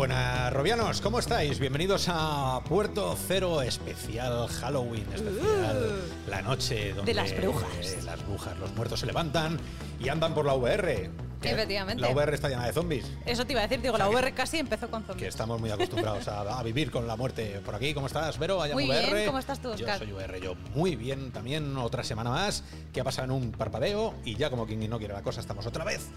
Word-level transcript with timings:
buenas, 0.00 0.50
Robianos, 0.54 1.02
¿cómo 1.02 1.18
estáis? 1.18 1.58
Bienvenidos 1.58 2.06
a 2.08 2.62
Puerto 2.66 3.14
Cero 3.28 3.60
Especial 3.60 4.48
Halloween, 4.48 5.04
especial 5.14 6.00
la 6.26 6.40
noche 6.40 6.94
donde 6.94 7.12
De 7.12 7.14
las 7.20 7.36
brujas. 7.36 7.68
eh, 7.82 8.00
las 8.06 8.26
brujas, 8.26 8.58
los 8.58 8.72
muertos 8.74 9.00
se 9.00 9.04
levantan 9.04 9.58
y 10.02 10.08
andan 10.08 10.32
por 10.32 10.46
la 10.46 10.54
VR. 10.54 11.10
¿Qué? 11.42 11.50
Efectivamente. 11.50 12.00
La 12.00 12.08
VR 12.14 12.32
está 12.34 12.48
llena 12.48 12.64
de 12.66 12.72
zombies. 12.72 13.04
Eso 13.26 13.44
te 13.44 13.52
iba 13.52 13.60
a 13.60 13.64
decir, 13.64 13.82
digo, 13.82 13.92
O 13.92 13.96
sea 13.98 14.06
la 14.06 14.10
que- 14.10 14.16
VR 14.16 14.32
casi 14.32 14.58
empezó 14.58 14.90
con 14.90 15.02
Que 15.02 15.08
zombies. 15.08 15.28
estamos 15.28 15.60
muy 15.60 15.70
acostumbrados 15.70 16.26
a, 16.28 16.58
a 16.58 16.62
vivir 16.62 16.90
con 16.90 17.06
la 17.06 17.16
muerte 17.16 17.60
por 17.62 17.74
aquí. 17.74 17.92
¿Cómo 17.92 18.06
estás, 18.06 18.38
Vero? 18.38 18.62
Allá 18.62 18.72
Muy 18.72 18.84
bien, 18.86 19.04
VR. 19.04 19.26
¿cómo 19.26 19.38
estás 19.38 19.60
tú, 19.60 19.74
Yo 19.74 19.86
soy 19.98 20.12
VR, 20.12 20.40
yo 20.40 20.54
muy 20.74 20.96
bien 20.96 21.30
también. 21.30 21.76
Otra 21.76 22.04
semana 22.04 22.30
más 22.30 22.64
que 22.94 23.02
ha 23.02 23.04
pasado 23.04 23.26
en 23.26 23.32
un 23.32 23.52
parpadeo 23.52 24.14
y 24.24 24.34
ya 24.36 24.48
como 24.48 24.64
quien 24.66 24.88
no 24.88 24.98
quiere 24.98 25.12
la 25.12 25.22
cosa, 25.22 25.40
estamos 25.42 25.66
otra 25.66 25.84
vez 25.84 26.08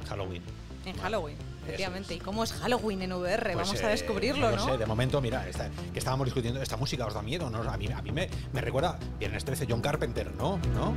en 0.00 0.06
Halloween. 0.06 0.42
En 0.86 0.96
Halloween, 0.98 1.36
efectivamente. 1.64 2.14
es. 2.14 2.20
¿Y 2.20 2.22
cómo 2.24 2.44
es 2.44 2.52
Halloween 2.52 3.02
en 3.02 3.12
VR? 3.12 3.52
Pues, 3.54 3.66
Vamos 3.68 3.80
eh, 3.82 3.86
a 3.86 3.88
descubrirlo, 3.88 4.50
no 4.52 4.56
¿no? 4.56 4.64
sé, 4.64 4.78
de 4.78 4.86
momento, 4.86 5.20
mira, 5.20 5.48
esta- 5.48 5.68
que 5.92 5.98
estábamos 5.98 6.26
discutiendo, 6.26 6.62
¿esta 6.62 6.76
música 6.76 7.04
os 7.06 7.12
da 7.14 7.22
miedo? 7.22 7.50
¿no? 7.50 7.58
A 7.68 7.76
mí, 7.76 7.88
a 7.88 8.00
mí 8.02 8.12
me, 8.12 8.28
me 8.52 8.60
recuerda 8.60 8.96
Viernes 9.18 9.44
13, 9.44 9.66
John 9.68 9.80
Carpenter, 9.80 10.32
¿no? 10.36 10.58
¿No? 10.74 10.94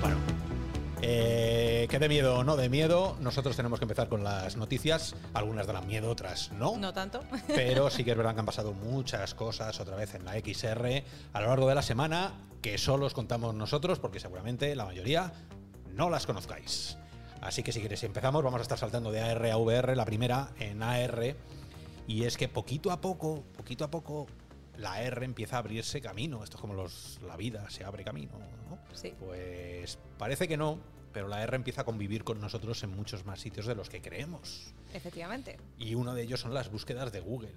Bueno, 0.00 0.16
eh, 1.02 1.86
¿qué 1.88 1.98
de 2.00 2.08
miedo 2.08 2.38
o 2.38 2.44
no 2.44 2.56
de 2.56 2.68
miedo? 2.68 3.16
Nosotros 3.20 3.54
tenemos 3.54 3.78
que 3.78 3.84
empezar 3.84 4.08
con 4.08 4.24
las 4.24 4.56
noticias. 4.56 5.14
Algunas 5.34 5.68
dan 5.68 5.86
miedo, 5.86 6.10
otras 6.10 6.50
no. 6.52 6.76
No 6.78 6.92
tanto. 6.92 7.22
Pero 7.46 7.90
sí 7.90 8.02
que 8.02 8.10
es 8.10 8.16
verdad 8.16 8.34
que 8.34 8.40
han 8.40 8.46
pasado 8.46 8.72
muchas 8.72 9.34
cosas 9.34 9.78
otra 9.78 9.94
vez 9.94 10.16
en 10.16 10.24
la 10.24 10.32
XR 10.32 11.04
a 11.32 11.40
lo 11.40 11.46
largo 11.46 11.68
de 11.68 11.76
la 11.76 11.82
semana 11.82 12.32
que 12.60 12.76
solo 12.78 13.06
os 13.06 13.14
contamos 13.14 13.54
nosotros 13.54 13.98
porque 14.00 14.18
seguramente 14.20 14.74
la 14.76 14.84
mayoría 14.84 15.32
no 15.94 16.10
las 16.10 16.26
conozcáis. 16.26 16.96
Así 17.40 17.62
que 17.62 17.72
si 17.72 17.80
queréis 17.80 18.04
empezamos, 18.04 18.42
vamos 18.44 18.60
a 18.60 18.62
estar 18.62 18.78
saltando 18.78 19.10
de 19.10 19.20
AR 19.20 19.50
a 19.50 19.56
VR, 19.56 19.96
la 19.96 20.04
primera 20.04 20.50
en 20.58 20.82
AR. 20.82 21.36
Y 22.06 22.24
es 22.24 22.36
que 22.36 22.48
poquito 22.48 22.90
a 22.90 23.00
poco, 23.00 23.42
poquito 23.56 23.84
a 23.84 23.90
poco, 23.90 24.26
la 24.76 25.02
R 25.02 25.24
empieza 25.24 25.56
a 25.56 25.58
abrirse 25.60 26.00
camino. 26.00 26.42
Esto 26.42 26.56
es 26.56 26.60
como 26.60 26.74
los, 26.74 27.20
la 27.26 27.36
vida 27.36 27.68
se 27.70 27.84
abre 27.84 28.04
camino, 28.04 28.32
¿no? 28.68 28.78
Sí. 28.94 29.14
Pues 29.18 29.98
parece 30.18 30.48
que 30.48 30.56
no, 30.56 30.78
pero 31.12 31.28
la 31.28 31.42
R 31.42 31.56
empieza 31.56 31.82
a 31.82 31.84
convivir 31.84 32.24
con 32.24 32.40
nosotros 32.40 32.82
en 32.82 32.94
muchos 32.94 33.24
más 33.24 33.40
sitios 33.40 33.66
de 33.66 33.74
los 33.74 33.88
que 33.88 34.00
creemos. 34.00 34.72
Efectivamente. 34.92 35.58
Y 35.78 35.94
uno 35.94 36.14
de 36.14 36.22
ellos 36.22 36.40
son 36.40 36.54
las 36.54 36.70
búsquedas 36.70 37.12
de 37.12 37.20
Google. 37.20 37.54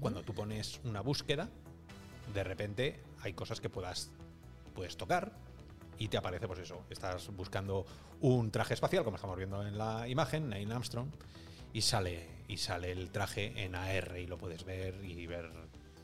Cuando 0.00 0.22
tú 0.22 0.34
pones 0.34 0.80
una 0.84 1.00
búsqueda, 1.00 1.48
de 2.32 2.44
repente 2.44 3.02
hay 3.20 3.34
cosas 3.34 3.60
que 3.60 3.68
puedas 3.68 4.10
puedes 4.74 4.96
tocar 4.96 5.32
y 5.98 6.08
te 6.08 6.16
aparece, 6.16 6.46
pues 6.46 6.60
eso, 6.60 6.84
estás 6.90 7.28
buscando 7.34 7.84
un 8.20 8.50
traje 8.50 8.74
espacial, 8.74 9.04
como 9.04 9.16
estamos 9.16 9.36
viendo 9.36 9.66
en 9.66 9.76
la 9.76 10.08
imagen, 10.08 10.48
Neil 10.48 10.70
Armstrong, 10.72 11.08
y 11.72 11.82
sale, 11.82 12.26
y 12.48 12.56
sale 12.56 12.92
el 12.92 13.10
traje 13.10 13.64
en 13.64 13.74
AR 13.74 14.18
y 14.18 14.26
lo 14.26 14.38
puedes 14.38 14.64
ver 14.64 15.04
y 15.04 15.26
ver 15.26 15.50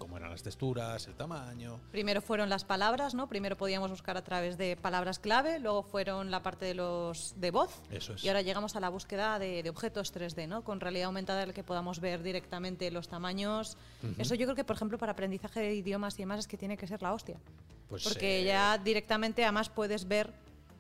cómo 0.01 0.17
eran 0.17 0.31
las 0.31 0.43
texturas, 0.43 1.07
el 1.07 1.15
tamaño. 1.15 1.79
Primero 1.93 2.23
fueron 2.23 2.49
las 2.49 2.65
palabras, 2.65 3.15
¿no? 3.15 3.29
Primero 3.29 3.57
podíamos 3.57 3.91
buscar 3.91 4.17
a 4.17 4.25
través 4.25 4.57
de 4.57 4.77
palabras 4.77 5.19
clave, 5.19 5.61
luego 5.61 5.83
fueron 5.83 6.31
la 6.31 6.43
parte 6.43 6.65
de 6.65 6.75
los 6.75 7.35
de 7.37 7.51
voz. 7.51 7.83
Eso 7.91 8.15
es. 8.15 8.25
Y 8.25 8.29
ahora 8.29 8.41
llegamos 8.41 8.75
a 8.77 8.81
la 8.81 8.89
búsqueda 8.89 9.39
de, 9.39 9.63
de 9.63 9.71
objetos 9.71 10.13
3D, 10.15 10.49
¿no? 10.49 10.65
Con 10.65 10.81
realidad 10.81 11.07
aumentada 11.07 11.43
en 11.43 11.49
la 11.49 11.55
que 11.55 11.63
podamos 11.63 12.01
ver 12.01 12.23
directamente 12.23 12.91
los 12.91 13.09
tamaños. 13.09 13.77
Eso 14.17 14.35
yo 14.35 14.47
creo 14.47 14.57
que, 14.57 14.65
por 14.65 14.77
ejemplo, 14.77 14.97
para 14.97 15.13
aprendizaje 15.13 15.61
de 15.61 15.75
idiomas 15.75 16.15
y 16.15 16.23
demás 16.23 16.41
es 16.41 16.49
que 16.49 16.57
tiene 16.57 16.79
que 16.79 16.87
ser 16.87 17.03
la 17.03 17.13
hostia. 17.13 17.39
Pues, 17.91 18.05
Porque 18.05 18.41
eh, 18.41 18.45
ya 18.45 18.79
directamente 18.79 19.43
además 19.45 19.69
puedes 19.69 20.09
ver 20.09 20.33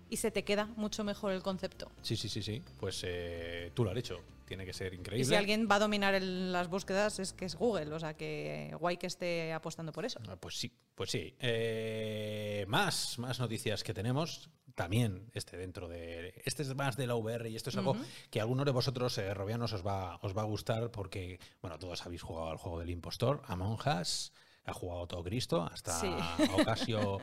y 0.08 0.16
se 0.16 0.30
te 0.30 0.42
queda 0.44 0.64
mucho 0.76 1.04
mejor 1.04 1.32
el 1.32 1.42
concepto. 1.42 1.90
Sí, 2.02 2.16
sí, 2.16 2.28
sí, 2.28 2.42
sí. 2.42 2.62
Pues 2.78 3.02
eh, 3.04 3.70
tú 3.74 3.84
lo 3.84 3.90
has 3.90 3.96
hecho. 3.98 4.20
Tiene 4.46 4.64
que 4.64 4.72
ser 4.72 4.94
increíble. 4.94 5.22
Y 5.22 5.24
si 5.28 5.34
alguien 5.36 5.68
va 5.70 5.76
a 5.76 5.78
dominar 5.78 6.14
el- 6.14 6.50
las 6.52 6.66
búsquedas 6.68 7.20
es 7.20 7.32
que 7.32 7.44
es 7.44 7.54
Google, 7.54 7.92
o 7.94 8.00
sea 8.00 8.14
que 8.14 8.74
guay 8.80 8.96
que 8.96 9.06
esté 9.06 9.52
apostando 9.52 9.92
por 9.92 10.04
eso. 10.04 10.18
Ah, 10.28 10.34
Pues 10.40 10.56
sí, 10.58 10.72
pues 10.96 11.10
sí. 11.10 11.34
Eh, 11.38 12.64
más, 12.68 13.18
más 13.18 13.38
noticias 13.38 13.84
que 13.84 13.94
tenemos. 13.94 14.50
También 14.74 15.30
este 15.34 15.56
dentro 15.56 15.88
de. 15.88 16.32
Este 16.44 16.62
es 16.62 16.74
más 16.74 16.96
de 16.96 17.06
la 17.06 17.14
VR 17.16 17.48
y 17.50 17.56
esto 17.56 17.70
es 17.70 17.76
algo 17.76 17.96
que 18.30 18.40
a 18.40 18.42
algunos 18.44 18.64
de 18.64 18.72
vosotros, 18.72 19.16
eh, 19.18 19.34
robianos, 19.34 19.72
os 19.72 19.84
va, 19.86 20.18
os 20.22 20.34
va 20.36 20.42
a 20.42 20.46
gustar 20.46 20.90
porque, 20.90 21.38
bueno, 21.60 21.78
todos 21.78 22.04
habéis 22.06 22.22
jugado 22.22 22.50
al 22.50 22.56
juego 22.56 22.78
del 22.78 22.90
impostor, 22.90 23.42
Among 23.46 23.78
Us, 24.00 24.32
ha 24.64 24.72
jugado 24.72 25.06
todo 25.06 25.22
Cristo, 25.24 25.62
hasta 25.70 25.98
Sí. 26.00 26.14
Ocasio. 26.60 27.18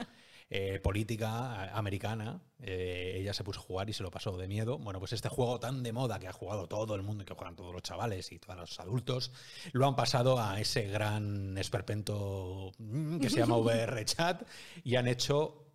eh, 0.49 0.79
política 0.79 1.75
americana, 1.77 2.39
eh, 2.61 3.17
ella 3.19 3.33
se 3.33 3.43
puso 3.43 3.59
a 3.59 3.63
jugar 3.63 3.89
y 3.89 3.93
se 3.93 4.01
lo 4.01 4.09
pasó 4.11 4.37
de 4.37 4.47
miedo. 4.47 4.77
Bueno, 4.77 4.97
pues 4.99 5.11
este 5.11 5.27
juego 5.27 5.59
tan 5.59 5.83
de 5.83 5.91
moda 5.91 6.19
que 6.19 6.27
ha 6.29 6.31
jugado 6.31 6.67
todo 6.67 6.95
el 6.95 7.01
mundo 7.03 7.23
y 7.23 7.25
que 7.25 7.33
juegan 7.33 7.57
todos 7.57 7.73
los 7.73 7.81
chavales 7.81 8.31
y 8.31 8.39
todos 8.39 8.57
los 8.57 8.79
adultos, 8.79 9.33
lo 9.73 9.85
han 9.85 9.97
pasado 9.97 10.39
a 10.39 10.57
ese 10.61 10.83
gran 10.83 11.57
esperpento 11.57 12.71
mm, 12.77 13.19
que 13.19 13.29
se 13.29 13.39
llama 13.39 13.57
VR 13.57 14.05
Chat 14.05 14.43
y 14.85 14.95
han 14.95 15.07
hecho, 15.09 15.65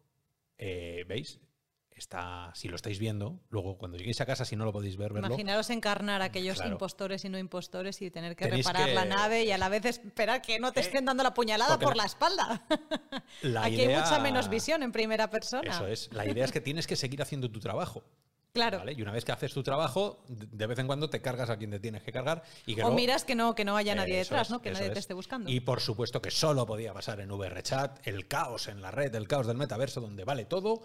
eh, 0.57 1.05
¿veis? 1.07 1.39
Está, 2.03 2.51
si 2.57 2.67
lo 2.67 2.75
estáis 2.75 2.99
viendo, 2.99 3.39
luego 3.49 3.79
cuando 3.79 3.97
lleguéis 3.97 4.21
a 4.21 4.27
casa, 4.27 4.45
si 4.45 4.57
no 4.57 4.65
lo 4.65 4.73
podéis 4.73 4.97
ver, 4.97 5.13
verlo. 5.13 5.29
Imaginaros 5.29 5.71
encarnar 5.71 6.21
a 6.21 6.25
aquellos 6.25 6.57
Claro. 6.57 6.73
impostores 6.73 7.25
y 7.25 7.29
no 7.29 7.39
impostores 7.39 8.03
y 8.03 8.11
tener 8.11 8.35
que 8.35 8.47
Tenéis 8.47 8.67
reparar 8.67 8.89
que- 8.89 8.95
la 8.97 9.05
nave 9.05 9.45
y 9.45 9.53
a 9.53 9.57
la 9.57 9.69
vez 9.69 9.85
esperar 9.85 10.43
que 10.43 10.59
no 10.59 10.73
te 10.73 10.81
Eh, 10.81 10.83
estén 10.83 11.05
dando 11.05 11.23
la 11.23 11.33
puñalada 11.33 11.75
porque 11.75 11.85
por 11.85 11.97
la- 11.97 12.03
la 12.03 12.07
espalda. 12.09 12.63
La 13.43 13.65
Aquí 13.67 13.77
idea- 13.77 13.99
hay 13.99 14.03
mucha 14.11 14.19
menos 14.21 14.49
visión 14.49 14.83
en 14.83 14.91
primera 14.91 15.31
persona. 15.31 15.71
Eso 15.71 15.87
es. 15.87 16.13
La 16.13 16.27
idea 16.27 16.45
es 16.45 16.51
que 16.51 16.61
tienes 16.61 16.89
que 16.89 16.97
seguir 16.97 17.23
haciendo 17.23 17.49
tu 17.53 17.61
trabajo. 17.61 18.03
Claro. 18.53 18.79
¿vale? 18.79 18.93
Y 18.93 19.01
una 19.01 19.13
vez 19.13 19.25
que 19.25 19.33
haces 19.33 19.55
tu 19.55 19.63
trabajo, 19.63 20.25
de 20.29 20.67
vez 20.67 20.79
en 20.79 20.87
cuando 20.87 21.09
te 21.09 21.23
cargas 21.23 21.49
a 21.49 21.57
quien 21.57 21.71
te 21.71 21.81
tienes 21.81 22.03
que 22.03 22.13
cargar. 22.13 22.43
Y 22.67 22.75
que 22.75 22.85
O 22.85 22.93
miras 22.93 23.25
que 23.25 23.35
no, 23.35 23.55
que 23.55 23.65
no 23.65 23.77
haya 23.77 23.95
nadie 23.95 24.19
detrás, 24.19 24.49
es, 24.49 24.51
¿no? 24.51 24.61
Que 24.61 24.71
nadie 24.71 24.89
es. 24.89 24.93
te 24.93 24.99
esté 24.99 25.15
buscando. 25.15 25.51
Y 25.51 25.61
por 25.61 25.81
supuesto 25.81 26.21
que 26.21 26.31
solo 26.31 26.67
podía 26.67 26.93
pasar 26.93 27.21
en 27.21 27.31
VRChat, 27.31 28.07
el 28.07 28.29
caos 28.29 28.69
en 28.69 28.83
la 28.83 28.91
red, 28.91 29.15
el 29.15 29.27
caos 29.27 29.47
del 29.47 29.57
metaverso, 29.57 30.01
donde 30.01 30.25
vale 30.25 30.45
todo. 30.45 30.83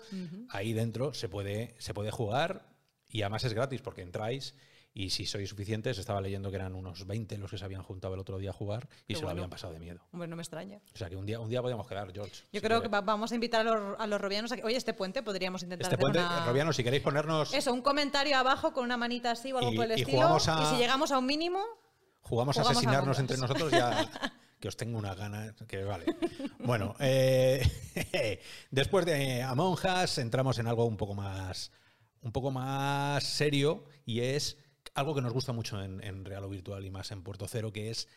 Ahí 0.49 0.71
dentro 0.71 1.13
se 1.13 1.27
puede, 1.27 1.75
se 1.79 1.93
puede 1.93 2.11
jugar 2.11 2.69
y 3.09 3.21
además 3.23 3.43
es 3.43 3.53
gratis 3.53 3.81
porque 3.81 4.01
entráis. 4.01 4.55
Y 4.99 5.11
si 5.11 5.27
sois 5.27 5.47
suficientes, 5.47 5.99
estaba 5.99 6.19
leyendo 6.21 6.49
que 6.49 6.55
eran 6.55 6.73
unos 6.73 7.05
20 7.05 7.37
los 7.37 7.51
que 7.51 7.59
se 7.59 7.63
habían 7.65 7.83
juntado 7.83 8.15
el 8.15 8.19
otro 8.19 8.39
día 8.39 8.49
a 8.49 8.53
jugar 8.53 8.89
y 9.07 9.13
se 9.13 9.21
lo 9.21 9.29
habían 9.29 9.47
pasado 9.47 9.71
de 9.73 9.79
miedo. 9.79 9.99
Hombre, 10.11 10.27
no 10.27 10.35
me 10.35 10.41
extraña. 10.41 10.81
O 10.91 10.97
sea 10.97 11.07
que 11.07 11.15
un 11.15 11.23
día, 11.23 11.39
un 11.39 11.49
día 11.49 11.61
podíamos 11.61 11.85
quedar, 11.87 12.11
George. 12.11 12.33
Yo 12.51 12.59
si 12.59 12.61
creo 12.61 12.81
que 12.81 12.87
va- 12.87 13.01
vamos 13.01 13.31
a 13.31 13.35
invitar 13.35 13.61
a 13.67 13.75
los, 13.75 13.99
a 13.99 14.07
los 14.07 14.19
robianos 14.19 14.51
a 14.51 14.55
que, 14.55 14.63
oye, 14.63 14.75
este 14.75 14.95
puente 14.95 15.21
podríamos 15.21 15.61
intentar 15.61 15.83
Este 15.83 15.93
hacer 15.95 15.99
puente, 16.01 16.17
una- 16.19 16.45
Robiano, 16.47 16.73
si 16.73 16.83
queréis 16.83 17.03
ponernos. 17.03 17.53
Eso, 17.53 17.71
un 17.73 17.83
comentario 17.83 18.35
abajo 18.37 18.73
con 18.73 18.85
una 18.85 18.97
manita 18.97 19.29
así 19.29 19.51
o 19.51 19.59
algo 19.59 19.71
Y- 19.71 19.75
por 19.75 19.85
el 19.85 19.99
y 19.99 20.01
estilo. 20.01 20.23
a- 20.35 20.63
Y 20.63 20.65
si 20.65 20.77
llegamos 20.81 21.11
a 21.11 21.19
un 21.19 21.27
mínimo, 21.27 21.59
Jugamos 22.21 22.57
a 22.57 22.61
Jugamos 22.63 22.77
a 22.77 22.79
asesinarnos 22.89 23.19
entre 23.19 23.37
nosotros 23.37 23.71
ya. 23.71 24.09
Que 24.59 24.67
os 24.67 24.75
tengo 24.77 24.97
una 24.97 25.13
gana, 25.13 25.53
que 25.67 25.83
vale. 25.83 26.05
Bueno, 26.57 26.95
eh, 26.99 27.61
después 28.71 29.05
de 29.05 29.43
Among 29.43 29.77
Us 30.03 30.17
entramos 30.17 30.57
en 30.57 30.65
algo 30.65 30.85
un 30.85 30.97
poco 30.97 31.13
más, 31.13 31.71
un 32.21 32.31
poco 32.31 32.49
más 32.49 33.23
serio 33.23 33.83
y 34.03 34.21
es 34.21 34.57
algo 34.97 35.13
que 35.15 35.21
nos 35.21 35.31
gusta 35.33 35.53
mucho 35.53 35.81
en, 35.81 36.03
en 36.03 36.25
Real 36.25 36.43
o 36.43 36.49
Virtual 36.49 36.83
y 36.85 36.89
más 36.89 37.11
en 37.11 37.21
Puerto 37.23 37.47
Cero, 37.47 37.71
que 37.71 37.89
es 37.91 38.07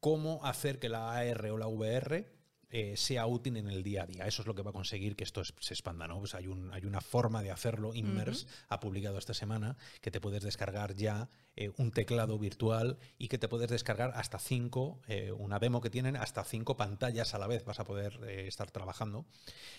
cómo 0.00 0.44
hacer 0.44 0.78
que 0.78 0.90
la 0.90 1.12
AR 1.12 1.46
o 1.50 1.56
la 1.58 1.66
VR 1.66 2.28
eh, 2.68 2.96
sea 2.96 3.26
útil 3.26 3.56
en 3.56 3.68
el 3.70 3.82
día 3.82 4.02
a 4.02 4.06
día. 4.06 4.26
Eso 4.26 4.42
es 4.42 4.46
lo 4.48 4.54
que 4.54 4.62
va 4.62 4.70
a 4.70 4.72
conseguir 4.74 5.14
que 5.16 5.24
esto 5.24 5.40
es- 5.40 5.54
se 5.60 5.72
expanda, 5.74 6.06
¿no? 6.08 6.18
Pues 6.18 6.34
hay, 6.34 6.46
un, 6.48 6.72
hay 6.74 6.84
una 6.84 7.00
forma 7.00 7.42
de 7.42 7.52
hacerlo. 7.52 7.94
Inmerse 7.94 8.46
ha 8.68 8.80
publicado 8.80 9.16
esta 9.16 9.32
semana 9.32 9.76
que 10.02 10.10
te 10.10 10.20
puedes 10.20 10.42
descargar 10.42 10.94
ya 10.94 11.30
eh, 11.56 11.70
un 11.78 11.90
teclado 11.92 12.36
virtual 12.38 12.98
y 13.16 13.28
que 13.28 13.38
te 13.38 13.48
puedes 13.48 13.70
descargar 13.70 14.10
hasta 14.16 14.38
cinco, 14.40 15.00
eh, 15.06 15.30
una 15.32 15.58
demo 15.60 15.80
que 15.80 15.88
tienen, 15.88 16.16
hasta 16.16 16.44
cinco 16.44 16.76
pantallas 16.76 17.32
a 17.34 17.38
la 17.38 17.46
vez 17.46 17.64
vas 17.64 17.78
a 17.80 17.84
poder 17.84 18.18
eh, 18.26 18.46
estar 18.48 18.70
trabajando. 18.72 19.24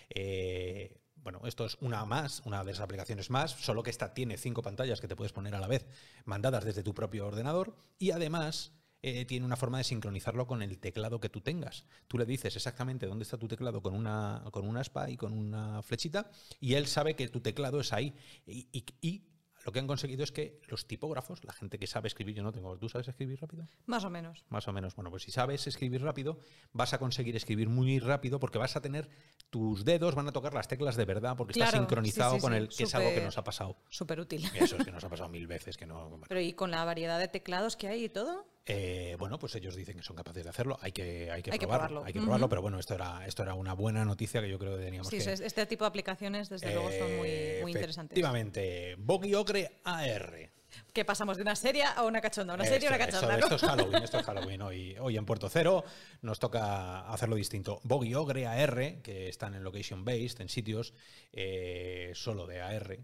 Eh, 0.09 0.97
bueno, 1.25 1.41
esto 1.45 1.65
es 1.65 1.75
una 1.81 2.05
más, 2.05 2.43
una 2.45 2.63
de 2.63 2.71
las 2.71 2.79
aplicaciones 2.79 3.31
más, 3.31 3.49
solo 3.49 3.81
que 3.81 3.89
esta 3.89 4.13
tiene 4.13 4.37
cinco 4.37 4.61
pantallas 4.61 5.01
que 5.01 5.07
te 5.07 5.15
puedes 5.15 5.33
poner 5.33 5.55
a 5.55 5.59
la 5.59 5.65
vez, 5.65 5.87
mandadas 6.23 6.63
desde 6.63 6.83
tu 6.83 6.93
propio 6.93 7.25
ordenador 7.25 7.75
y 7.97 8.11
además 8.11 8.73
eh, 9.01 9.25
tiene 9.25 9.43
una 9.43 9.55
forma 9.55 9.79
de 9.79 9.85
sincronizarlo 9.85 10.45
con 10.45 10.61
el 10.61 10.77
teclado 10.77 11.19
que 11.19 11.29
tú 11.29 11.41
tengas. 11.41 11.87
Tú 12.07 12.19
le 12.19 12.27
dices 12.27 12.55
exactamente 12.55 13.07
dónde 13.07 13.23
está 13.23 13.39
tu 13.39 13.47
teclado 13.47 13.81
con 13.81 13.95
una, 13.95 14.43
con 14.51 14.67
una 14.67 14.81
aspa 14.81 15.09
y 15.09 15.17
con 15.17 15.33
una 15.33 15.81
flechita 15.81 16.29
y 16.59 16.75
él 16.75 16.85
sabe 16.85 17.15
que 17.15 17.27
tu 17.27 17.41
teclado 17.41 17.79
es 17.79 17.91
ahí. 17.91 18.13
Y 18.45 19.23
lo 19.65 19.71
que 19.71 19.79
han 19.79 19.87
conseguido 19.87 20.23
es 20.23 20.31
que 20.31 20.61
los 20.67 20.85
tipógrafos, 20.85 21.43
la 21.43 21.51
gente 21.51 21.79
que 21.79 21.87
sabe 21.87 22.07
escribir, 22.07 22.35
yo 22.35 22.43
no 22.43 22.51
tengo, 22.51 22.77
¿tú 22.77 22.87
sabes 22.87 23.07
escribir 23.07 23.41
rápido? 23.41 23.67
más 23.87 24.05
o 24.05 24.11
menos. 24.11 24.45
Más 24.49 24.67
o 24.67 24.71
menos. 24.71 24.95
Bueno, 24.95 25.09
pues 25.09 25.23
si 25.23 25.31
sabes 25.31 25.65
escribir 25.65 26.03
rápido, 26.03 26.39
vas 26.71 26.93
a 26.93 26.99
conseguir 26.99 27.35
escribir 27.35 27.67
muy 27.67 27.97
rápido 27.97 28.39
porque 28.39 28.59
vas 28.59 28.75
a 28.75 28.81
tener 28.81 29.09
tus 29.49 29.83
dedos, 29.83 30.13
van 30.13 30.27
a 30.27 30.31
tocar 30.31 30.53
las 30.53 30.67
teclas 30.67 30.95
de 30.95 31.05
verdad 31.05 31.35
porque 31.35 31.53
está 31.59 31.71
sincronizado 31.71 32.35
sí, 32.35 32.37
sí, 32.37 32.41
con 32.41 32.53
el 32.53 32.69
que 32.69 32.83
es 32.83 32.93
algo 32.93 33.09
que 33.09 33.21
nos 33.21 33.39
ha 33.39 33.43
pasado. 33.43 33.75
Súper 33.89 34.19
útil. 34.19 34.45
Eso 34.53 34.77
es 34.77 34.85
que 34.85 34.91
nos 34.91 35.03
ha 35.03 35.09
pasado 35.09 35.29
mil 35.29 35.47
veces, 35.47 35.77
que 35.77 35.87
no. 35.87 36.09
bueno. 36.09 36.25
Pero 36.29 36.41
y 36.41 36.53
con 36.53 36.69
la 36.69 36.85
variedad 36.85 37.17
de 37.17 37.27
teclados 37.27 37.75
que 37.75 37.87
hay 37.87 38.05
y 38.05 38.09
todo. 38.09 38.45
Eh, 38.67 39.15
bueno, 39.19 39.37
pues 39.37 39.53
ellos 39.55 39.75
dicen 39.75 39.95
que 39.97 40.03
son 40.03 40.15
capaces 40.15 40.43
de 40.43 40.49
hacerlo. 40.49 40.77
Hay 40.81 40.91
que, 40.91 41.29
hay 41.31 41.43
que 41.43 41.51
Hay 41.51 41.59
que 41.59 41.67
probarlo. 41.67 42.03
Hay 42.03 42.13
que 42.13 42.19
probarlo, 42.19 42.49
pero 42.49 42.61
bueno, 42.61 42.79
esto 42.79 42.95
era, 42.95 43.25
esto 43.27 43.43
era 43.43 43.53
una 43.53 43.73
buena 43.73 44.03
noticia 44.05 44.41
que 44.41 44.49
yo 44.49 44.57
creo 44.57 44.77
que 44.77 44.83
teníamos 44.83 45.07
Sí, 45.07 45.19
que. 45.19 45.33
este 45.33 45.65
tipo 45.67 45.83
de 45.83 45.89
aplicaciones, 45.89 46.49
desde 46.49 46.73
luego, 46.73 46.89
son 46.91 47.15
muy, 47.17 47.29
muy 47.61 47.71
interesantes. 47.71 48.15
Efectivamente. 48.17 48.95
Boggy 48.97 49.35
Ogre 49.35 49.81
AR. 49.83 50.49
Que 50.93 51.05
pasamos 51.05 51.37
de 51.37 51.43
una 51.43 51.55
serie 51.55 51.83
a 51.83 52.03
una 52.03 52.19
cachonda, 52.21 52.53
una 52.53 52.65
serie 52.65 52.87
a 52.87 52.91
una 52.91 52.97
cachonda. 52.97 53.35
Esto, 53.35 53.49
¿no? 53.49 53.55
esto 53.55 53.65
es 53.65 53.71
Halloween, 53.71 54.03
esto 54.03 54.19
es 54.19 54.25
Halloween. 54.25 54.61
Hoy, 54.61 54.95
hoy 54.99 55.17
en 55.17 55.25
Puerto 55.25 55.47
Cero 55.47 55.85
nos 56.21 56.39
toca 56.39 57.07
hacerlo 57.11 57.35
distinto. 57.35 57.79
Boggy 57.83 58.15
Ogre 58.15 58.47
AR, 58.47 59.01
que 59.01 59.29
están 59.29 59.53
en 59.53 59.63
location 59.63 60.03
based, 60.03 60.41
en 60.41 60.49
sitios 60.49 60.93
eh, 61.31 62.11
solo 62.15 62.47
de 62.47 62.61
AR. 62.61 62.97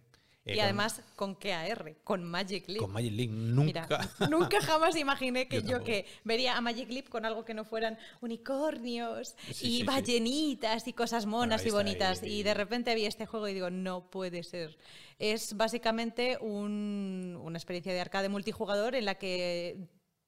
Eh, 0.46 0.54
Y 0.54 0.56
con- 0.56 0.64
además, 0.64 1.02
¿con 1.16 1.36
qué 1.36 1.54
AR? 1.54 1.96
Con 2.04 2.24
Magic 2.24 2.68
Leap. 2.68 2.82
con 2.82 2.92
Magic 2.92 3.12
Mira, 3.14 3.32
nunca. 3.32 4.10
nunca 4.30 4.62
jamás 4.62 4.96
imaginé 4.96 5.48
que 5.48 5.62
Yo 5.62 5.84
que 5.84 6.06
vería 6.24 6.58
a 6.58 6.62
Magic 6.62 6.90
Leap 6.90 7.10
con 7.10 7.26
algo 7.26 7.46
que 7.46 7.54
no 7.54 7.64
fueran 7.64 7.98
unicornios 8.22 9.36
Sí, 9.46 9.50
y 9.50 9.54
sí, 9.54 9.78
sí. 9.78 9.84
ballenitas 9.84 10.88
y 10.88 10.94
cosas 10.94 11.26
monas 11.26 11.66
y 11.66 11.70
bonitas. 11.70 12.24
y- 12.24 12.40
Y 12.40 12.44
de 12.44 12.54
repente 12.54 12.96
vi 12.96 13.06
este 13.06 13.26
juego 13.26 13.48
y 13.48 13.54
digo, 13.54 13.70
no 13.70 14.10
puede 14.10 14.44
ser. 14.44 14.78
Es 15.20 15.56
básicamente 15.56 16.38
un- 16.42 17.38
una 17.44 17.58
experiencia 17.58 17.94
de 17.94 18.02
arcade 18.02 18.30
multijugador 18.30 18.96
en 18.96 19.06
la 19.06 19.16
que 19.16 19.78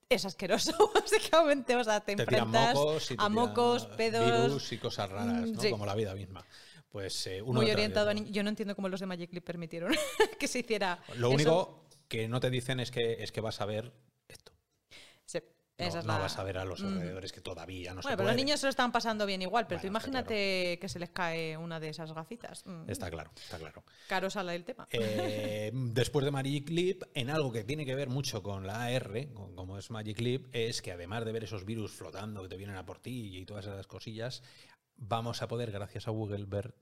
es 0.10 0.26
asqueroso, 0.26 0.74
básicamente. 0.94 1.76
O 1.76 1.84
sea, 1.84 2.02
te, 2.02 2.12
enfrentas 2.12 2.76
mocos, 2.76 3.14
a 3.18 3.30
mocos, 3.30 3.86
pedos. 3.98 4.26
virus 4.50 4.72
y 4.74 4.78
cosas 4.78 5.10
raras, 5.10 5.50
como 5.72 5.86
la 5.88 5.96
vida 5.96 6.14
misma. 6.14 6.46
Pues 6.94 7.26
eh, 7.26 7.42
uno 7.42 7.60
muy 7.60 7.72
orientado 7.72 8.12
a. 8.12 8.14
Yo 8.14 8.44
no 8.44 8.50
entiendo 8.50 8.76
cómo 8.76 8.88
los 8.88 9.00
de 9.00 9.08
Magic 9.08 9.34
Leap 9.34 9.44
permitieron 9.44 9.92
que 10.40 10.48
se 10.48 10.60
hiciera. 10.60 11.00
Lo 11.18 11.30
eso. 11.30 11.36
único 11.36 11.86
que 12.08 12.28
no 12.28 12.40
te 12.40 12.52
dicen 12.52 12.80
es 12.80 12.92
que, 12.92 13.14
es 13.24 13.32
que 13.32 13.42
vas 13.42 13.60
a 13.62 13.66
ver 13.66 13.92
esto. 14.28 14.52
Sí, 15.26 15.40
No, 15.80 15.86
esa 15.88 16.00
es 16.00 16.06
no 16.06 16.14
la- 16.14 16.20
vas 16.20 16.38
a 16.38 16.44
ver 16.44 16.60
a 16.60 16.66
los 16.66 16.84
Mm. 16.84 16.88
alrededores 16.90 17.32
que 17.32 17.42
todavía 17.42 17.96
no 17.96 18.04
se 18.04 18.06
Bueno, 18.06 18.18
pero 18.18 18.26
puede. 18.28 18.36
los 18.38 18.46
niños 18.46 18.60
se 18.60 18.68
lo 18.68 18.70
están 18.70 18.92
pasando 18.92 19.26
bien 19.26 19.42
igual, 19.42 19.66
pero 19.66 19.82
tú 19.82 19.88
Bueno, 19.88 19.94
imagínate 19.98 20.78
que 20.80 20.88
se 20.88 21.00
les 21.00 21.10
cae 21.10 21.58
una 21.58 21.80
de 21.80 21.90
esas 21.90 22.14
gafitas. 22.14 22.64
Mm, 22.68 22.88
Está 22.88 23.10
claro, 23.10 23.32
está 23.36 23.58
claro. 23.58 23.84
Caro 24.08 24.30
sale 24.30 24.54
el 24.54 24.64
tema. 24.64 24.88
Eh, 24.92 25.72
después 25.74 26.24
de 26.26 26.30
Magic 26.30 26.70
Leap, 26.70 27.02
en 27.16 27.32
algo 27.32 27.52
que 27.52 27.64
tiene 27.64 27.88
que 27.88 27.96
ver 27.96 28.10
mucho 28.10 28.44
con 28.44 28.68
la 28.68 28.84
AR, 28.84 29.30
como 29.56 29.80
es 29.80 29.90
Magic 29.90 30.20
Leap, 30.22 30.44
es 30.56 30.84
que 30.84 30.92
además 30.92 31.26
de 31.26 31.32
ver 31.32 31.44
esos 31.46 31.66
virus 31.66 31.92
flotando 31.94 32.44
que 32.44 32.50
te 32.50 32.58
vienen 32.58 32.76
a 32.76 32.86
por 32.86 33.00
ti 33.00 33.36
y 33.36 33.46
todas 33.46 33.66
esas 33.66 33.88
cosillas, 33.88 34.44
vamos 35.08 35.42
a 35.42 35.48
poder, 35.48 35.72
gracias 35.72 36.08
a 36.08 36.12
Google, 36.12 36.46
ver 36.46 36.76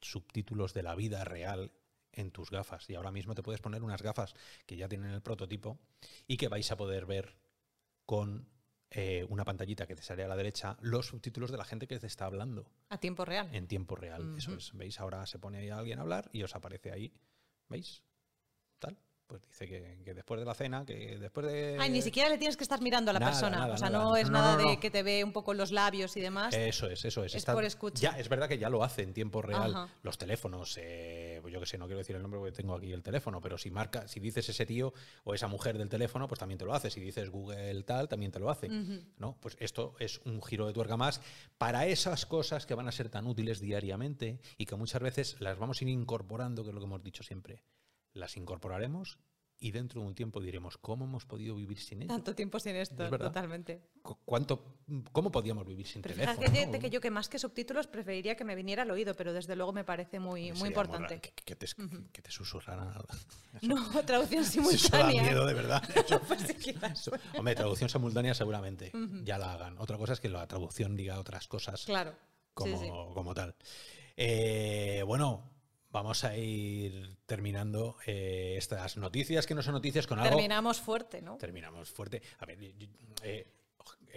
subtítulos 0.00 0.74
de 0.74 0.82
la 0.82 0.94
vida 0.94 1.24
real 1.24 1.72
en 2.12 2.30
tus 2.30 2.50
gafas. 2.50 2.88
Y 2.88 2.94
ahora 2.94 3.10
mismo 3.10 3.34
te 3.34 3.42
puedes 3.42 3.60
poner 3.60 3.82
unas 3.82 4.02
gafas 4.02 4.34
que 4.66 4.76
ya 4.76 4.88
tienen 4.88 5.10
el 5.10 5.22
prototipo 5.22 5.78
y 6.26 6.36
que 6.36 6.48
vais 6.48 6.70
a 6.70 6.76
poder 6.76 7.06
ver 7.06 7.36
con 8.06 8.48
eh, 8.90 9.26
una 9.28 9.44
pantallita 9.44 9.86
que 9.86 9.96
te 9.96 10.02
sale 10.02 10.24
a 10.24 10.28
la 10.28 10.36
derecha 10.36 10.76
los 10.80 11.06
subtítulos 11.08 11.50
de 11.50 11.58
la 11.58 11.64
gente 11.64 11.86
que 11.86 11.98
te 11.98 12.06
está 12.06 12.26
hablando 12.26 12.70
A 12.88 12.98
tiempo 12.98 13.24
real. 13.24 13.48
en 13.52 13.66
tiempo 13.66 13.96
real. 13.96 14.36
Eso 14.38 14.54
es. 14.54 14.72
¿Veis? 14.74 15.00
Ahora 15.00 15.26
se 15.26 15.38
pone 15.38 15.58
ahí 15.58 15.68
alguien 15.70 15.98
a 15.98 16.02
hablar 16.02 16.30
y 16.32 16.42
os 16.42 16.54
aparece 16.54 16.92
ahí. 16.92 17.12
¿Veis? 17.68 18.02
Pues 19.26 19.42
dice 19.42 19.66
que, 19.66 20.02
que 20.04 20.14
después 20.14 20.38
de 20.38 20.46
la 20.46 20.54
cena, 20.54 20.84
que 20.86 21.18
después 21.18 21.46
de. 21.46 21.76
Ay, 21.80 21.90
ni 21.90 22.00
siquiera 22.00 22.28
le 22.28 22.38
tienes 22.38 22.56
que 22.56 22.62
estar 22.62 22.80
mirando 22.80 23.10
a 23.10 23.14
la 23.14 23.18
Nada, 23.18 23.32
persona. 23.32 23.58
nada, 23.58 23.74
o 23.74 23.76
sea, 23.76 23.90
nada. 23.90 24.04
no 24.04 24.16
es 24.16 24.30
No, 24.30 24.38
nada 24.38 24.56
no, 24.56 24.62
no. 24.62 24.70
de 24.70 24.78
que 24.78 24.88
te 24.88 25.02
ve 25.02 25.24
un 25.24 25.32
poco 25.32 25.52
los 25.52 25.72
labios 25.72 26.16
y 26.16 26.20
demás. 26.20 26.54
Eso 26.54 26.88
es, 26.88 27.04
eso 27.04 27.24
es. 27.24 27.34
Es 27.34 27.44
por 27.44 27.64
escucha. 27.64 28.00
Ya, 28.12 28.18
es 28.20 28.28
verdad 28.28 28.48
que 28.48 28.56
ya 28.58 28.68
lo 28.70 28.84
hace 28.84 29.02
en 29.02 29.12
tiempo 29.12 29.42
real. 29.42 29.74
Ajá. 29.74 29.88
Los 30.04 30.16
teléfonos, 30.16 30.78
eh, 30.80 31.40
pues 31.42 31.52
yo 31.52 31.58
que 31.58 31.66
sé, 31.66 31.76
no 31.76 31.86
quiero 31.86 31.98
decir 31.98 32.14
el 32.14 32.22
nombre 32.22 32.38
porque 32.38 32.52
tengo 32.56 32.74
aquí 32.76 32.92
el 32.92 33.02
teléfono, 33.02 33.40
pero 33.40 33.58
si 33.58 33.68
marca, 33.70 34.06
si 34.06 34.20
dices 34.20 34.48
ese 34.48 34.64
tío 34.64 34.94
o 35.24 35.34
esa 35.34 35.48
mujer 35.48 35.76
del 35.76 35.88
teléfono, 35.88 36.28
pues 36.28 36.38
también 36.38 36.58
te 36.58 36.64
lo 36.64 36.72
hace. 36.72 36.90
Si 36.90 37.00
dices 37.00 37.28
Google 37.30 37.82
tal, 37.82 38.08
también 38.08 38.30
te 38.30 38.38
lo 38.38 38.48
hace. 38.48 38.68
¿no? 39.18 39.36
Pues 39.40 39.56
esto 39.58 39.96
es 39.98 40.20
un 40.24 40.40
giro 40.40 40.68
de 40.68 40.72
tuerca 40.72 40.96
más 40.96 41.20
para 41.58 41.86
esas 41.86 42.26
cosas 42.26 42.64
que 42.64 42.74
van 42.74 42.86
a 42.86 42.92
ser 42.92 43.08
tan 43.08 43.26
útiles 43.26 43.58
diariamente 43.60 44.38
y 44.56 44.66
que 44.66 44.76
muchas 44.76 45.02
veces 45.02 45.36
las 45.40 45.58
vamos 45.58 45.80
a 45.80 45.84
ir 45.84 45.90
incorporando, 45.90 46.62
que 46.62 46.68
es 46.68 46.74
lo 46.74 46.80
que 46.80 46.86
hemos 46.86 47.02
dicho 47.02 47.24
siempre. 47.24 47.62
Las 48.16 48.36
incorporaremos 48.36 49.18
y 49.58 49.70
dentro 49.70 50.02
de 50.02 50.06
un 50.08 50.14
tiempo 50.14 50.40
diremos, 50.40 50.76
¿cómo 50.76 51.06
hemos 51.06 51.24
podido 51.24 51.54
vivir 51.54 51.80
sin 51.80 52.02
ello? 52.02 52.08
Tanto 52.12 52.34
tiempo 52.34 52.60
sin 52.60 52.76
esto, 52.76 53.04
Es 53.04 53.10
totalmente. 53.10 53.80
Cu- 54.02 54.18
¿Cuánto, 54.24 54.76
¿Cómo 55.12 55.30
podíamos 55.32 55.66
vivir 55.66 55.86
sin 55.86 56.02
Pero 56.02 56.14
teléfono? 56.14 56.38
fíjate 56.46 56.66
no? 56.76 56.78
que 56.78 56.90
yo 56.90 57.00
que 57.00 57.10
más 57.10 57.28
que 57.30 57.38
subtítulos 57.38 57.86
preferiría 57.86 58.36
que 58.36 58.44
me 58.44 58.54
viniera 58.54 58.82
al 58.82 58.90
oído, 58.90 59.14
pero 59.14 59.32
desde 59.32 59.56
luego 59.56 59.72
me 59.72 59.82
parece 59.84 60.20
muy, 60.20 60.52
muy 60.52 60.68
importante. 60.68 61.20
Que, 61.20 61.32
que 61.32 61.56
te, 61.56 61.66
que 62.12 62.22
te 62.22 62.30
susurraran. 62.30 62.92
No, 63.62 64.02
traducción 64.04 64.42
Eso 64.44 64.60
da 64.60 64.68
simultánea. 64.70 65.22
miedo, 65.22 65.46
de 65.46 65.54
verdad. 65.54 65.82
Eso- 65.94 66.20
Pues 66.28 66.40
sí, 66.42 66.74
eso- 66.92 67.12
hombre, 67.38 67.54
traducción 67.54 67.88
simultánea 67.88 68.34
seguramente 68.34 68.92
ya 69.24 69.38
la 69.38 69.52
hagan. 69.54 69.78
Otra 69.78 69.96
cosa 69.96 70.12
es 70.12 70.20
que 70.20 70.28
la 70.28 70.46
traducción 70.46 70.96
diga 70.96 71.18
otras 71.18 71.48
cosas 71.48 71.84
Claro. 71.86 72.14
como, 72.52 72.78
Sí, 72.78 72.84
sí. 72.84 72.90
como 73.14 73.32
tal. 73.34 73.54
Eh, 74.18 75.02
bueno, 75.06 75.50
vamos 75.96 76.24
a 76.24 76.36
ir 76.36 77.16
terminando 77.24 77.96
eh, 78.06 78.54
estas 78.58 78.98
noticias 78.98 79.46
que 79.46 79.54
no 79.54 79.62
son 79.62 79.72
noticias 79.72 80.06
con 80.06 80.18
algo. 80.18 80.28
Terminamos 80.28 80.78
fuerte, 80.78 81.22
¿no? 81.22 81.38
Terminamos 81.38 81.88
fuerte. 81.90 82.20
A 82.38 82.44
ver, 82.44 82.58
eh, 83.22 83.46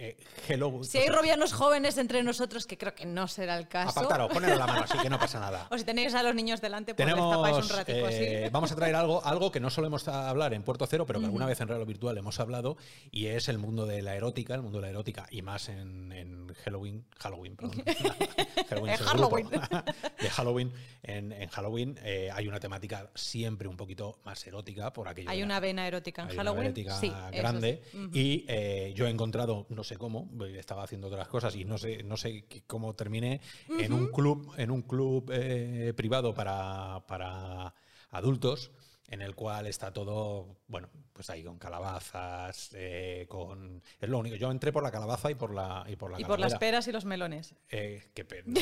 eh, 0.02 0.16
hello. 0.48 0.82
Si 0.82 0.98
hay 0.98 1.08
robianos 1.08 1.52
jóvenes 1.52 1.98
entre 1.98 2.22
nosotros, 2.22 2.66
que 2.66 2.78
creo 2.78 2.94
que 2.94 3.04
no 3.04 3.28
será 3.28 3.58
el 3.58 3.68
caso. 3.68 3.90
Apartaros, 4.00 4.32
ponedlo 4.32 4.56
la 4.56 4.66
mano 4.66 4.84
así 4.84 4.96
que 4.98 5.10
no 5.10 5.18
pasa 5.18 5.38
nada. 5.40 5.68
O 5.70 5.76
si 5.78 5.84
tenéis 5.84 6.14
a 6.14 6.22
los 6.22 6.34
niños 6.34 6.60
delante, 6.60 6.94
pues 6.94 7.06
les 7.06 7.14
tapáis 7.16 7.42
Tenemos, 7.42 7.70
un 7.70 7.76
ratico 7.76 8.08
eh, 8.08 8.44
así. 8.44 8.50
vamos 8.50 8.72
a 8.72 8.76
traer 8.76 8.94
algo, 8.94 9.24
algo 9.24 9.52
que 9.52 9.60
no 9.60 9.70
solemos 9.70 10.08
hablar 10.08 10.54
en 10.54 10.62
Puerto 10.62 10.86
Cero, 10.86 11.04
pero 11.06 11.20
que 11.20 11.26
alguna 11.26 11.46
vez 11.46 11.60
en 11.60 11.68
Real 11.68 11.84
Virtual 11.84 12.16
hemos 12.18 12.40
hablado, 12.40 12.76
y 13.10 13.26
es 13.26 13.48
el 13.48 13.58
mundo 13.58 13.86
de 13.86 14.02
la 14.02 14.16
erótica, 14.16 14.54
el 14.54 14.62
mundo 14.62 14.78
de 14.78 14.82
la 14.86 14.90
erótica, 14.90 15.26
y 15.30 15.42
más 15.42 15.68
en, 15.68 16.12
en 16.12 16.48
Halloween, 16.64 17.04
Halloween, 17.18 17.56
perdón. 17.56 17.82
Halloween 18.68 18.88
En 18.94 18.94
es. 18.94 19.00
Halloween. 19.00 19.48
de 20.20 20.30
Halloween. 20.30 20.72
En, 21.02 21.32
en 21.32 21.48
Halloween 21.48 21.98
eh, 22.02 22.30
hay 22.32 22.48
una 22.48 22.60
temática 22.60 23.10
siempre 23.14 23.68
un 23.68 23.76
poquito 23.76 24.18
más 24.24 24.46
erótica 24.46 24.92
por 24.92 25.08
aquello. 25.08 25.30
Hay 25.30 25.42
una 25.42 25.60
vena 25.60 25.86
erótica 25.86 26.22
en 26.22 26.28
una 26.28 26.36
Halloween. 26.36 26.64
erótica 26.66 26.98
sí, 27.00 27.12
grande 27.32 27.82
y 28.12 28.44
eh, 28.48 28.92
yo 28.94 29.06
he 29.06 29.10
encontrado 29.10 29.66
no 29.70 29.82
sé 29.84 29.89
cómo 29.96 30.28
eh, 30.44 30.56
estaba 30.58 30.82
haciendo 30.82 31.08
otras 31.08 31.28
cosas 31.28 31.54
y 31.56 31.64
no 31.64 31.78
sé 31.78 32.02
no 32.02 32.16
sé 32.16 32.44
cómo 32.66 32.94
terminé 32.94 33.40
en 33.78 33.92
un 33.92 34.08
club 34.08 34.52
en 34.56 34.70
un 34.70 34.82
club 34.82 35.30
eh, 35.32 35.92
privado 35.96 36.34
para, 36.34 37.04
para 37.06 37.74
adultos 38.10 38.70
en 39.08 39.22
el 39.22 39.34
cual 39.34 39.66
está 39.66 39.92
todo 39.92 40.58
bueno 40.68 40.88
pues 41.20 41.28
ahí 41.28 41.44
con 41.44 41.58
calabazas 41.58 42.70
eh, 42.72 43.26
con 43.28 43.82
es 44.00 44.08
lo 44.08 44.18
único 44.18 44.36
yo 44.36 44.50
entré 44.50 44.72
por 44.72 44.82
la 44.82 44.90
calabaza 44.90 45.30
y 45.30 45.34
por 45.34 45.52
la 45.54 45.84
y 45.86 45.96
por 45.96 46.10
la 46.10 46.18
Y 46.18 46.24
por 46.24 46.40
las 46.40 46.54
peras 46.54 46.88
y 46.88 46.92
los 46.92 47.04
melones. 47.04 47.54
Eh, 47.68 48.10
qué 48.14 48.24
pe- 48.24 48.42
no, 48.46 48.58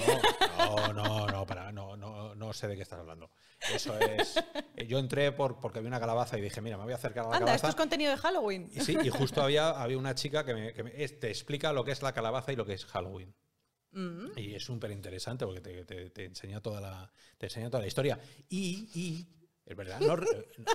no, 0.58 0.92
no, 0.92 1.26
no, 1.28 1.46
para, 1.46 1.70
no, 1.70 1.96
no, 1.96 2.34
no 2.34 2.52
sé 2.52 2.66
de 2.66 2.74
qué 2.74 2.82
estás 2.82 2.98
hablando. 2.98 3.30
Eso 3.72 3.96
es. 4.00 4.36
eh, 4.74 4.86
Yo 4.88 4.98
entré 4.98 5.30
por, 5.30 5.60
porque 5.60 5.80
vi 5.80 5.86
una 5.86 6.00
calabaza 6.00 6.36
y 6.36 6.40
dije, 6.40 6.60
mira, 6.60 6.76
me 6.76 6.82
voy 6.82 6.92
a 6.94 6.96
acercar 6.96 7.26
a 7.26 7.28
la 7.28 7.36
Anda, 7.36 7.54
esto 7.54 7.62
calabaza. 7.62 7.68
es 7.68 7.74
contenido 7.76 8.10
de 8.10 8.16
Halloween. 8.16 8.68
Y 8.74 8.80
sí, 8.80 8.96
y 9.00 9.08
justo 9.08 9.40
había, 9.40 9.70
había 9.70 9.98
una 9.98 10.16
chica 10.16 10.44
que, 10.44 10.54
me, 10.54 10.72
que 10.72 10.82
te 11.10 11.28
explica 11.28 11.72
lo 11.72 11.84
que 11.84 11.92
es 11.92 12.02
la 12.02 12.12
calabaza 12.12 12.52
y 12.52 12.56
lo 12.56 12.66
que 12.66 12.72
es 12.72 12.84
Halloween. 12.86 13.32
Mm. 13.92 14.36
Y 14.36 14.54
es 14.56 14.64
súper 14.64 14.90
interesante 14.90 15.46
porque 15.46 15.60
te, 15.60 15.84
te- 15.84 16.10
te 16.10 16.24
enseña 16.24 16.60
toda 16.60 16.80
la, 16.80 17.10
te 17.38 17.46
enseña 17.46 17.70
toda 17.70 17.82
la 17.82 17.86
historia. 17.86 18.18
Y, 18.48 18.88
y 18.94 19.26
es 19.68 19.76
verdad, 19.76 20.00
no, 20.00 20.16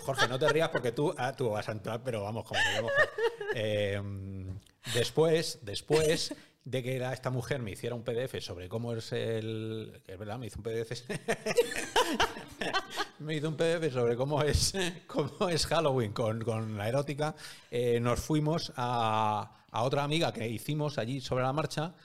Jorge, 0.03 0.27
no 0.27 0.37
te 0.37 0.49
rías 0.49 0.69
porque 0.69 0.91
tú, 0.91 1.13
ah, 1.17 1.33
tú 1.35 1.49
vas 1.49 1.67
a 1.67 1.71
entrar, 1.71 2.03
pero 2.03 2.21
vamos, 2.23 2.45
como. 2.45 2.59
Eh, 3.55 4.01
después, 4.93 5.59
después 5.63 6.35
de 6.65 6.81
que 6.81 6.95
esta 7.11 7.29
mujer 7.29 7.61
me 7.61 7.71
hiciera 7.71 7.93
un 7.95 8.03
PDF 8.03 8.39
sobre 8.41 8.69
cómo 8.69 8.93
es 8.93 9.11
el. 9.11 10.01
Es 10.07 10.17
verdad, 10.17 10.37
me 10.37 10.47
hizo 10.47 10.59
un 10.59 10.63
PDF. 10.63 10.91
me 13.19 13.35
hizo 13.35 13.49
un 13.49 13.57
PDF 13.57 13.91
sobre 13.91 14.15
cómo 14.15 14.41
es, 14.41 14.73
cómo 15.07 15.49
es 15.49 15.65
Halloween 15.67 16.13
con, 16.13 16.41
con 16.43 16.77
la 16.77 16.87
erótica. 16.87 17.35
eh, 17.71 17.99
nos 17.99 18.19
fuimos 18.19 18.71
a, 18.75 19.65
a 19.71 19.83
otra 19.83 20.03
amiga 20.03 20.31
que 20.31 20.47
hicimos 20.47 20.97
allí 20.97 21.21
sobre 21.21 21.43
la 21.43 21.53
marcha, 21.53 21.95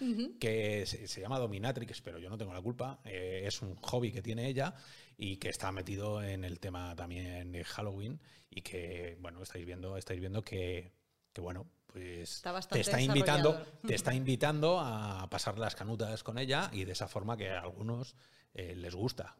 que 0.40 0.85
se, 0.87 1.07
se 1.07 1.21
llama 1.21 1.38
Dominatrix, 1.38 2.00
pero 2.00 2.18
yo 2.18 2.30
no 2.30 2.38
tengo 2.38 2.52
la 2.52 2.62
culpa. 2.62 2.99
eh, 3.04 3.42
es 3.45 3.62
un 3.62 3.76
hobby 3.76 4.12
que 4.12 4.23
tiene 4.23 4.49
ella 4.49 4.75
y 5.18 5.37
que 5.37 5.48
está 5.48 5.72
metido 5.72 6.22
en 6.22 6.44
el 6.44 6.60
tema 6.60 6.94
también 6.94 7.50
de 7.52 7.64
Halloween 7.64 8.20
y 8.48 8.62
que, 8.62 9.18
bueno, 9.20 9.42
estáis 9.42 9.66
viendo, 9.66 9.96
estáis 9.96 10.20
viendo 10.20 10.42
que, 10.42 10.92
que 11.32 11.40
bueno, 11.40 11.66
pues 11.87 12.37
Está 12.37 12.58
te 12.60 12.80
está 12.80 13.00
invitando, 13.00 13.60
te 13.87 13.96
está 13.96 14.14
invitando 14.14 14.78
a 14.78 15.28
pasar 15.28 15.58
las 15.58 15.75
canutas 15.75 16.22
con 16.22 16.38
ella 16.38 16.70
y 16.72 16.84
de 16.84 16.92
esa 16.92 17.08
forma 17.08 17.37
que 17.37 17.50
a 17.50 17.60
algunos 17.60 18.14
eh, 18.54 18.75
les 18.76 18.94
gusta. 18.94 19.37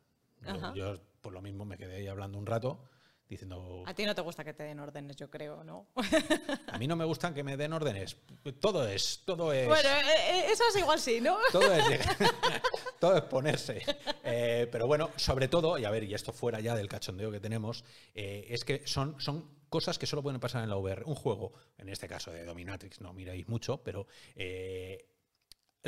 Yo, 0.75 1.01
por 1.21 1.33
lo 1.33 1.43
mismo, 1.43 1.65
me 1.65 1.79
quedé 1.79 1.97
ahí 1.97 2.07
hablando 2.07 2.39
un 2.39 2.47
rato 2.47 2.81
diciendo, 3.29 3.83
A 3.87 3.95
ti 3.95 4.05
no 4.05 4.15
te 4.15 4.23
gusta 4.23 4.45
que 4.45 4.55
te 4.55 4.63
den 4.63 4.81
órdenes, 4.81 5.17
yo 5.17 5.31
creo, 5.31 5.63
¿no? 5.65 5.89
a 6.67 6.79
mí 6.79 6.87
no 6.87 6.97
me 6.97 7.05
gustan 7.05 7.35
que 7.35 7.45
me 7.45 7.57
den 7.57 7.73
órdenes. 7.73 8.17
Todo 8.61 8.87
es, 8.89 9.23
todo 9.25 9.53
es... 9.53 9.69
Bueno, 9.69 9.89
eh, 9.89 10.31
eh, 10.31 10.47
eso 10.51 10.65
es 10.71 10.77
igual 10.77 10.99
sí, 10.99 11.21
¿no? 11.21 11.37
Todo 11.53 11.73
es, 11.73 12.07
todo 13.01 13.17
es 13.17 13.23
ponerse. 13.25 13.83
Eh, 14.25 14.69
pero 14.71 14.87
bueno, 14.87 15.11
sobre 15.17 15.49
todo, 15.49 15.79
y 15.79 15.85
a 15.85 15.91
ver, 15.91 16.05
y 16.05 16.15
esto 16.15 16.33
fuera 16.33 16.61
ya 16.61 16.75
del 16.75 16.89
cachondeo 16.89 17.31
que 17.31 17.41
tenemos, 17.41 17.85
eh, 18.15 18.47
es 18.49 18.65
que 18.65 18.87
son, 18.87 19.21
son 19.21 19.49
cosas 19.69 19.99
que 19.99 20.07
solo 20.07 20.23
pueden 20.23 20.41
pasar 20.41 20.63
en 20.63 20.71
la 20.71 20.77
VR. 20.77 21.05
Un 21.05 21.15
juego, 21.15 21.53
en 21.77 21.89
este 21.89 22.09
caso 22.09 22.31
de 22.31 22.45
Dominatrix, 22.45 23.01
no 23.01 23.13
miráis 23.13 23.49
mucho, 23.49 23.83
pero 23.83 24.07
eh, 24.35 25.07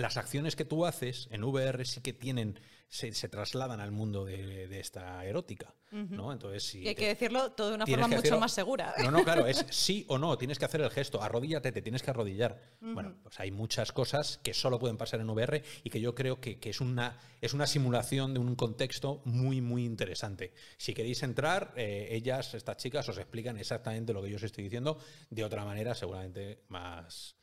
las 0.00 0.16
acciones 0.16 0.57
que 0.57 0.64
tú 0.64 0.87
haces 0.87 1.28
en 1.30 1.45
VR 1.45 1.85
sí 1.85 2.00
que 2.00 2.12
tienen, 2.12 2.59
se, 2.88 3.12
se 3.12 3.28
trasladan 3.28 3.80
al 3.80 3.92
mundo 3.92 4.25
de, 4.25 4.66
de 4.66 4.80
esta 4.80 5.25
erótica, 5.25 5.75
¿no? 5.92 6.33
Entonces, 6.33 6.64
si 6.64 6.80
Y 6.83 6.88
hay 6.88 6.95
te- 6.95 7.00
que 7.02 7.09
decirlo 7.09 7.52
todo 7.52 7.69
de 7.71 7.75
una 7.76 7.87
forma 7.87 8.09
mucho 8.09 8.19
hacerlo- 8.21 8.40
más 8.40 8.52
segura. 8.52 8.95
No, 9.02 9.11
no, 9.11 9.23
claro, 9.25 9.47
es 9.47 9.64
sí 9.71 10.04
o 10.09 10.19
no, 10.19 10.37
tienes 10.38 10.59
que 10.59 10.64
hacer 10.64 10.80
el 10.80 10.90
gesto, 10.90 11.23
arrodíllate, 11.23 11.71
te 11.73 11.83
tienes 11.83 12.02
que 12.02 12.11
arrodillar. 12.11 12.61
Bueno, 12.80 13.14
pues 13.23 13.38
hay 13.38 13.50
muchas 13.52 13.92
cosas 13.92 14.38
que 14.42 14.54
solo 14.54 14.78
pueden 14.78 14.97
pasar 14.97 15.21
en 15.21 15.30
VR 15.30 15.62
y 15.85 15.90
que 15.90 16.00
yo 16.00 16.14
creo 16.14 16.40
que, 16.40 16.59
que 16.59 16.71
es, 16.71 16.80
una, 16.80 17.19
es 17.40 17.54
una 17.54 17.66
simulación 17.66 18.35
de 18.35 18.40
un 18.40 18.57
contexto 18.57 19.23
muy, 19.25 19.61
muy 19.61 19.85
interesante. 19.85 20.52
Si 20.78 20.95
queréis 20.95 21.23
entrar, 21.23 21.73
eh, 21.76 22.09
ellas, 22.11 22.54
estas 22.54 22.76
chicas, 22.76 23.09
os 23.09 23.19
explican 23.19 23.57
exactamente 23.59 24.12
lo 24.12 24.23
que 24.23 24.30
yo 24.30 24.37
os 24.37 24.42
estoy 24.42 24.64
diciendo 24.64 24.99
de 25.30 25.45
otra 25.45 25.64
manera, 25.64 25.95
seguramente 25.95 26.62
más, 26.69 27.37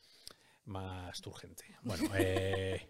más 0.68 1.20
turgente. 1.20 1.64
Bueno, 1.82 2.08
eh, 2.14 2.88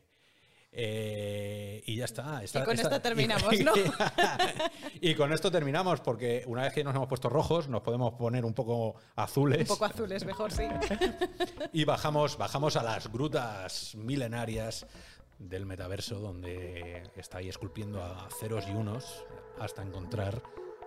eh, 0.71 1.83
y 1.87 1.97
ya 1.97 2.05
está. 2.05 2.43
Está- 2.45 2.61
Y 2.61 2.65
con 2.65 2.75
está- 2.75 2.89
esto 2.89 3.01
terminamos, 3.01 3.59
¿no? 3.61 3.73
y 5.01 5.15
con 5.15 5.33
esto 5.33 5.51
terminamos, 5.51 6.01
porque 6.01 6.45
una 6.47 6.63
vez 6.63 6.73
que 6.75 6.85
nos 6.85 6.95
hemos 6.95 7.09
puesto 7.09 7.29
rojos, 7.29 7.69
nos 7.69 7.81
podemos 7.83 8.15
poner 8.15 8.45
un 8.45 8.55
poco 8.55 8.97
azules. 9.17 9.63
Un 9.63 9.67
poco 9.77 9.87
azules, 9.87 10.25
mejor, 10.25 10.53
sí. 10.53 10.65
Y 11.73 11.85
bajamos, 11.85 12.37
bajamos 12.37 12.77
a 12.77 12.83
las 12.83 13.11
grutas 13.11 13.95
milenarias 13.97 14.87
del 15.39 15.67
metaverso, 15.67 16.19
donde 16.19 17.05
está 17.17 17.39
ahí 17.39 17.49
esculpiendo 17.49 18.03
a 18.03 18.29
ceros 18.41 18.67
y 18.69 18.73
unos 18.73 19.25
hasta 19.59 19.83
encontrar 19.83 20.43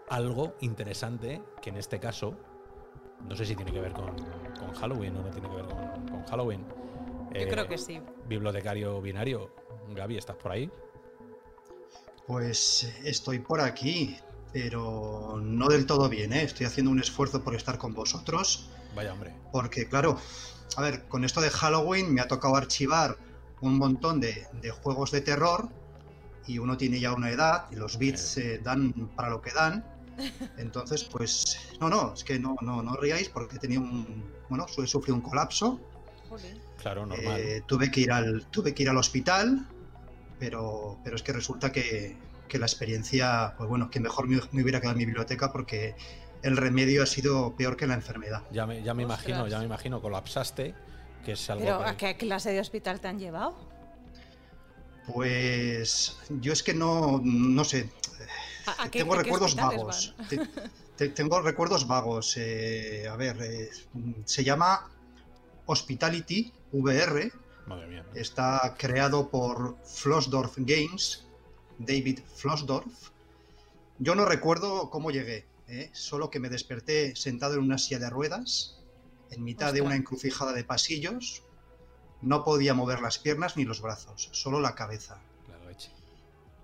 algo 0.09 0.55
interesante 0.61 1.41
que 1.61 1.69
en 1.69 1.77
este 1.77 1.99
caso, 1.99 2.37
no 3.27 3.35
sé 3.35 3.45
si 3.45 3.55
tiene 3.55 3.71
que 3.71 3.79
ver 3.79 3.93
con, 3.93 4.15
con 4.59 4.73
Halloween 4.73 5.15
o 5.17 5.21
no 5.23 5.29
tiene 5.31 5.49
que 5.49 5.55
ver 5.55 5.65
con, 5.65 6.07
con 6.07 6.23
Halloween. 6.25 6.65
Yo 7.33 7.39
Eh, 7.39 7.47
creo 7.47 7.67
que 7.67 7.77
sí. 7.77 8.01
Bibliotecario 8.27 9.01
binario, 9.01 9.51
Gaby, 9.95 10.17
¿estás 10.17 10.35
por 10.35 10.51
ahí? 10.51 10.69
Pues 12.27 12.83
estoy 13.03 13.39
por 13.39 13.61
aquí, 13.61 14.17
pero 14.53 15.39
no 15.41 15.67
del 15.67 15.85
todo 15.85 16.07
bien, 16.09 16.33
¿eh? 16.33 16.43
Estoy 16.43 16.65
haciendo 16.65 16.91
un 16.91 16.99
esfuerzo 16.99 17.43
por 17.43 17.55
estar 17.55 17.77
con 17.77 17.93
vosotros, 17.93 18.69
Vaya 18.95 19.13
hombre. 19.13 19.33
porque 19.51 19.87
claro, 19.87 20.17
a 20.77 20.81
ver, 20.81 21.07
con 21.07 21.23
esto 21.25 21.41
de 21.41 21.49
Halloween 21.49 22.13
me 22.13 22.21
ha 22.21 22.27
tocado 22.27 22.55
archivar 22.55 23.17
un 23.61 23.77
montón 23.77 24.19
de, 24.19 24.47
de 24.61 24.71
juegos 24.71 25.11
de 25.11 25.21
terror 25.21 25.69
y 26.47 26.57
uno 26.59 26.77
tiene 26.77 26.99
ya 26.99 27.13
una 27.13 27.29
edad 27.29 27.65
y 27.71 27.75
los 27.75 27.97
bits 27.97 28.37
eh, 28.37 28.59
dan 28.63 28.93
para 29.15 29.29
lo 29.29 29.41
que 29.41 29.51
dan. 29.51 29.85
Entonces, 30.57 31.03
pues, 31.03 31.57
no, 31.79 31.89
no, 31.89 32.13
es 32.13 32.23
que 32.23 32.39
no, 32.39 32.55
no, 32.61 32.81
no 32.81 32.95
ríais 32.95 33.29
porque 33.29 33.57
tenía 33.57 33.79
un, 33.79 34.23
bueno, 34.49 34.67
su- 34.67 34.85
sufrí 34.87 35.11
un 35.11 35.21
colapso. 35.21 35.79
Claro, 36.77 37.05
normal. 37.05 37.39
eh, 37.39 37.61
tuve, 37.67 37.91
que 37.91 38.01
ir 38.01 38.11
al, 38.11 38.45
tuve 38.47 38.73
que 38.73 38.83
ir 38.83 38.89
al 38.89 38.97
hospital, 38.97 39.67
pero, 40.39 40.97
pero 41.03 41.15
es 41.15 41.21
que 41.23 41.31
resulta 41.33 41.71
que, 41.71 42.17
que 42.47 42.57
la 42.57 42.65
experiencia, 42.65 43.53
pues 43.57 43.69
bueno, 43.69 43.89
que 43.89 43.99
mejor 43.99 44.27
me, 44.27 44.39
me 44.51 44.63
hubiera 44.63 44.79
quedado 44.79 44.93
en 44.93 44.97
mi 44.99 45.05
biblioteca 45.05 45.51
porque 45.51 45.95
el 46.41 46.57
remedio 46.57 47.03
ha 47.03 47.05
sido 47.05 47.55
peor 47.55 47.77
que 47.77 47.85
la 47.85 47.93
enfermedad. 47.93 48.43
Ya 48.51 48.65
me, 48.65 48.81
ya 48.81 48.93
me 48.95 49.03
Ostras. 49.03 49.21
imagino, 49.27 49.47
ya 49.47 49.59
me 49.59 49.65
imagino, 49.65 50.01
colapsaste, 50.01 50.73
que 51.23 51.33
es 51.33 51.49
algo 51.51 51.63
Pero 51.63 51.83
¿a 51.83 51.95
qué 51.97 52.17
clase 52.17 52.51
de 52.51 52.59
hospital 52.59 52.99
te 52.99 53.07
han 53.09 53.19
llevado? 53.19 53.55
Pues 55.07 56.17
yo 56.29 56.53
es 56.53 56.63
que 56.63 56.73
no, 56.73 57.19
no 57.23 57.63
sé, 57.63 57.89
¿A, 58.65 58.83
a 58.83 58.91
qué- 58.91 58.99
tengo 58.99 59.13
qué 59.13 59.23
recuerdos 59.23 59.55
vagos. 59.55 60.15
van? 60.17 60.27
Te- 60.27 60.47
te- 60.97 61.09
tengo 61.09 61.41
recuerdos 61.41 61.87
vagos. 61.87 62.35
eh, 62.37 63.07
a 63.09 63.15
ver, 63.15 63.41
eh, 63.41 63.69
se 64.25 64.43
llama 64.43 64.89
Hospitality 65.65 66.51
VR. 66.71 67.31
Madre 67.65 67.87
mía. 67.87 68.05
Está 68.15 68.75
creado 68.77 69.29
por 69.29 69.77
Flossdorf 69.85 70.53
Games, 70.57 71.25
David 71.77 72.19
Flossdorf. 72.35 73.09
Yo 73.99 74.15
no 74.15 74.25
recuerdo 74.25 74.89
cómo 74.89 75.11
llegué, 75.11 75.45
¿eh? 75.67 75.89
solo 75.93 76.29
que 76.29 76.39
me 76.39 76.49
desperté 76.49 77.15
sentado 77.15 77.53
en 77.55 77.61
una 77.61 77.77
silla 77.77 77.99
de 77.99 78.09
ruedas, 78.09 78.79
en 79.29 79.43
mitad 79.43 79.73
de 79.73 79.81
una 79.81 79.95
encrucijada 79.95 80.53
de 80.53 80.63
pasillos. 80.63 81.43
No 82.21 82.43
podía 82.43 82.73
mover 82.73 82.99
las 83.01 83.17
piernas 83.19 83.57
ni 83.57 83.63
los 83.65 83.81
brazos, 83.81 84.29
solo 84.33 84.59
la 84.59 84.75
cabeza. 84.75 85.19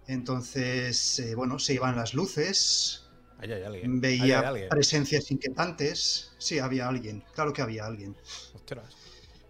Entonces, 0.07 1.19
eh, 1.19 1.35
bueno, 1.35 1.59
se 1.59 1.73
iban 1.73 1.95
las 1.95 2.13
luces, 2.13 3.03
Ahí 3.39 3.51
hay 3.51 3.63
alguien. 3.63 3.91
Ahí 3.93 3.99
veía 3.99 4.39
hay 4.39 4.45
alguien. 4.45 4.69
presencias 4.69 5.29
inquietantes. 5.29 6.31
Sí, 6.39 6.57
había 6.59 6.87
alguien, 6.87 7.23
claro 7.35 7.53
que 7.53 7.61
había 7.61 7.85
alguien. 7.85 8.15
Ostras. 8.55 8.95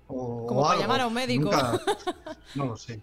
O, 0.08 0.46
Como 0.48 0.62
o 0.62 0.64
para 0.64 0.72
algo. 0.74 0.82
llamar 0.84 1.02
a 1.02 1.08
un 1.08 1.14
médico. 1.14 1.44
Nunca- 1.52 1.82
no 2.56 2.66
lo 2.66 2.78
sé. 2.78 3.02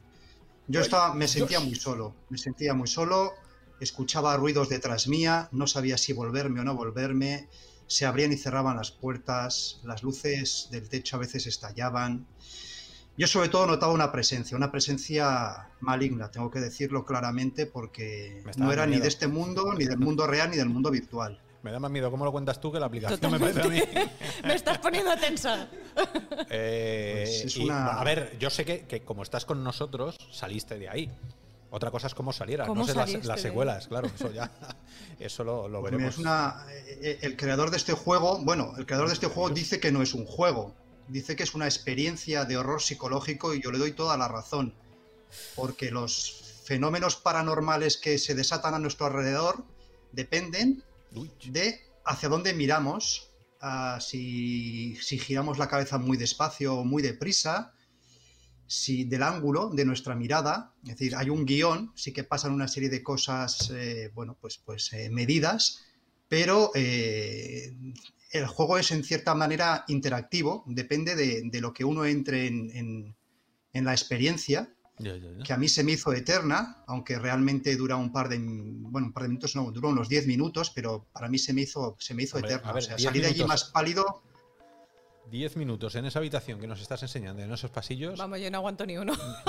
Yo 0.67 0.81
estaba, 0.81 1.15
me 1.15 1.29
sentía 1.29 1.61
muy 1.61 1.75
solo, 1.75 2.15
me 2.31 2.39
sentía 2.39 2.75
muy 2.75 2.89
solo, 2.89 3.33
escuchaba 3.81 4.37
ruidos 4.37 4.69
detrás 4.69 5.07
mía, 5.09 5.49
no 5.53 5.67
sabía 5.67 5.99
si 5.99 6.13
volverme 6.15 6.61
o 6.61 6.65
no 6.65 6.75
volverme, 6.75 7.49
se 7.87 8.07
abrían 8.07 8.33
y 8.33 8.37
cerraban 8.39 8.77
las 8.79 8.91
puertas, 8.91 9.81
las 9.85 10.03
luces 10.03 10.69
del 10.71 10.89
techo 10.89 11.17
a 11.17 11.19
veces 11.21 11.47
estallaban. 11.47 12.27
Yo 13.17 13.27
sobre 13.29 13.49
todo 13.49 13.67
notaba 13.67 13.93
una 13.93 14.11
presencia, 14.11 14.57
una 14.57 14.73
presencia 14.73 15.69
maligna, 15.81 16.31
tengo 16.31 16.51
que 16.51 16.59
decirlo 16.61 17.05
claramente, 17.05 17.67
porque 17.67 18.43
no 18.57 18.73
era 18.73 18.87
ni 18.87 18.99
de 18.99 19.07
este 19.09 19.29
mundo, 19.29 19.73
ni 19.79 19.85
del 19.85 19.99
mundo 19.99 20.27
real, 20.27 20.51
ni 20.51 20.57
del 20.57 20.69
mundo 20.69 20.91
virtual. 20.91 21.41
Me 21.63 21.73
da 21.73 21.79
más 21.79 21.91
miedo 21.91 22.11
cómo 22.11 22.25
lo 22.27 22.33
cuentas 22.33 22.61
tú 22.61 22.71
que 22.73 22.79
la 22.79 22.87
aplicación 22.87 23.31
me 23.33 23.39
parece 23.41 23.63
a 23.63 23.69
mí. 23.69 23.81
Me 24.45 24.55
estás 24.55 24.79
poniendo 24.79 25.17
tensa. 25.17 25.69
Eh, 26.51 27.23
Pues 27.25 27.45
es 27.47 27.57
y, 27.57 27.65
una- 27.65 27.99
A 27.99 28.05
ver, 28.05 28.37
yo 28.39 28.51
sé 28.51 28.65
que, 28.67 28.81
que 28.87 29.03
como 29.03 29.23
estás 29.23 29.45
con 29.47 29.65
nosotros, 29.65 30.19
saliste 30.31 30.79
de 30.79 30.89
ahí. 30.91 31.11
Otra 31.71 31.91
cosa 31.91 32.07
es 32.07 32.15
cómo 32.15 32.33
salieras, 32.33 32.69
¿Cómo 32.69 32.83
no 32.83 32.87
sé 32.87 32.95
las, 32.95 33.41
secuelas, 33.41 33.89
claro, 33.89 34.09
eso 34.15 34.31
ya, 34.31 34.51
eso 35.19 35.43
lo, 35.43 35.67
lo 35.69 35.81
Pues 35.81 35.93
veremos. 35.93 36.15
Es 36.15 36.21
una, 36.21 36.67
eh, 36.71 37.19
el 37.23 37.37
creador 37.37 37.71
de 37.71 37.79
este 37.79 37.95
juego, 37.95 38.39
bueno, 38.45 38.75
el 38.79 38.87
creador 38.87 39.09
de 39.09 39.15
este 39.15 39.27
juego 39.27 39.51
dice 39.51 39.81
que 39.81 39.91
no 39.91 40.03
es 40.03 40.15
un 40.15 40.25
juego, 40.27 40.75
dice 41.09 41.37
que 41.37 41.43
es 41.43 41.55
una 41.55 41.67
experiencia 41.67 42.45
de 42.45 42.57
horror 42.57 42.83
psicológico 42.83 43.55
y 43.55 43.63
yo 43.63 43.71
le 43.71 43.79
doy 43.79 43.93
toda 43.93 44.17
la 44.17 44.29
razón, 44.29 44.75
porque 45.55 45.91
los 45.91 46.63
fenómenos 46.65 47.17
paranormales 47.17 47.97
que 47.97 48.19
se 48.19 48.35
desatan 48.35 48.75
a 48.75 48.79
nuestro 48.79 49.07
alrededor 49.07 49.65
dependen 50.13 50.83
de 51.45 51.81
hacia 52.05 52.29
dónde 52.29 52.55
miramos, 52.55 53.31
si, 54.01 54.97
si 55.01 55.19
giramos 55.19 55.59
la 55.59 55.69
cabeza 55.69 55.99
muy 55.99 56.17
despacio 56.17 56.75
o 56.75 56.85
muy 56.85 57.03
deprisa, 57.03 57.73
si 58.67 59.05
del 59.05 59.23
ángulo 59.23 59.71
de 59.71 59.85
nuestra 59.85 60.15
mirada, 60.15 60.75
es 60.83 60.91
decir, 60.91 61.15
hay 61.17 61.31
un 61.31 61.45
guion, 61.45 61.93
sí 61.95 62.13
que 62.13 62.25
pasan 62.25 62.53
una 62.53 62.69
serie 62.69 62.89
de 62.89 63.03
cosas, 63.03 63.71
eh, 63.75 64.11
bueno, 64.15 64.37
pues, 64.41 64.59
pues 64.59 64.93
eh, 64.93 65.11
medidas, 65.11 65.83
pero 66.29 66.71
eh, 66.75 67.75
el 68.35 68.47
juego 68.47 68.79
es 68.79 68.91
en 68.91 69.05
cierta 69.05 69.35
manera 69.35 69.85
interactivo, 69.89 70.65
depende 70.67 71.15
de, 71.15 71.43
de 71.45 71.61
lo 71.61 71.73
que 71.73 71.85
uno 71.85 72.05
entre 72.05 72.47
en, 72.49 72.71
en- 72.75 73.17
en 73.73 73.85
la 73.85 73.93
experiencia, 73.93 74.75
ya, 74.99 75.17
ya, 75.17 75.33
ya. 75.33 75.43
que 75.43 75.53
a 75.53 75.57
mí 75.57 75.69
se 75.69 75.83
me 75.83 75.93
hizo 75.93 76.13
eterna, 76.13 76.85
aunque 76.87 77.19
realmente 77.19 77.75
dura 77.77 77.97
un 77.97 78.13
par 78.13 78.29
de, 78.29 78.39
bueno, 78.41 79.09
un 79.09 79.13
par 79.13 79.23
de 79.25 79.29
minutos, 79.31 79.55
no, 79.57 79.71
duró 79.73 79.89
unos 79.89 80.09
10 80.09 80.27
minutos, 80.27 80.71
pero 80.75 81.07
para 81.13 81.29
mí 81.29 81.39
se 81.39 81.53
me 81.53 81.63
hizo, 81.63 81.97
se 81.99 82.15
me 82.15 82.23
hizo 82.25 82.37
Hombre, 82.37 82.53
eterna. 82.55 82.73
ver, 82.73 82.83
o 82.83 82.87
sea, 82.87 82.97
10 82.97 83.09
salí 83.09 83.21
de 83.21 83.27
allí 83.29 83.45
más 83.45 83.65
pálido. 83.65 84.23
Diez 85.31 85.57
minutos 85.57 85.95
en 85.97 86.05
esa 86.05 86.19
habitación 86.21 86.61
que 86.61 86.67
nos 86.67 86.81
estás 86.81 87.03
enseñando, 87.03 87.43
en 87.43 87.53
esos 87.53 87.71
pasillos. 87.71 88.19
Vamos, 88.19 88.39
yo 88.41 88.51
no 88.51 88.59
aguanto 88.59 88.87
ni 88.87 88.97
uno. 88.99 89.15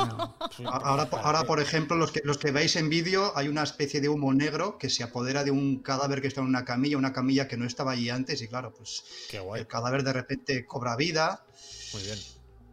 Pf, 0.50 0.66
A- 0.66 0.70
Ahora, 0.78 1.10
¿para 1.10 1.24
ahora 1.24 1.42
qué? 1.42 1.46
por 1.46 1.60
ejemplo, 1.60 1.96
los 1.96 2.12
que, 2.12 2.22
los 2.24 2.38
que 2.38 2.52
veis 2.52 2.76
en 2.76 2.90
vídeo, 2.90 3.32
hay 3.36 3.50
una 3.50 3.62
especie 3.64 4.02
de 4.02 4.10
humo 4.10 4.34
negro 4.34 4.78
que 4.80 4.90
se 4.90 5.04
apodera 5.04 5.44
de 5.44 5.52
un 5.52 5.80
cadáver 5.84 6.22
que 6.22 6.28
está 6.28 6.42
en 6.42 6.48
una 6.48 6.66
camilla, 6.66 6.98
una 6.98 7.14
camilla 7.14 7.48
que 7.48 7.58
no 7.58 7.66
estaba 7.66 7.92
allí 7.92 8.10
antes, 8.10 8.42
y 8.42 8.48
claro, 8.48 8.74
pues 8.74 9.04
Qué 9.30 9.40
guay, 9.40 9.62
el 9.62 9.68
cadáver 9.68 10.04
de 10.04 10.14
repente 10.14 10.66
cobra 10.66 10.96
vida. 10.96 11.46
muy 11.94 12.02
bien. 12.04 12.20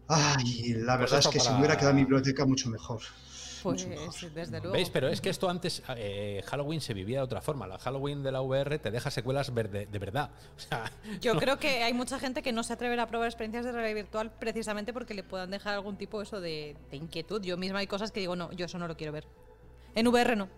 Ay, 0.09 0.75
la 0.75 0.97
Pues 0.99 1.11
verdad 1.11 1.19
es 1.21 1.29
que 1.29 1.39
para- 1.39 1.53
me 1.53 1.59
hubiera 1.59 1.77
quedado 1.77 1.91
en 1.91 1.97
mi 1.97 2.03
biblioteca 2.03 2.47
mucho 2.47 2.71
mejor. 2.71 3.01
Pues 3.63 4.35
desde 4.35 4.59
luego. 4.61 4.73
¿Veis? 4.73 4.91
Pero 4.91 5.09
es 5.09 5.21
que 5.21 5.31
esto 5.31 5.49
antes, 5.49 5.83
eh, 5.97 6.43
Halloween 6.47 6.81
se 6.81 6.95
vivía 6.95 7.19
de 7.19 7.25
otra 7.25 7.41
forma. 7.41 7.67
La 7.67 7.79
Halloween 7.79 8.23
de 8.23 8.33
la 8.33 8.41
VR 8.41 8.79
te 8.79 8.91
deja 8.91 9.11
secuelas 9.11 9.53
verde- 9.55 9.87
de 9.87 9.99
verdad. 9.99 10.31
O 10.57 10.61
sea, 10.61 10.91
Yo 11.21 11.37
creo 11.37 11.59
que 11.59 11.83
hay 11.83 11.93
mucha 11.95 12.19
gente 12.19 12.43
que 12.43 12.53
no 12.53 12.63
se 12.63 12.73
atreve 12.73 13.01
a 13.01 13.07
probar 13.07 13.29
experiencias 13.29 13.65
de 13.65 13.73
realidad 13.73 13.95
virtual 13.95 14.33
precisamente 14.39 14.93
porque 14.93 15.15
le 15.15 15.23
puedan 15.23 15.51
dejar 15.51 15.75
algún 15.75 15.97
tipo 15.97 16.21
eso 16.23 16.41
de, 16.41 16.77
de 16.91 16.97
inquietud. 16.97 17.43
Yo 17.43 17.57
misma 17.57 17.79
hay 17.81 17.87
cosas 17.87 18.11
que 18.13 18.21
digo, 18.21 18.37
no, 18.37 18.51
yo 18.53 18.67
eso 18.67 18.79
no 18.79 18.89
lo 18.89 18.97
quiero 18.97 19.13
ver. 19.13 19.27
En 19.95 20.07
VR 20.09 20.37
no. 20.37 20.49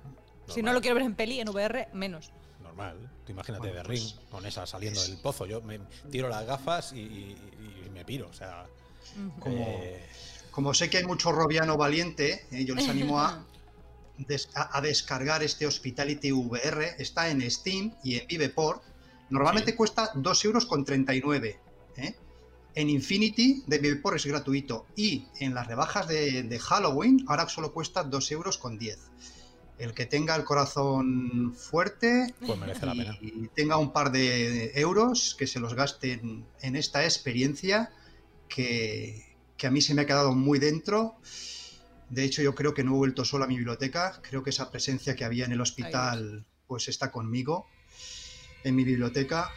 Si 0.46 0.62
no 0.62 0.72
lo 0.72 0.80
quiero 0.80 0.94
ver 0.96 1.04
en 1.04 1.14
peli, 1.14 1.40
en 1.40 1.48
VR 1.48 1.88
menos. 1.92 2.30
normal. 2.62 3.10
Tú 3.24 3.32
imagínate 3.32 3.60
Bueno, 3.68 3.76
de 3.76 3.84
pues, 3.84 4.00
ring 4.00 4.28
con 4.30 4.44
esa 4.46 4.66
saliendo 4.66 5.00
es- 5.00 5.08
del 5.08 5.18
pozo. 5.18 5.46
Yo 5.46 5.60
me 5.62 5.80
tiro 6.10 6.28
las 6.28 6.44
gafas 6.44 6.92
y, 6.92 6.98
y- 7.00 7.84
y 7.86 7.90
me 7.90 8.04
piro. 8.04 8.28
O 8.28 8.32
sea. 8.32 8.66
Como- 9.38 9.56
eh, 9.56 10.04
Como 10.54 10.72
sé 10.72 10.88
que 10.88 10.98
hay 10.98 11.04
mucho 11.04 11.32
robiano 11.32 11.76
valiente, 11.76 12.46
eh, 12.52 12.64
yo 12.64 12.74
les 12.76 12.88
animo 12.88 13.20
a, 13.20 13.44
des- 14.18 14.48
a, 14.54 14.76
a 14.78 14.80
descargar 14.80 15.42
este 15.42 15.66
Hospitality 15.66 16.30
VR. 16.32 16.94
Está 16.98 17.28
en 17.28 17.48
Steam 17.50 17.92
y 18.04 18.16
en 18.18 18.26
Viveport. 18.28 18.82
Normalmente 19.30 19.72
Sí. 19.72 19.76
cuesta 19.76 20.10
2 20.14 20.44
euros 20.44 20.66
con 20.66 20.84
39. 20.84 21.58
¿eh? 21.96 22.14
En 22.76 22.88
Infinity, 22.90 23.64
Devil 23.66 24.00
Por 24.00 24.14
es 24.16 24.26
gratuito 24.26 24.86
y 24.96 25.26
en 25.40 25.54
las 25.54 25.66
rebajas 25.66 26.06
de, 26.08 26.42
de 26.44 26.58
Halloween 26.58 27.24
ahora 27.26 27.48
solo 27.48 27.72
cuesta 27.72 28.04
2 28.04 28.30
euros 28.32 28.58
con 28.58 28.78
10. 28.78 28.98
El 29.78 29.92
que 29.92 30.06
tenga 30.06 30.36
el 30.36 30.44
corazón 30.44 31.52
fuerte 31.56 32.32
Pues 32.46 32.56
merece 32.58 32.86
la 32.86 32.92
pena. 32.92 33.18
y 33.20 33.48
tenga 33.48 33.76
un 33.76 33.92
par 33.92 34.12
de 34.12 34.70
euros 34.76 35.34
que 35.36 35.48
se 35.48 35.58
los 35.58 35.74
gasten 35.74 36.44
en 36.62 36.76
esta 36.76 37.02
experiencia 37.04 37.90
que, 38.48 39.33
que 39.64 39.68
a 39.68 39.70
mí 39.70 39.80
se 39.80 39.94
me 39.94 40.02
ha 40.02 40.06
quedado 40.06 40.34
muy 40.34 40.58
dentro. 40.58 41.16
De 42.10 42.22
hecho, 42.22 42.42
yo 42.42 42.54
creo 42.54 42.74
que 42.74 42.84
no 42.84 42.90
he 42.90 42.96
vuelto 42.98 43.24
solo 43.24 43.44
a 43.44 43.46
mi 43.46 43.56
biblioteca. 43.56 44.20
Creo 44.20 44.42
que 44.42 44.50
esa 44.50 44.70
presencia 44.70 45.16
que 45.16 45.24
había 45.24 45.46
en 45.46 45.52
el 45.52 45.60
hospital 45.62 46.44
pues 46.66 46.88
está 46.88 47.10
conmigo 47.10 47.66
en 48.62 48.76
mi 48.76 48.84
biblioteca. 48.84 49.50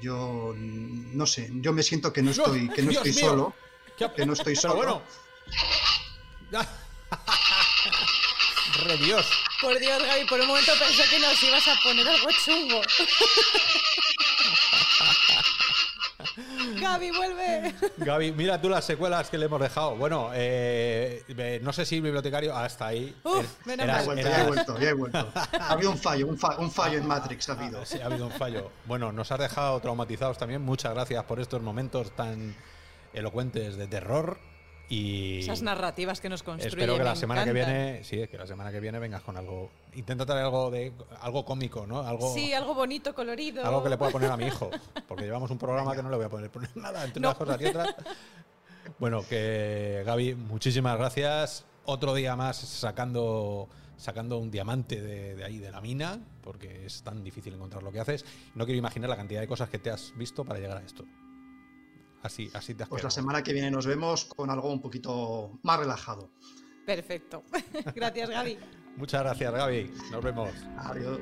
Yo 0.00 0.54
no 0.56 1.26
sé, 1.26 1.50
yo 1.56 1.74
me 1.74 1.82
siento 1.82 2.14
que 2.14 2.22
no 2.22 2.30
estoy, 2.30 2.70
que 2.70 2.80
no 2.80 2.92
Dios 2.92 3.04
estoy 3.06 3.22
mío. 3.22 3.30
solo, 3.30 3.54
¿Qué- 3.98 4.10
que 4.16 4.24
no 4.24 4.32
estoy 4.32 4.54
Pero 4.54 4.60
solo. 4.62 4.74
bueno. 4.76 5.02
Re 8.86 8.96
Dios. 8.96 9.26
Por 9.60 9.78
Dios, 9.78 10.02
Gaby, 10.02 10.24
por 10.28 10.40
un 10.40 10.46
momento 10.46 10.72
pensé 10.78 11.02
que 11.10 11.18
nos 11.18 11.42
ibas 11.42 11.68
a 11.68 11.74
poner 11.84 12.08
algo 12.08 12.28
chungo. 12.42 12.80
Gaby, 16.82 17.10
vuelve. 17.10 17.74
Gaby, 17.98 18.32
mira 18.32 18.60
tú 18.60 18.68
las 18.68 18.84
secuelas 18.84 19.30
que 19.30 19.38
le 19.38 19.46
hemos 19.46 19.60
dejado. 19.60 19.96
Bueno, 19.96 20.30
eh, 20.34 21.22
eh, 21.28 21.60
no 21.62 21.72
sé 21.72 21.86
si 21.86 22.00
bibliotecario 22.00 22.54
hasta 22.56 22.86
ahí. 22.88 23.14
Uf, 23.24 23.38
Er- 23.38 23.46
menos 23.66 23.86
Ya 23.86 23.92
eras- 23.92 24.02
he 24.02 24.06
vuelto, 24.06 24.20
eras- 24.28 24.32
ya 24.36 24.42
he 24.42 24.46
vuelto, 24.46 24.78
ya 24.78 24.88
he 24.88 24.92
vuelto. 24.92 25.32
Ha 25.60 25.68
habido 25.72 25.90
un 25.90 25.98
fallo, 25.98 26.26
un, 26.26 26.38
fa- 26.38 26.56
un 26.58 26.70
fallo 26.70 26.98
en 26.98 27.06
Matrix 27.06 27.48
ha 27.48 27.52
habido. 27.52 27.80
Ah, 27.82 27.86
Sí, 27.86 28.00
ha 28.00 28.06
habido 28.06 28.26
un 28.26 28.32
fallo. 28.32 28.70
Bueno, 28.86 29.12
nos 29.12 29.30
has 29.32 29.38
dejado 29.38 29.80
traumatizados 29.80 30.38
también. 30.38 30.62
Muchas 30.62 30.92
gracias 30.94 31.22
por 31.24 31.40
estos 31.40 31.62
momentos 31.62 32.10
tan 32.16 32.54
elocuentes 33.14 33.76
de 33.76 33.86
terror. 33.86 34.38
Y 34.94 35.38
Esas 35.38 35.62
narrativas 35.62 36.20
que 36.20 36.28
nos 36.28 36.42
construyen. 36.42 36.68
espero 36.78 36.98
que 36.98 37.04
la 37.04 37.16
semana 37.16 37.44
que 37.44 37.50
encantan. 37.50 37.74
viene, 37.74 38.04
sí, 38.04 38.28
que 38.28 38.36
la 38.36 38.46
semana 38.46 38.70
que 38.70 38.78
viene 38.78 38.98
vengas 38.98 39.22
con 39.22 39.38
algo. 39.38 39.70
Intenta 39.94 40.26
traer 40.26 40.44
algo 40.44 40.70
de 40.70 40.92
algo 41.22 41.46
cómico, 41.46 41.86
¿no? 41.86 42.00
Algo, 42.00 42.34
Sí, 42.34 42.52
algo 42.52 42.74
bonito, 42.74 43.14
colorido. 43.14 43.64
algo 43.64 43.82
que 43.82 43.88
le 43.88 43.96
pueda 43.96 44.10
poner 44.12 44.30
a 44.30 44.36
mi 44.36 44.44
hijo. 44.48 44.70
Porque 45.08 45.24
llevamos 45.24 45.50
un 45.50 45.56
programa 45.56 45.96
que 45.96 46.02
no 46.02 46.10
le 46.10 46.16
voy 46.16 46.26
a 46.26 46.28
poner 46.28 46.50
nada 46.76 47.04
entre 47.04 47.22
No. 47.22 47.28
unas 47.28 47.38
cosas 47.38 47.60
y 47.62 47.64
otras. 47.66 47.94
Bueno, 48.98 49.24
que 49.26 50.02
Gaby, 50.04 50.34
muchísimas 50.34 50.98
gracias. 50.98 51.64
Otro 51.86 52.12
día 52.14 52.36
más 52.36 52.56
sacando 52.58 53.68
sacando 53.96 54.38
un 54.38 54.50
diamante 54.50 55.00
de, 55.00 55.36
de 55.36 55.44
ahí 55.44 55.58
de 55.58 55.70
la 55.70 55.80
mina, 55.80 56.18
porque 56.42 56.84
es 56.86 57.02
tan 57.02 57.22
difícil 57.24 57.54
encontrar 57.54 57.82
lo 57.82 57.92
que 57.92 58.00
haces. 58.00 58.24
No 58.54 58.64
quiero 58.66 58.78
imaginar 58.78 59.08
la 59.08 59.16
cantidad 59.16 59.40
de 59.40 59.46
cosas 59.46 59.68
que 59.70 59.78
te 59.78 59.90
has 59.90 60.12
visto 60.16 60.44
para 60.44 60.58
llegar 60.58 60.76
a 60.78 60.82
esto. 60.82 61.04
Así, 62.22 62.50
así 62.54 62.74
te 62.74 62.84
has 62.84 62.88
Pues 62.88 63.02
la 63.02 63.10
semana 63.10 63.42
que 63.42 63.52
viene 63.52 63.70
nos 63.70 63.86
vemos 63.86 64.24
con 64.24 64.50
algo 64.50 64.72
un 64.72 64.80
poquito 64.80 65.58
más 65.62 65.78
relajado. 65.78 66.30
Perfecto. 66.86 67.42
Gracias, 67.94 68.30
Gaby. 68.30 68.58
Muchas 68.96 69.22
gracias, 69.22 69.52
Gaby. 69.52 69.90
Nos 70.10 70.22
vemos. 70.22 70.50
Adiós. 70.76 71.20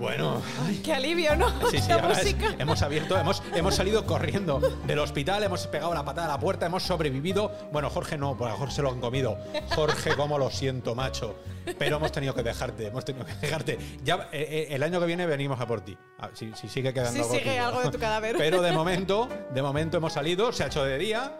Bueno, 0.00 0.40
Qué 0.82 0.94
alivio, 0.94 1.36
¿no? 1.36 1.50
Sí, 1.70 1.78
sí, 1.78 1.88
la 1.90 1.96
es- 2.10 2.18
música. 2.24 2.54
hemos 2.58 2.80
abierto, 2.80 3.18
hemos, 3.18 3.42
hemos 3.54 3.74
salido 3.74 4.06
corriendo 4.06 4.58
del 4.86 4.98
hospital, 4.98 5.42
hemos 5.44 5.66
pegado 5.66 5.92
la 5.92 6.02
patada 6.04 6.26
a 6.28 6.30
la 6.36 6.40
puerta, 6.40 6.64
hemos 6.64 6.82
sobrevivido. 6.82 7.52
Bueno, 7.70 7.90
Jorge 7.90 8.16
no, 8.16 8.34
por 8.36 8.50
Jorge 8.52 8.74
se 8.76 8.82
lo 8.82 8.90
han 8.90 9.00
comido. 9.00 9.36
Jorge, 9.74 10.14
cómo 10.16 10.38
lo 10.38 10.50
siento, 10.50 10.94
macho. 10.94 11.36
Pero 11.78 11.96
hemos 11.96 12.10
tenido 12.12 12.34
que 12.34 12.42
dejarte, 12.42 12.86
hemos 12.86 13.04
tenido 13.04 13.26
que 13.26 13.34
dejarte. 13.34 13.78
Ya 14.02 14.28
eh, 14.32 14.66
eh, 14.70 14.74
el 14.74 14.82
año 14.82 15.00
que 15.00 15.06
viene 15.06 15.26
venimos 15.26 15.60
a 15.60 15.66
por 15.66 15.82
ti. 15.82 15.96
Ah, 16.18 16.30
Si, 16.32 16.50
si 16.54 16.68
sigue 16.70 16.94
quedando 16.94 17.22
algo 17.22 17.34
sigue 17.34 17.58
algo 17.58 17.82
de 17.82 17.90
tu 17.90 17.98
cadáver. 17.98 18.36
Pero 18.38 18.62
de 18.62 18.72
momento, 18.72 19.28
de 19.52 19.60
momento 19.62 19.98
hemos 19.98 20.14
salido, 20.14 20.50
se 20.52 20.64
ha 20.64 20.68
hecho 20.68 20.82
de 20.82 20.96
día. 20.96 21.38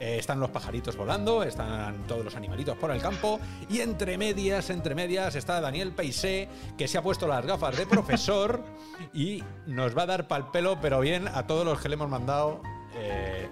Eh, 0.00 0.16
están 0.18 0.40
los 0.40 0.48
pajaritos 0.48 0.96
volando, 0.96 1.42
están 1.42 2.06
todos 2.06 2.24
los 2.24 2.34
animalitos 2.34 2.74
por 2.78 2.90
el 2.90 3.02
campo 3.02 3.38
y 3.68 3.80
entre 3.80 4.16
medias, 4.16 4.70
entre 4.70 4.94
medias 4.94 5.34
está 5.34 5.60
Daniel 5.60 5.92
Peisé 5.92 6.48
que 6.78 6.88
se 6.88 6.96
ha 6.96 7.02
puesto 7.02 7.28
las 7.28 7.44
gafas 7.44 7.76
de 7.76 7.86
profesor 7.86 8.64
y 9.12 9.44
nos 9.66 9.96
va 9.96 10.04
a 10.04 10.06
dar 10.06 10.26
pal 10.26 10.50
pelo, 10.50 10.80
pero 10.80 11.00
bien 11.00 11.28
a 11.28 11.46
todos 11.46 11.66
los 11.66 11.78
que 11.80 11.90
le 11.90 11.96
hemos 11.96 12.08
mandado 12.08 12.62
eh, 12.94 13.50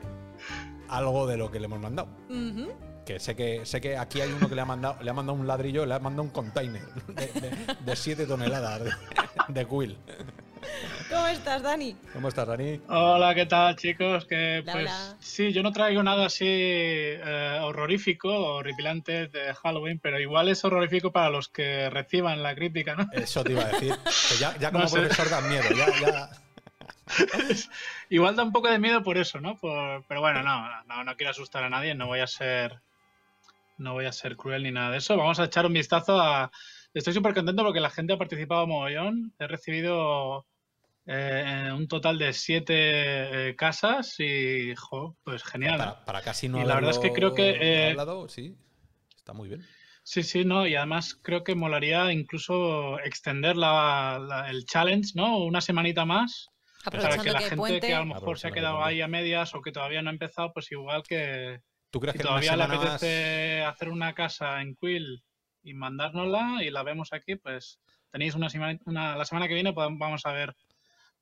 algo 0.88 1.26
de 1.26 1.37
lo 1.37 1.50
que 1.50 1.61
le 1.61 1.66
hemos 1.66 1.80
mandado. 1.80 2.08
Que 3.04 3.20
sé 3.20 3.37
que 3.37 3.66
sé 3.66 3.82
que 3.82 3.98
aquí 3.98 4.22
hay 4.22 4.32
uno 4.32 4.48
que 4.48 4.54
le 4.54 4.62
ha 4.62 4.66
mandado, 4.66 5.02
le 5.02 5.11
ha 5.11 5.14
mandado 5.14 5.38
un 5.38 5.46
ladrillo, 5.46 5.84
le 5.84 5.94
ha 5.94 5.98
mandado 5.98 6.22
un 6.22 6.30
container 6.30 6.87
de 7.84 7.96
7 7.96 8.24
toneladas 8.24 8.84
de, 8.84 8.90
de 9.48 9.66
quill. 9.66 9.98
¿Cómo 11.11 11.26
estás, 11.28 11.62
Dani? 11.62 11.96
¿Cómo 12.12 12.28
estás, 12.28 12.46
Dani? 12.46 12.81
Hola, 12.88 13.35
¿qué 13.35 13.46
tal, 13.46 13.76
chicos? 13.76 14.26
Que 14.26 14.62
pues 14.64 14.76
hola. 14.76 15.16
sí, 15.20 15.52
yo 15.52 15.62
no 15.62 15.72
traigo 15.72 16.02
nada 16.02 16.26
así 16.26 16.44
eh, 16.46 17.59
horrorífico 17.62 18.28
o 18.28 18.57
horripilante 18.57 19.28
de 19.28 19.54
Halloween, 19.54 19.98
pero 20.00 20.18
igual 20.20 20.48
es 20.48 20.64
horrorífico 20.64 21.12
para 21.12 21.31
los 21.31 21.48
que 21.48 21.88
reciban 21.90 22.42
la 22.42 22.54
crítica, 22.54 22.94
¿no? 22.94 23.07
Eso 23.12 23.42
te 23.44 23.52
iba 23.52 23.62
a 23.64 23.68
decir. 23.68 23.94
Que 24.28 24.37
ya, 24.38 24.57
ya 24.59 24.70
como 24.72 24.85
No 24.85 24.88
sé. 24.88 25.00
profesor 25.00 25.42
miedo. 25.48 25.64
Ya, 25.76 25.87
ya- 26.00 26.28
Igual 28.11 28.37
da 28.37 28.42
un 28.42 28.52
poco 28.52 28.68
de 28.68 28.78
miedo 28.78 29.02
por 29.02 29.16
eso, 29.18 29.40
¿no? 29.40 29.57
Por- 29.57 30.04
pero 30.07 30.20
bueno, 30.20 30.42
no, 30.42 30.85
no, 30.85 31.04
no 31.04 31.16
quiero 31.16 31.31
asustar 31.31 31.64
a 31.64 31.70
nadie, 31.70 31.94
no 31.94 32.07
voy 32.07 32.20
a 32.20 32.26
ser 32.26 32.81
no 33.78 33.92
voy 33.92 34.07
a 34.07 34.12
ser 34.12 34.37
cruel 34.37 34.64
ni 34.64 34.72
nada 34.72 34.90
de 34.90 34.98
eso. 34.98 35.16
Vamos 35.16 35.38
a 35.38 35.44
echar 35.44 35.64
un 35.64 35.72
vistazo 35.72 36.20
a. 36.20 36.50
Estoy 36.92 37.12
súper 37.14 37.33
contento 37.33 37.62
porque 37.62 37.78
la 37.81 37.90
gente 37.90 38.12
ha 38.12 38.18
participado 38.18 38.66
mogollón. 38.66 39.33
He 39.38 39.46
recibido 39.46 40.46
eh, 41.11 41.71
un 41.75 41.88
total 41.88 42.18
de 42.18 42.33
siete 42.35 43.49
eh, 43.49 43.57
casas 43.57 44.14
y, 44.21 44.75
jo, 44.77 45.16
pues 45.25 45.42
genial. 45.42 45.79
para, 45.79 46.05
para 46.05 46.21
casi 46.23 46.49
no 46.49 46.61
Y 46.61 46.66
la 46.66 46.75
verdad 46.75 46.90
es 46.90 46.99
que 46.99 47.12
creo 47.12 47.35
que, 47.35 47.49
haberlo 47.49 47.64
eh, 47.64 47.90
hablado, 47.92 48.29
sí. 48.29 48.57
Está 49.16 49.33
muy 49.33 49.49
bien. 49.49 49.64
Sí, 50.03 50.23
sí, 50.23 50.44
no, 50.44 50.66
y 50.66 50.75
además 50.75 51.18
creo 51.23 51.44
que 51.44 51.55
molaría 51.55 52.12
incluso 52.12 52.99
extender 53.01 53.57
la, 53.57 54.18
la- 54.27 54.51
el 54.51 54.64
challenge, 54.66 55.12
¿no? 55.14 55.38
Una 55.44 55.61
semanita 55.61 56.05
más, 56.05 56.49
para 56.85 57.18
que 57.18 57.31
la 57.31 57.38
que 57.38 57.44
gente 57.44 57.57
puente. 57.57 57.87
que 57.87 57.94
a 57.94 58.01
lo 58.01 58.07
mejor 58.07 58.38
se 58.38 58.49
ha 58.49 58.53
quedado 58.53 58.83
ahí 58.85 59.01
a 59.01 59.09
medias 59.09 59.55
o 59.55 59.61
que 59.62 59.73
todavía 59.73 60.01
no 60.03 60.11
ha 60.11 60.12
empezado, 60.12 60.53
pues 60.53 60.71
igual 60.73 61.03
que 61.03 61.61
¿Tú 61.90 62.01
crees 62.01 62.12
si 62.12 62.18
que 62.18 62.25
todavía 62.25 62.57
le 62.57 62.66
más- 62.68 62.79
apetece 62.79 63.62
hacer 63.64 63.88
una 63.88 64.14
casa 64.14 64.61
en 64.62 64.77
Quill 64.77 65.23
y 65.62 65.75
mandárnosla 65.75 66.59
y 66.62 66.71
la 66.71 66.83
vemos 66.83 67.12
aquí, 67.12 67.37
pues 67.37 67.79
tenéis 68.11 68.35
una 68.35 68.49
semana, 68.49 68.79
una, 68.87 69.16
la 69.16 69.25
semana 69.27 69.47
que 69.49 69.55
viene 69.55 69.73
podemos- 69.75 69.99
vamos 69.99 70.25
a 70.25 70.33
ver, 70.33 70.55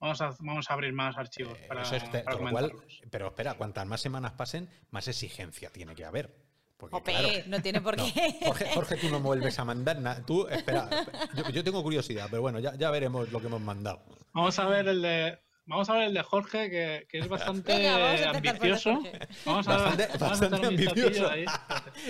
vamos 0.01 0.21
a, 0.21 0.31
vamos 0.41 0.71
a 0.71 0.75
abrir 0.75 0.93
más 0.93 1.17
archivos 1.17 1.59
Eh, 1.59 1.67
para, 1.69 1.83
eso 1.83 1.97
es 1.97 2.11
te- 2.11 2.21
para 2.21 2.37
con 2.37 2.45
lo 2.47 2.51
cual- 2.53 2.71
comentarlos. 2.71 3.01
pero 3.11 3.27
espera, 3.29 3.55
cuantas 3.55 3.87
más 3.87 4.01
semanas 4.01 4.33
pasen, 4.33 4.69
más 4.91 5.09
exigencia 5.09 5.71
tiene 5.71 5.95
que 5.95 6.05
haber. 6.05 6.35
Porque, 6.77 6.97
Ope, 6.97 7.13
claro, 7.13 7.29
no 7.47 7.63
tiene 7.63 7.81
por 7.81 7.97
no, 7.99 8.05
qué. 8.05 8.39
Jorge, 8.45 8.71
Jorge, 8.75 8.97
tú 8.97 9.09
no 9.09 9.21
vuelves 9.21 9.59
a 9.59 9.65
mandar 9.65 9.99
nada. 9.99 10.25
Tú, 10.27 10.47
espera, 10.49 10.89
yo, 11.35 11.49
yo 11.49 11.65
tengo 11.65 11.83
curiosidad, 11.83 12.27
pero 12.31 12.43
bueno, 12.43 12.59
ya, 12.59 12.75
ya 12.75 12.91
veremos 12.91 13.33
lo 13.33 13.41
que 13.41 13.47
hemos 13.47 13.63
mandado. 13.63 14.03
Vamos 14.33 14.59
a 14.59 14.67
ver 14.67 14.87
el 14.89 15.01
de 15.03 15.39
Vamos 15.69 15.91
a 15.91 15.95
ver 15.95 16.03
el 16.09 16.15
de 16.15 16.23
Jorge, 16.23 16.71
que, 16.71 17.09
que 17.11 17.19
es 17.19 17.29
bastante 17.29 17.75
Venga, 17.75 17.99
vamos 17.99 18.21
a 18.21 18.31
ambicioso. 18.31 19.03
Vamos 19.45 19.67
a, 19.67 19.73
Bastante, 19.77 20.07
vamos 20.21 20.41
bastante 20.41 20.67
ambicioso. 20.69 21.29
ahí. 21.29 21.45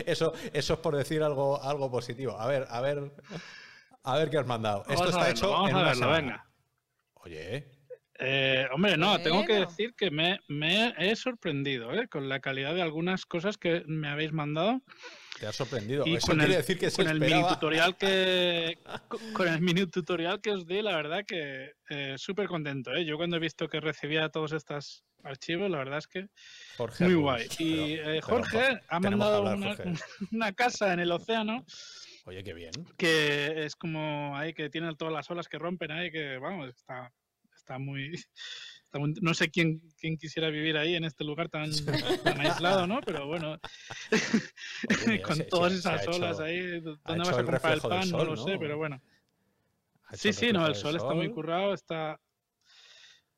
Eso, 0.05 0.35
eso 0.53 0.75
es 0.75 0.79
por 0.81 0.95
decir 0.95 1.23
algo, 1.23 1.63
algo 1.63 1.91
positivo. 1.91 2.39
A 2.39 2.47
ver, 2.47 2.67
a 2.69 2.81
ver, 2.83 3.13
a 4.03 4.17
ver 4.19 4.29
qué 4.29 4.37
has 4.39 4.47
mandado. 4.47 4.81
Esto 4.89 4.95
Vamos 5.05 5.09
está 5.09 5.21
verlo, 5.21 5.31
hecho 5.39 5.51
vamos 5.53 5.71
en 5.71 5.77
a 5.77 5.79
una 5.79 5.89
verlo, 5.89 6.03
semana. 6.03 6.21
venga. 6.21 6.47
Oye, 7.15 7.71
Eh, 8.19 8.67
hombre, 8.73 8.97
no, 8.97 9.19
tengo 9.21 9.45
que 9.45 9.53
Bueno. 9.55 9.67
decir 9.71 9.95
que 9.95 10.11
me, 10.11 10.41
me 10.49 10.95
he 10.99 11.15
sorprendido 11.17 11.93
¿eh? 11.93 12.09
con 12.09 12.29
la 12.29 12.41
calidad 12.41 12.75
de 12.75 12.83
algunas 12.83 13.27
cosas 13.27 13.59
que 13.59 13.83
me 13.87 14.09
habéis 14.09 14.33
mandado. 14.33 14.81
te 15.39 15.47
has 15.47 15.57
sorprendido. 15.57 16.07
Y 16.07 16.17
Eso 16.17 16.29
con 16.29 16.39
quiere 16.39 16.55
el, 16.55 16.59
decir 16.61 16.79
que 16.79 16.91
se 16.91 16.97
con 17.03 17.09
el 17.13 17.21
mini 17.21 17.33
esperaba. 17.33 17.55
tutorial 17.55 17.97
que 17.97 18.79
co- 19.09 19.21
con 19.35 19.49
el 19.49 19.61
mini 19.61 19.87
tutorial 19.87 20.41
que 20.41 20.51
os 20.53 20.67
di, 20.67 20.81
la 20.83 20.97
verdad 20.97 21.25
que 21.27 21.73
eh, 21.91 22.15
súper 22.17 22.47
contento. 22.49 22.95
¿eh? 22.95 23.05
Yo 23.05 23.17
cuando 23.19 23.37
he 23.37 23.41
visto 23.41 23.69
que 23.69 23.81
recibía 23.81 24.31
todos 24.31 24.53
estos 24.53 25.05
archivos, 25.23 25.69
la 25.71 25.79
verdad 25.79 25.99
es 25.99 26.07
que 26.07 26.27
Jorge 26.79 27.05
muy 27.05 27.15
guay. 27.15 27.47
Y 27.59 27.97
pero- 27.97 28.11
eh, 28.11 28.21
pero, 28.21 28.23
Jorge 28.23 28.57
Jorge, 28.59 28.81
ha 28.89 29.01
mandado 29.01 29.37
hablar, 29.37 29.57
una, 29.57 29.75
Jorge. 29.77 29.93
una 30.33 30.53
casa 30.53 30.93
en 30.95 31.01
el 31.01 31.13
océano 31.13 31.65
Oye, 32.25 32.43
qué 32.43 32.55
bien. 32.55 32.73
que 32.97 33.65
es 33.67 33.77
como 33.77 34.37
ahí 34.37 34.55
que 34.55 34.71
tiene 34.71 34.95
todas 34.97 35.13
las 35.13 35.31
olas 35.31 35.49
que 35.49 35.59
rompen 35.59 35.91
ahí, 35.93 36.11
que 36.11 36.39
vamos, 36.39 36.71
está, 36.71 37.13
está 37.67 37.79
muy... 37.81 38.13
está 38.85 38.99
muy- 39.01 39.13
no 39.21 39.35
sé 39.35 39.51
quién, 39.51 39.81
quién 39.99 40.17
quisiera 40.17 40.51
vivir 40.51 40.77
ahí 40.77 40.95
en 40.95 41.03
este 41.05 41.25
lugar 41.25 41.49
tan, 41.49 41.69
tan 42.23 42.41
aislado, 42.41 42.87
¿no? 42.87 43.01
Pero 43.01 43.27
bueno, 43.27 43.59
Oye, 45.05 45.21
con 45.23 45.37
se- 45.37 45.45
todas 45.45 45.73
se- 45.73 45.83
se 45.83 45.89
ha 45.89 45.95
esas 45.97 46.03
hecho- 46.07 46.17
olas 46.17 46.39
ahí, 46.41 46.81
¿dónde 46.81 47.01
vas 47.07 47.29
a 47.39 47.43
comprar 47.45 47.75
el 47.75 47.81
pan? 47.81 48.07
sol, 48.07 48.19
no 48.19 48.25
lo 48.25 48.37
sé, 48.37 48.57
pero 48.59 48.77
bueno. 48.77 49.03
Sí, 50.13 50.33
sí, 50.33 50.53
no, 50.53 50.65
el 50.69 50.77
sol 50.77 50.95
está 50.95 51.13
muy 51.13 51.29
currado, 51.31 51.75
está... 51.75 52.21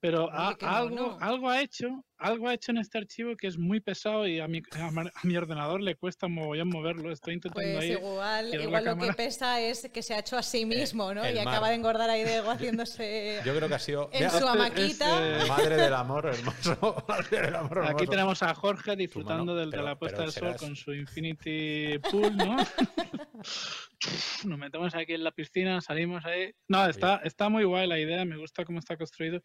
Pero 0.01 0.31
a- 0.31 0.51
algo, 0.61 1.17
algo 1.21 1.49
ha 1.49 1.63
hecho, 1.63 2.05
algo 2.19 2.49
ha 2.49 2.55
hecho 2.55 2.73
en 2.73 2.79
este 2.79 2.99
archivo 2.99 3.37
que 3.37 3.47
es 3.47 3.59
muy 3.59 3.81
pesado 3.81 4.27
y 4.27 4.41
a 4.41 4.49
mi, 4.49 4.61
a 4.73 4.87
a 4.89 5.21
mi 5.23 5.37
ordenador 5.37 5.81
le 5.81 5.95
cuesta 5.95 6.27
mogollón 6.29 6.69
moverlo. 6.69 7.13
Estoy 7.13 7.35
intentando 7.35 7.71
Pues 7.73 7.83
ahí. 7.85 7.93
igual, 7.93 8.55
igual 8.55 8.85
lo 8.85 8.91
que 8.95 8.99
cámara. 9.01 9.15
pesa 9.15 9.61
es 9.61 9.89
que 9.93 10.03
se 10.03 10.15
ha 10.15 10.19
hecho 10.19 10.37
a 10.37 10.43
sí 10.43 10.65
mismo, 10.67 11.15
¿no? 11.15 11.25
el 11.25 11.37
Y 11.37 11.39
mar. 11.45 11.49
acaba 11.49 11.69
de 11.69 11.75
engordar 11.77 12.11
ahí 12.11 12.25
Diego 12.25 12.51
haciéndose 12.51 13.41
Yo 13.45 13.55
creo 13.57 13.69
que 13.69 13.75
ha 13.75 13.79
sido. 13.79 14.11
en 14.13 14.19
su 14.31 14.37
este 14.37 14.39
es, 14.39 14.45
hamaquita. 14.45 15.43
eh, 15.45 15.49
Madre 15.49 15.77
del 15.77 15.95
amor 15.95 16.27
hermoso. 16.27 17.05
Madre 17.09 17.41
del 17.43 17.55
amor 17.55 17.79
Aquí 17.81 17.89
hermoso. 17.89 18.11
tenemos 18.11 18.43
a 18.43 18.55
Jorge 18.55 18.97
disfrutando 18.97 19.55
del- 19.55 19.71
pero- 19.71 19.83
de 19.83 19.89
la 19.89 19.97
puesta 19.99 20.23
del 20.23 20.33
sol 20.33 20.57
con 20.57 20.75
su 20.77 20.93
Infinity 20.95 21.99
Pool, 22.11 22.37
¿no? 22.37 22.57
Nos 24.45 24.59
metemos 24.59 24.95
aquí 24.95 25.15
en 25.15 25.25
la 25.25 25.33
piscina, 25.33 25.81
salimos 25.81 26.25
ahí. 26.25 26.53
No, 26.69 26.87
está, 26.89 27.21
está 27.25 27.49
muy 27.49 27.65
guay 27.65 27.87
la 27.89 27.99
idea, 27.99 28.25
me 28.25 28.37
gusta 28.37 28.65
cómo 28.65 28.79
está 28.79 28.97
construido. 28.97 29.41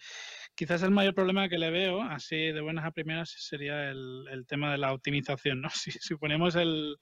Quizás 0.55 0.83
el 0.83 0.91
mayor 0.91 1.15
problema 1.15 1.49
que 1.49 1.57
le 1.57 1.71
veo, 1.71 2.01
así 2.03 2.35
de 2.35 2.61
buenas 2.61 2.85
a 2.85 2.91
primeras, 2.91 3.31
sería 3.31 3.89
el, 3.89 4.27
el 4.29 4.45
tema 4.45 4.71
de 4.71 4.77
la 4.77 4.93
optimización, 4.93 5.61
¿no? 5.61 5.69
Si, 5.73 5.91
si 5.91 6.15
ponemos 6.15 6.55
el. 6.55 6.97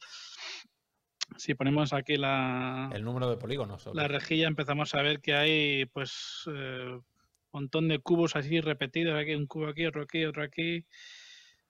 Si 1.37 1.53
ponemos 1.55 1.93
aquí 1.93 2.17
la, 2.17 2.89
El 2.93 3.03
número 3.05 3.29
de 3.29 3.37
polígonos. 3.37 3.87
¿o 3.87 3.93
la 3.93 4.07
rejilla 4.07 4.47
empezamos 4.47 4.93
a 4.95 5.01
ver 5.01 5.21
que 5.21 5.33
hay 5.33 5.85
pues 5.85 6.43
un 6.45 7.05
montón 7.53 7.87
de 7.87 7.99
cubos 7.99 8.35
así 8.35 8.59
repetidos, 8.59 9.17
aquí 9.17 9.33
un 9.35 9.47
cubo 9.47 9.67
aquí, 9.67 9.85
otro 9.85 10.01
aquí, 10.03 10.25
otro 10.25 10.43
aquí, 10.43 10.85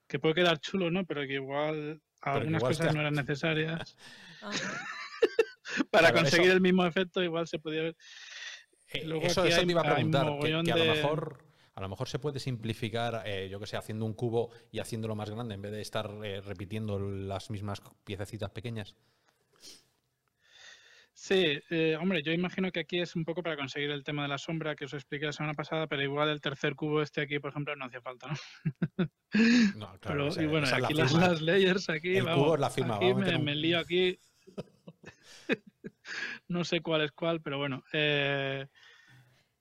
que 0.07 0.17
puede 0.17 0.33
quedar 0.33 0.59
chulo, 0.59 0.89
¿no? 0.89 1.05
Pero 1.05 1.21
que 1.27 1.33
igual 1.35 2.01
algunas 2.21 2.59
igual 2.59 2.75
cosas 2.75 2.95
no 2.95 3.01
eran 3.01 3.13
necesarias. 3.13 3.97
Ajá. 4.41 4.51
Para 5.91 6.09
Claro, 6.09 6.23
conseguir 6.23 6.47
eso- 6.47 6.55
el 6.55 6.61
mismo 6.61 6.85
efecto 6.85 7.21
igual 7.23 7.47
se 7.47 7.59
podía 7.59 7.83
ver. 7.83 7.95
Eh, 8.93 9.05
Luego 9.05 9.25
eso 9.27 9.45
eso 9.45 9.59
hay- 9.61 9.65
te 9.67 9.71
iba 9.71 9.81
a 9.81 9.93
preguntar. 9.95 10.27
Que, 10.41 10.47
que 10.65 10.71
a 10.71 10.75
lo 10.75 10.83
de- 10.83 10.89
mejor. 10.91 11.43
A 11.73 11.81
lo 11.81 11.87
mejor 11.89 12.07
se 12.09 12.19
puede 12.19 12.39
simplificar, 12.39 13.23
eh, 13.25 13.47
yo 13.49 13.59
que 13.59 13.65
sé, 13.67 13.77
haciendo 13.77 14.05
un 14.05 14.13
cubo 14.13 14.51
y 14.71 14.79
haciéndolo 14.79 15.15
más 15.15 15.29
grande 15.29 15.55
en 15.55 15.61
vez 15.61 15.71
de 15.71 15.81
estar 15.81 16.09
eh, 16.23 16.41
repitiendo 16.41 16.99
las 16.99 17.49
mismas 17.49 17.81
piececitas 18.03 18.49
pequeñas. 18.51 18.95
Sí, 21.13 21.59
eh, 21.69 21.97
hombre, 21.99 22.23
yo 22.23 22.31
imagino 22.31 22.71
que 22.71 22.79
aquí 22.81 22.99
es 22.99 23.15
un 23.15 23.25
poco 23.25 23.43
para 23.43 23.55
conseguir 23.57 23.91
el 23.91 24.03
tema 24.03 24.23
de 24.23 24.29
la 24.29 24.37
sombra 24.37 24.75
que 24.75 24.85
os 24.85 24.93
expliqué 24.93 25.25
la 25.25 25.33
semana 25.33 25.53
pasada, 25.53 25.87
pero 25.87 26.01
igual 26.01 26.29
el 26.29 26.41
tercer 26.41 26.75
cubo 26.75 27.01
este 27.01 27.21
aquí, 27.21 27.39
por 27.39 27.51
ejemplo, 27.51 27.75
no 27.75 27.85
hacía 27.85 28.01
falta, 28.01 28.27
¿no? 28.27 28.33
No, 29.77 29.97
claro, 29.99 30.29
Pero, 30.29 30.43
y 30.43 30.45
bueno, 30.47 30.67
la 30.67 30.77
aquí 30.87 30.93
las, 30.93 31.41
layers, 31.41 31.89
aquí, 31.89 32.17
El 32.17 32.25
vamos, 32.25 32.43
cubo 32.43 32.55
es 32.55 32.61
la 32.61 32.69
firma, 32.69 32.95
aquí 32.95 33.05
un- 33.05 33.45
me 33.45 33.55
lío 33.55 33.79
aquí. 33.79 34.19
no 36.49 36.63
sé 36.65 36.81
cuál 36.81 37.01
es 37.01 37.11
cuál, 37.13 37.41
pero 37.41 37.57
bueno. 37.57 37.81
eh, 37.93 38.67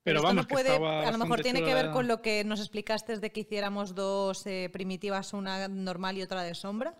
pero 0.02 0.16
esto 0.18 0.26
vamos, 0.28 0.42
no 0.44 0.48
que 0.48 0.54
puede, 0.54 0.70
a 0.76 1.10
lo 1.10 1.18
mejor 1.18 1.40
tiene 1.42 1.62
que 1.62 1.74
ver 1.74 1.86
la- 1.86 1.92
con 1.92 2.08
lo 2.08 2.22
que 2.22 2.44
nos 2.44 2.60
explicaste 2.60 3.18
de 3.18 3.32
que 3.32 3.40
hiciéramos 3.40 3.94
dos 3.94 4.46
eh, 4.46 4.70
primitivas, 4.72 5.32
una 5.32 5.68
normal 5.68 6.16
y 6.18 6.22
otra 6.22 6.42
de 6.42 6.54
sombra. 6.54 6.94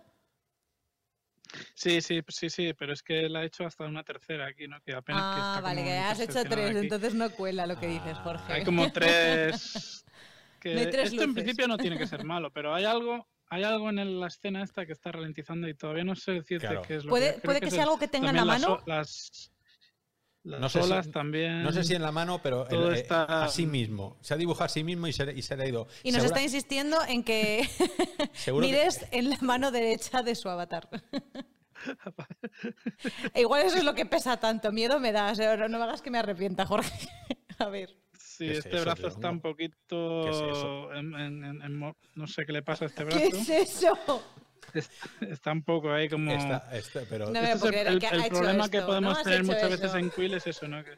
Sí, 1.75 2.01
sí, 2.01 2.21
sí, 2.29 2.49
sí, 2.49 2.73
pero 2.73 2.93
es 2.93 3.03
que 3.03 3.27
la 3.27 3.43
he 3.43 3.47
hecho 3.47 3.65
hasta 3.65 3.83
una 3.85 4.03
tercera 4.03 4.47
aquí, 4.47 4.67
¿no? 4.67 4.81
Que 4.83 4.93
apenas 4.93 5.21
que 5.35 5.41
Ah, 5.41 5.53
está 5.57 5.61
vale, 5.61 5.83
que 5.83 5.97
has 5.97 6.19
hecho 6.21 6.43
tres, 6.45 6.69
aquí. 6.69 6.77
entonces 6.79 7.13
no 7.13 7.29
cuela 7.31 7.65
lo 7.67 7.77
que 7.77 7.87
dices, 7.87 8.15
Ah. 8.19 8.21
Jorge. 8.23 8.53
Hay 8.53 8.63
como 8.63 8.89
tres. 8.91 10.05
que 10.61 10.73
No 10.75 10.79
hay 10.79 10.89
tres 10.91 11.09
esto 11.11 11.23
en 11.23 11.33
principio 11.33 11.67
no 11.67 11.77
tiene 11.77 11.97
que 11.97 12.07
ser 12.07 12.23
malo, 12.25 12.51
pero 12.53 12.73
hay 12.73 12.85
algo, 12.85 13.27
hay 13.49 13.63
algo 13.63 13.89
en 13.89 13.99
el- 13.99 14.19
la 14.21 14.27
escena 14.27 14.63
esta 14.63 14.85
que 14.85 14.93
está 14.93 15.11
ralentizando 15.11 15.67
y 15.67 15.73
todavía 15.73 16.05
no 16.05 16.15
sé 16.15 16.31
decirte 16.33 16.67
Claro. 16.67 16.83
qué 16.83 16.95
es 16.97 17.03
lo 17.03 17.09
Puede- 17.09 17.35
que 17.35 17.41
puede 17.41 17.59
que 17.59 17.71
sea 17.71 17.83
algo 17.83 17.99
que 17.99 18.07
tengan 18.07 18.35
también 18.35 18.49
a 18.49 18.53
las 18.59 18.61
mano. 18.61 18.83
Las, 18.85 19.51
las 20.43 20.59
No 20.59 20.69
sé 20.69 20.81
si- 21.03 21.11
también. 21.11 21.63
No 21.63 21.71
sé 21.71 21.83
si 21.83 21.93
en 21.93 22.01
la 22.01 22.11
mano, 22.11 22.39
pero 22.41 22.65
Todo 22.65 22.89
el- 22.89 22.95
eh, 22.97 23.01
está- 23.01 23.43
a 23.43 23.47
sí 23.47 23.65
mismo. 23.67 24.17
Se 24.21 24.33
ha 24.33 24.37
dibujado 24.37 24.65
a 24.65 24.69
sí 24.69 24.83
mismo 24.83 25.07
y 25.07 25.13
se, 25.13 25.31
y 25.31 25.41
se 25.41 25.55
le 25.55 25.63
ha 25.63 25.67
ido. 25.67 25.87
Y 26.03 26.11
nos 26.11 26.21
Segura- 26.21 26.27
está 26.27 26.41
insistiendo 26.43 26.97
en 27.07 27.23
que 27.23 27.67
mires 28.59 29.05
en 29.11 29.29
la 29.29 29.37
mano 29.41 29.71
derecha 29.71 30.23
de 30.23 30.35
su 30.35 30.49
avatar. 30.49 30.89
E 33.33 33.41
Igual 33.41 33.65
eso 33.65 33.77
es 33.77 33.83
lo 33.83 33.95
que 33.95 34.05
pesa 34.05 34.37
tanto. 34.37 34.71
Miedo 34.71 34.99
me 34.99 35.11
das. 35.11 35.39
eh, 35.39 35.57
No, 35.57 35.67
no 35.67 35.77
me 35.79 35.83
hagas 35.85 36.01
que 36.01 36.11
me 36.11 36.19
arrepienta, 36.19 36.65
Jorge. 36.65 36.91
A 37.59 37.69
ver. 37.69 37.89
Sí, 38.17 38.45
¿Qué 38.45 38.51
es 38.53 38.57
este 38.65 38.75
eso, 38.77 38.85
brazo 38.85 39.07
está 39.07 39.29
un 39.29 39.41
poquito. 39.41 40.21
¿Qué 40.23 40.29
es 40.29 40.35
eso? 40.57 40.93
en- 40.93 41.13
en- 41.15 41.43
en- 41.43 41.61
en 41.61 41.75
mo- 41.77 41.95
no 42.15 42.27
sé 42.27 42.45
qué 42.45 42.53
le 42.53 42.61
pasa 42.63 42.85
a 42.85 42.87
este 42.87 43.05
¿Qué 43.05 43.15
brazo. 43.29 43.35
es 43.37 43.49
eso? 43.49 44.23
Está, 45.21 45.51
un 45.51 45.63
poco 45.63 45.91
ahí 45.91 46.09
como. 46.09 46.31
Está- 46.31 46.69
está- 46.73 47.01
pero 47.09 47.29
No 47.29 47.39
Este 47.39 47.69
es 47.69 47.87
el, 47.87 48.29
problema 48.29 48.69
que 48.69 48.81
podemos 48.81 49.21
tener 49.23 49.43
muchas 49.43 49.63
eso. 49.63 49.69
veces 49.69 49.93
en 49.95 50.09
Quill 50.11 50.33
es 50.33 50.47
eso, 50.47 50.67
¿no? 50.67 50.83
Que, 50.83 50.97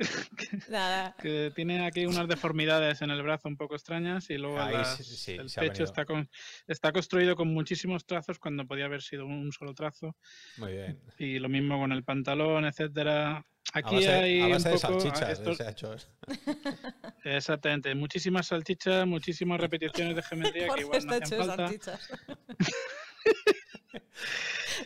Nada. 0.68 1.14
que 1.20 1.52
tiene 1.54 1.84
aquí 1.86 2.06
unas 2.06 2.26
deformidades 2.26 3.02
en 3.02 3.10
el 3.10 3.22
brazo 3.22 3.48
un 3.48 3.56
poco 3.56 3.74
extrañas 3.74 4.30
y 4.30 4.38
luego 4.38 4.60
Ahí 4.60 4.72
las- 4.72 4.96
sí- 4.96 5.04
sí, 5.04 5.32
el 5.32 5.50
pecho 5.54 5.84
está, 5.84 6.04
con, 6.04 6.28
está 6.66 6.92
construido 6.92 7.36
con 7.36 7.48
muchísimos 7.52 8.06
trazos 8.06 8.38
cuando 8.38 8.66
podía 8.66 8.86
haber 8.86 9.02
sido 9.02 9.26
un 9.26 9.52
solo 9.52 9.74
trazo. 9.74 10.16
Muy 10.56 10.72
bien. 10.72 11.00
Y 11.18 11.38
lo 11.38 11.48
mismo 11.48 11.78
con 11.78 11.92
el 11.92 12.04
pantalón, 12.04 12.64
etcétera. 12.64 13.44
A 13.72 13.78
Aquí 13.78 13.96
base, 13.96 14.12
hay 14.12 14.40
a 14.40 14.48
base 14.48 14.68
un 14.68 14.74
de 14.74 14.80
poco. 14.80 15.00
salchichas 15.00 15.30
esto- 15.30 15.54
se 15.54 15.62
ha 15.64 15.70
hecho 15.70 15.94
eso. 15.94 16.08
exactamente, 17.24 17.94
muchísimas 17.94 18.46
salchichas, 18.48 19.06
muchísimas 19.06 19.60
repeticiones 19.60 20.16
de 20.16 20.22
geometría 20.22 20.68
que 20.74 20.80
igual 20.80 21.06
no 21.06 21.14
está 21.14 21.22
hacían 21.22 21.22
hecho 21.22 21.36
de 21.36 21.44
falta. 21.56 21.66
salchichas. 21.66 22.10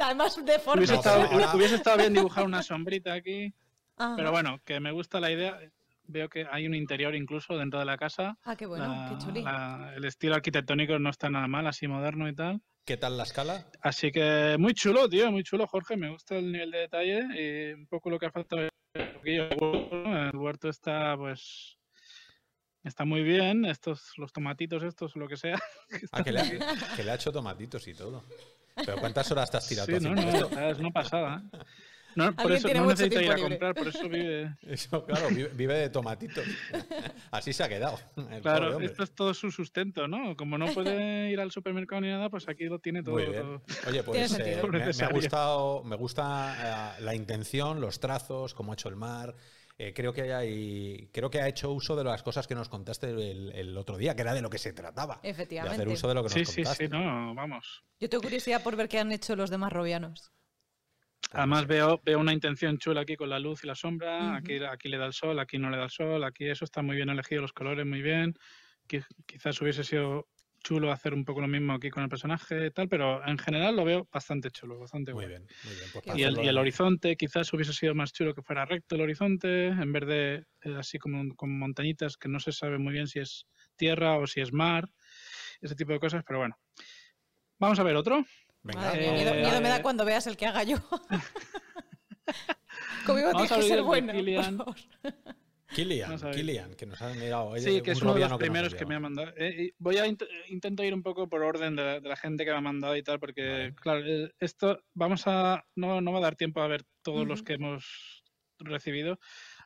Además, 0.00 0.36
deforme. 0.44 0.80
Hubiese, 0.80 0.94
No, 0.94 0.98
estado, 1.00 1.22
ahora- 1.22 1.54
hubiese 1.54 1.74
estado 1.76 1.98
bien 1.98 2.14
dibujar 2.14 2.44
una 2.44 2.62
sombrita 2.62 3.12
aquí, 3.14 3.54
Ajá. 3.96 4.14
pero 4.16 4.30
bueno, 4.32 4.60
que 4.64 4.80
me 4.80 4.92
gusta 4.92 5.20
la 5.20 5.30
idea. 5.30 5.58
Veo 6.06 6.28
que 6.28 6.46
hay 6.50 6.66
un 6.66 6.74
interior 6.74 7.14
incluso 7.14 7.56
dentro 7.56 7.78
de 7.78 7.86
la 7.86 7.96
casa. 7.96 8.36
Ah, 8.44 8.56
qué 8.56 8.66
bueno, 8.66 8.86
La- 8.86 9.08
qué 9.08 9.24
chuli. 9.24 9.42
la- 9.42 9.92
el 9.96 10.04
estilo 10.04 10.34
arquitectónico 10.34 10.98
no 10.98 11.08
está 11.10 11.30
nada 11.30 11.46
mal, 11.48 11.66
así 11.66 11.88
moderno 11.88 12.28
y 12.28 12.34
tal. 12.34 12.60
¿Qué 12.84 12.98
tal 12.98 13.16
la 13.16 13.22
escala? 13.22 13.64
Así 13.80 14.12
que 14.12 14.56
muy 14.58 14.74
chulo, 14.74 15.08
tío, 15.08 15.30
muy 15.32 15.42
chulo, 15.42 15.66
Jorge. 15.66 15.96
Me 15.96 16.10
gusta 16.10 16.36
el 16.36 16.52
nivel 16.52 16.70
de 16.70 16.78
detalle 16.80 17.20
y 17.34 17.72
un 17.72 17.86
poco 17.86 18.10
lo 18.10 18.18
que 18.18 18.26
ha 18.26 18.30
faltado. 18.30 18.68
El 19.24 20.30
huerto 20.36 20.68
está, 20.68 21.16
pues, 21.16 21.78
está 22.82 23.04
muy 23.06 23.22
bien. 23.22 23.64
Estos, 23.64 24.12
los 24.18 24.32
tomatitos 24.32 24.82
estos, 24.82 25.16
lo 25.16 25.26
que 25.28 25.36
sea. 25.36 25.58
Ah, 26.12 26.22
que 26.22 26.32
le, 26.32 26.40
ha, 26.40 26.96
que 26.96 27.02
le 27.04 27.10
ha 27.10 27.14
hecho 27.14 27.32
tomatitos 27.32 27.86
y 27.88 27.94
todo. 27.94 28.24
Pero 28.74 28.98
¿cuántas 28.98 29.30
horas 29.32 29.50
te 29.50 29.56
has 29.56 29.66
tirado 29.68 29.86
Sí, 29.86 30.04
no, 30.04 30.14
no, 30.14 30.20
esto? 30.28 30.60
es 30.60 30.78
una 30.78 30.90
pasada. 30.90 31.42
¿eh? 31.52 31.58
No, 32.16 32.34
por 32.34 32.52
eso 32.52 32.66
tiene 32.68 32.80
no 32.80 32.86
mucho 32.86 33.02
necesita 33.02 33.22
ir 33.22 33.30
a 33.32 33.38
comprar, 33.38 33.74
por 33.74 33.88
eso 33.88 34.08
vive. 34.08 34.56
Eso, 34.62 35.04
claro, 35.04 35.28
vive, 35.30 35.48
vive 35.54 35.74
de 35.74 35.90
tomatitos. 35.90 36.44
Así 37.30 37.52
se 37.52 37.62
ha 37.64 37.68
quedado. 37.68 37.98
Claro, 38.42 38.80
esto 38.80 39.02
es 39.02 39.14
todo 39.14 39.34
su 39.34 39.50
sustento, 39.50 40.06
¿no? 40.08 40.36
Como 40.36 40.58
no 40.58 40.66
puede 40.72 41.30
ir 41.32 41.40
al 41.40 41.50
supermercado 41.50 42.00
ni 42.02 42.08
nada, 42.08 42.30
pues 42.30 42.48
aquí 42.48 42.64
lo 42.64 42.78
tiene 42.78 43.02
todo. 43.02 43.14
Muy 43.14 43.26
bien. 43.26 43.42
todo. 43.42 43.62
Oye, 43.88 44.02
pues 44.02 44.38
eh, 44.38 44.62
me, 44.70 44.78
me 44.78 45.04
ha 45.04 45.08
gustado, 45.08 45.82
me 45.84 45.96
gusta 45.96 46.96
eh, 46.98 47.02
la 47.02 47.14
intención, 47.14 47.80
los 47.80 48.00
trazos, 48.00 48.54
cómo 48.54 48.72
ha 48.72 48.74
hecho 48.74 48.88
el 48.88 48.96
mar. 48.96 49.34
Eh, 49.76 49.92
creo 49.92 50.12
que 50.12 50.32
hay, 50.32 51.08
creo 51.12 51.30
que 51.30 51.40
ha 51.40 51.48
hecho 51.48 51.72
uso 51.72 51.96
de 51.96 52.04
las 52.04 52.22
cosas 52.22 52.46
que 52.46 52.54
nos 52.54 52.68
contaste 52.68 53.10
el, 53.10 53.50
el 53.52 53.76
otro 53.76 53.96
día, 53.96 54.14
que 54.14 54.22
era 54.22 54.32
de 54.32 54.40
lo 54.40 54.48
que 54.48 54.58
se 54.58 54.72
trataba. 54.72 55.18
De 55.20 55.30
Efectivamente. 55.30 55.74
hacer 55.82 55.88
uso 55.88 56.06
de 56.06 56.14
lo 56.14 56.22
que 56.22 56.28
Sí, 56.28 56.38
nos 56.40 56.48
sí, 56.48 56.62
contaste. 56.62 56.84
sí, 56.84 56.90
no, 56.92 57.34
vamos. 57.34 57.82
Yo 57.98 58.08
tengo 58.08 58.22
curiosidad 58.22 58.62
por 58.62 58.76
ver 58.76 58.88
qué 58.88 59.00
han 59.00 59.10
hecho 59.10 59.34
los 59.34 59.50
demás 59.50 59.72
robianos. 59.72 60.30
Además 61.32 61.66
veo, 61.66 62.00
veo 62.04 62.18
una 62.18 62.32
intención 62.32 62.78
chula 62.78 63.00
aquí 63.02 63.16
con 63.16 63.28
la 63.30 63.38
luz 63.38 63.64
y 63.64 63.66
la 63.66 63.74
sombra, 63.74 64.36
aquí, 64.36 64.58
aquí 64.62 64.88
le 64.88 64.98
da 64.98 65.06
el 65.06 65.12
sol, 65.12 65.38
aquí 65.38 65.58
no 65.58 65.70
le 65.70 65.76
da 65.76 65.84
el 65.84 65.90
sol, 65.90 66.22
aquí 66.24 66.46
eso 66.48 66.64
está 66.64 66.82
muy 66.82 66.96
bien 66.96 67.08
elegido, 67.08 67.42
los 67.42 67.52
colores 67.52 67.86
muy 67.86 68.02
bien. 68.02 68.34
Qui- 68.88 69.04
Quizás 69.26 69.60
hubiese 69.60 69.82
sido 69.84 70.28
chulo 70.62 70.90
hacer 70.92 71.12
un 71.12 71.24
poco 71.24 71.40
lo 71.42 71.48
mismo 71.48 71.74
aquí 71.74 71.90
con 71.90 72.02
el 72.02 72.08
personaje 72.08 72.66
y 72.66 72.70
tal, 72.70 72.88
pero 72.88 73.26
en 73.26 73.36
general 73.38 73.76
lo 73.76 73.84
veo 73.84 74.08
bastante 74.12 74.50
chulo, 74.50 74.78
bastante 74.78 75.12
Muy 75.12 75.24
guay. 75.24 75.36
bien, 75.36 75.46
muy 75.62 75.74
bien. 75.74 75.90
Pues 75.90 76.04
Y 76.16 76.22
el, 76.22 76.38
y 76.42 76.48
el 76.48 76.56
horizonte 76.58 77.16
quizás 77.16 77.52
hubiese 77.52 77.72
sido 77.72 77.94
más 77.94 78.12
chulo 78.12 78.34
que 78.34 78.42
fuera 78.42 78.64
recto 78.64 78.94
el 78.94 79.02
horizonte, 79.02 79.66
en 79.68 79.92
vez 79.92 80.06
de 80.06 80.34
eh, 80.62 80.74
así 80.78 80.98
como 80.98 81.34
con 81.36 81.58
montañitas 81.58 82.16
que 82.16 82.28
no 82.28 82.40
se 82.40 82.52
sabe 82.52 82.78
muy 82.78 82.92
bien 82.94 83.06
si 83.08 83.18
es 83.18 83.46
tierra 83.76 84.16
o 84.18 84.26
si 84.26 84.40
es 84.40 84.52
mar, 84.52 84.88
ese 85.60 85.74
tipo 85.74 85.92
de 85.92 86.00
cosas, 86.00 86.22
pero 86.26 86.38
bueno. 86.40 86.56
Vamos 87.58 87.78
a 87.78 87.82
ver 87.84 87.96
otro. 87.96 88.24
Venga, 88.64 88.80
Madre 88.80 89.00
mía, 89.00 89.10
eh, 89.10 89.14
miedo, 89.14 89.34
miedo 89.34 89.60
me 89.60 89.68
da 89.68 89.76
eh, 89.76 89.82
cuando 89.82 90.04
veas 90.04 90.26
el 90.26 90.36
que 90.36 90.46
haga 90.46 90.62
yo. 90.64 90.78
Conmigo 93.06 93.30
tienes 93.32 93.52
que 93.52 93.62
ser 93.62 93.82
bueno. 93.82 94.06
por 94.12 94.16
Kilian. 94.16 94.56
favor. 94.56 94.74
Ver. 95.02 95.14
Killian, 96.34 96.74
que 96.74 96.86
nos 96.86 97.02
ha 97.02 97.12
mirado. 97.14 97.56
Sí, 97.58 97.82
que 97.82 97.90
es 97.90 98.00
uno 98.02 98.14
de 98.14 98.20
los 98.20 98.38
primeros 98.38 98.74
que 98.74 98.86
me 98.86 98.94
ha 98.94 99.00
mandado. 99.00 99.32
Eh, 99.36 99.72
voy 99.78 99.98
a 99.98 100.06
int- 100.06 100.26
intento 100.48 100.82
ir 100.84 100.94
un 100.94 101.02
poco 101.02 101.28
por 101.28 101.42
orden 101.42 101.76
de 101.76 101.82
la, 101.84 102.00
de 102.00 102.08
la 102.08 102.16
gente 102.16 102.44
que 102.44 102.50
me 102.52 102.56
ha 102.58 102.62
mandado 102.62 102.96
y 102.96 103.02
tal, 103.02 103.18
porque, 103.20 103.48
Vale. 103.48 103.74
claro, 103.74 104.00
eh, 104.06 104.32
esto 104.38 104.80
vamos 104.94 105.24
a. 105.26 105.64
No, 105.74 106.00
no 106.00 106.12
va 106.12 106.18
a 106.18 106.22
dar 106.22 106.36
tiempo 106.36 106.60
a 106.62 106.68
ver 106.68 106.84
todos 107.02 107.26
los 107.26 107.42
que 107.42 107.54
hemos 107.54 108.22
recibido, 108.60 109.18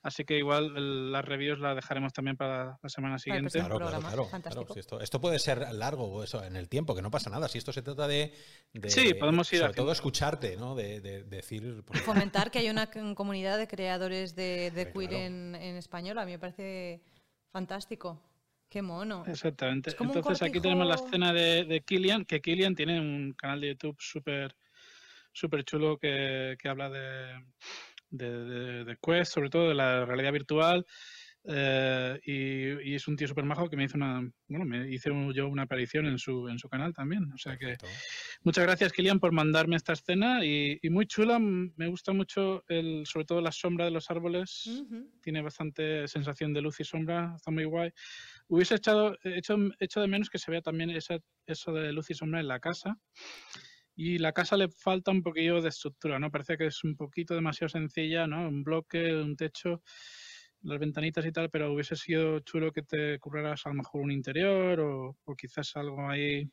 así 0.03 0.25
que 0.25 0.39
igual 0.39 0.77
el- 0.77 1.13
las 1.13 1.25
reviews 1.25 1.59
las 1.59 1.75
dejaremos 1.77 2.13
también 2.13 2.37
para 2.37 2.79
la 2.83 2.89
semana 2.89 3.19
siguiente. 3.19 3.51
Claro, 3.59 3.79
claro, 3.79 4.01
claro, 4.01 4.25
fantástico. 4.27 4.65
claro, 4.65 4.75
si 4.75 4.81
esto, 4.81 5.01
esto 5.01 5.21
puede 5.21 5.39
ser 5.39 5.73
largo 5.73 6.05
o 6.05 6.23
eso 6.23 6.43
en 6.45 6.57
el 6.57 6.69
tiempo, 6.69 6.95
que 6.95 7.03
no 7.03 7.11
pasa 7.11 7.31
nada. 7.31 7.49
Si 7.49 7.59
esto 7.59 7.73
se 7.73 7.83
trata 7.83 8.07
de, 8.09 8.33
de- 8.73 8.91
Sí, 8.91 9.15
podemos 9.15 9.53
ir 9.53 9.59
sobre 9.61 9.71
haciendo. 9.71 9.83
todo 9.85 9.93
escucharte, 9.93 10.57
¿no? 10.57 10.75
De, 10.75 11.01
de- 11.01 11.25
decir 11.25 11.83
por- 11.85 11.97
Fomentar 11.99 12.51
que 12.51 12.59
hay 12.61 12.71
una 12.71 12.91
comunidad 13.15 13.59
de 13.59 13.67
creadores 13.69 14.35
de, 14.35 14.71
queer 14.75 14.93
claro. 14.93 15.17
en, 15.17 15.55
en 15.55 15.77
español, 15.77 16.19
a 16.19 16.25
mí 16.25 16.33
me 16.33 16.39
parece 16.39 17.01
fantástico. 17.53 18.23
Qué 18.71 18.83
mono. 18.83 19.25
Exactamente. 19.27 19.97
Entonces 19.99 20.43
aquí 20.43 20.61
tenemos 20.61 20.87
la 20.87 20.97
escena 20.97 21.33
de, 21.33 21.65
de 21.65 21.81
Killian, 21.81 22.27
que 22.27 22.41
Killian 22.43 22.75
tiene 22.75 23.01
un 23.01 23.33
canal 23.33 23.63
de 23.63 23.69
YouTube 23.69 23.97
súper 23.99 24.55
súper 25.33 25.65
chulo 25.65 25.97
que, 25.99 26.57
que 26.61 26.69
habla 26.69 26.91
de, 26.91 27.33
de, 28.11 28.45
de- 28.45 28.85
de 28.85 28.97
Quest, 29.01 29.33
sobre 29.35 29.51
todo 29.51 29.69
de 29.69 29.75
la 29.75 30.05
realidad 30.05 30.33
virtual. 30.33 30.85
eh, 31.51 32.21
y, 32.25 32.91
y 32.91 32.95
es 32.95 33.09
un 33.09 33.17
tío 33.17 33.27
súper 33.29 33.45
majo 33.45 33.71
que 33.71 33.77
me 33.77 33.85
hizo 33.85 33.97
una, 33.97 34.21
bueno, 34.49 34.65
me 34.67 34.91
hice 34.91 35.11
un- 35.11 35.33
yo 35.33 35.49
una 35.49 35.63
aparición 35.63 36.05
en 36.07 36.19
su, 36.19 36.49
en 36.49 36.59
su 36.59 36.69
canal 36.69 36.93
también. 36.93 37.31
O 37.33 37.39
sea 37.39 37.57
que 37.57 37.67
Perfecto. 37.77 37.87
muchas 38.43 38.65
gracias, 38.65 38.93
Kilian, 38.93 39.19
por 39.21 39.33
mandarme 39.33 39.77
esta 39.77 39.95
escena 39.95 40.45
y, 40.45 40.79
y 40.83 40.91
muy 40.91 41.07
chula. 41.07 41.39
Me 41.39 41.87
gusta 41.89 42.13
mucho, 42.13 42.65
el, 42.69 43.07
sobre 43.07 43.25
todo 43.25 43.41
la 43.41 43.53
sombra 43.53 43.87
de 43.87 43.93
los 43.93 44.11
árboles 44.11 44.67
Ujú. 44.67 45.11
tiene 45.23 45.41
bastante 45.41 46.07
sensación 46.09 46.53
de 46.53 46.61
luz 46.61 46.81
y 46.81 46.85
sombra, 46.85 47.33
está 47.37 47.51
muy 47.51 47.65
guay. 47.65 47.91
Hubiese 48.49 48.75
echado, 48.75 49.17
hecho, 49.23 49.57
hecho 49.79 50.01
de 50.01 50.09
menos 50.09 50.29
que 50.29 50.39
se 50.39 50.51
vea 50.51 50.61
también 50.61 50.91
esa, 50.91 51.19
eso 51.47 51.73
de 51.73 51.93
luz 51.93 52.11
y 52.11 52.15
sombra 52.15 52.41
en 52.41 52.49
la 52.49 52.61
casa. 52.61 52.99
Y 54.01 54.19
la 54.19 54.33
casa 54.33 54.57
le 54.57 54.69
falta 54.69 55.11
un 55.11 55.23
poquillo 55.25 55.61
de 55.61 55.71
estructura, 55.71 56.21
¿no? 56.21 56.31
Parece 56.31 56.57
que 56.57 56.67
es 56.67 56.85
un 56.85 56.95
poquito 56.95 57.35
demasiado 57.35 57.69
sencilla, 57.69 58.29
¿no? 58.29 58.47
Un 58.49 58.63
bloque, 58.63 59.13
un 59.13 59.35
techo, 59.35 59.83
las 60.63 60.79
ventanitas 60.79 61.27
y 61.27 61.33
tal, 61.33 61.51
pero 61.51 61.73
hubiese 61.73 61.97
sido 61.97 62.39
chulo 62.41 62.71
que 62.71 62.83
te 62.83 63.19
curraras 63.19 63.67
a 63.67 63.71
lo 63.71 63.75
mejor 63.75 64.03
un 64.03 64.13
interior 64.13 64.79
o, 64.79 65.17
o 65.25 65.35
quizás 65.35 65.75
algo 65.75 66.09
ahí 66.09 66.49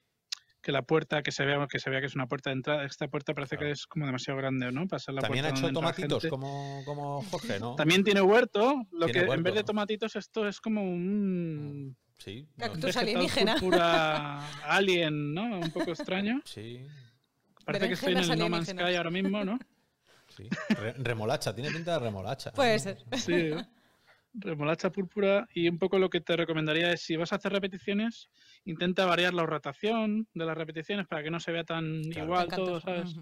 que 0.60 0.72
la 0.72 0.82
puerta 0.82 1.22
que 1.22 1.32
se 1.32 1.46
vea 1.46 1.68
que 1.70 1.78
se 1.78 1.92
vea 1.92 2.00
que 2.00 2.08
es 2.08 2.16
una 2.16 2.26
puerta 2.26 2.50
de 2.50 2.56
entrada 2.56 2.84
esta 2.86 3.08
puerta 3.08 3.36
parece 3.36 3.56
Claro. 3.58 3.68
que 3.68 3.74
es 3.74 3.86
como 3.86 4.08
demasiado 4.08 4.40
grande 4.40 4.72
no 4.72 4.88
para 4.88 5.00
ser 5.00 5.14
la 5.14 5.22
También 5.22 5.46
ha 5.46 5.50
hecho 5.50 5.72
tomatitos 5.72 6.26
como, 6.26 6.82
como 6.84 7.22
Jorge, 7.22 7.60
¿no? 7.60 7.76
También 7.76 8.04
tiene 8.04 8.22
huerto, 8.22 8.82
lo 8.92 9.06
Tiene 9.06 9.28
que 9.28 9.34
en 9.34 9.44
vez 9.44 9.54
de 9.54 9.64
tomatitos 9.64 10.16
esto 10.16 10.48
es 10.48 10.60
como 10.60 10.82
un 10.82 11.96
Sí. 12.18 12.48
Cactus. 12.58 12.58
no, 12.58 12.64
un 12.64 12.82
Cactus 12.82 12.98
alienígena. 12.98 13.56
alien, 14.64 15.34
¿no? 15.36 15.60
Un 15.60 15.72
poco 15.72 15.92
extraño. 15.92 16.42
Sí, 16.46 16.82
Parece 17.66 17.88
que 17.88 17.94
estoy 17.96 18.14
en 18.14 18.20
el 18.20 18.40
No 18.40 18.50
Man's. 18.50 18.70
Sky 18.70 18.96
ahora 18.96 19.10
mismo, 19.12 19.44
¿no? 19.44 19.60
sí. 20.30 20.48
Re- 20.70 20.94
remolacha, 20.94 21.54
tiene 21.54 21.72
pinta 21.72 21.94
de 21.94 22.00
remolacha. 22.00 22.52
Puede 22.52 22.74
¿no? 22.74 22.80
ser. 22.80 22.98
Sí. 23.18 23.34
¿eh? 23.34 23.66
Remolacha 24.38 24.92
púrpura 24.92 25.48
y 25.54 25.70
un 25.70 25.80
poco 25.80 25.98
lo 25.98 26.10
que 26.10 26.20
te 26.20 26.36
recomendaría 26.36 26.92
es 26.92 27.02
si 27.02 27.16
vas 27.16 27.32
a 27.32 27.38
hacer 27.38 27.54
repeticiones, 27.54 28.30
intenta 28.66 29.06
variar 29.06 29.34
la 29.34 29.46
rotación 29.46 30.28
de 30.34 30.46
las 30.46 30.58
repeticiones 30.58 31.08
para 31.08 31.24
que 31.24 31.32
no 31.32 31.40
se 31.40 31.54
vea 31.54 31.64
tan 31.64 32.02
Claro. 32.12 32.26
igual 32.26 32.48
todo, 32.50 32.82
¿sabes? 32.82 33.16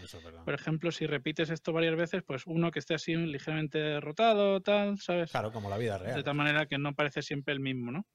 Eso 0.00 0.18
es. 0.18 0.24
Por 0.44 0.54
ejemplo, 0.54 0.92
si 0.92 1.06
repites 1.06 1.50
esto 1.50 1.72
varias 1.72 1.96
veces, 1.96 2.22
pues 2.24 2.44
uno 2.46 2.70
que 2.70 2.78
esté 2.78 2.94
así 2.94 3.14
ligeramente 3.16 4.00
rotado, 4.00 4.60
tal, 4.60 4.98
¿sabes? 4.98 5.30
Claro, 5.32 5.50
como 5.52 5.68
la 5.68 5.76
vida 5.78 5.98
De 5.98 6.04
real. 6.04 6.24
tal 6.24 6.34
manera 6.36 6.66
que 6.66 6.78
no 6.78 6.94
parece 6.94 7.22
siempre 7.22 7.52
el 7.52 7.60
mismo, 7.60 7.90
¿no? 7.90 8.06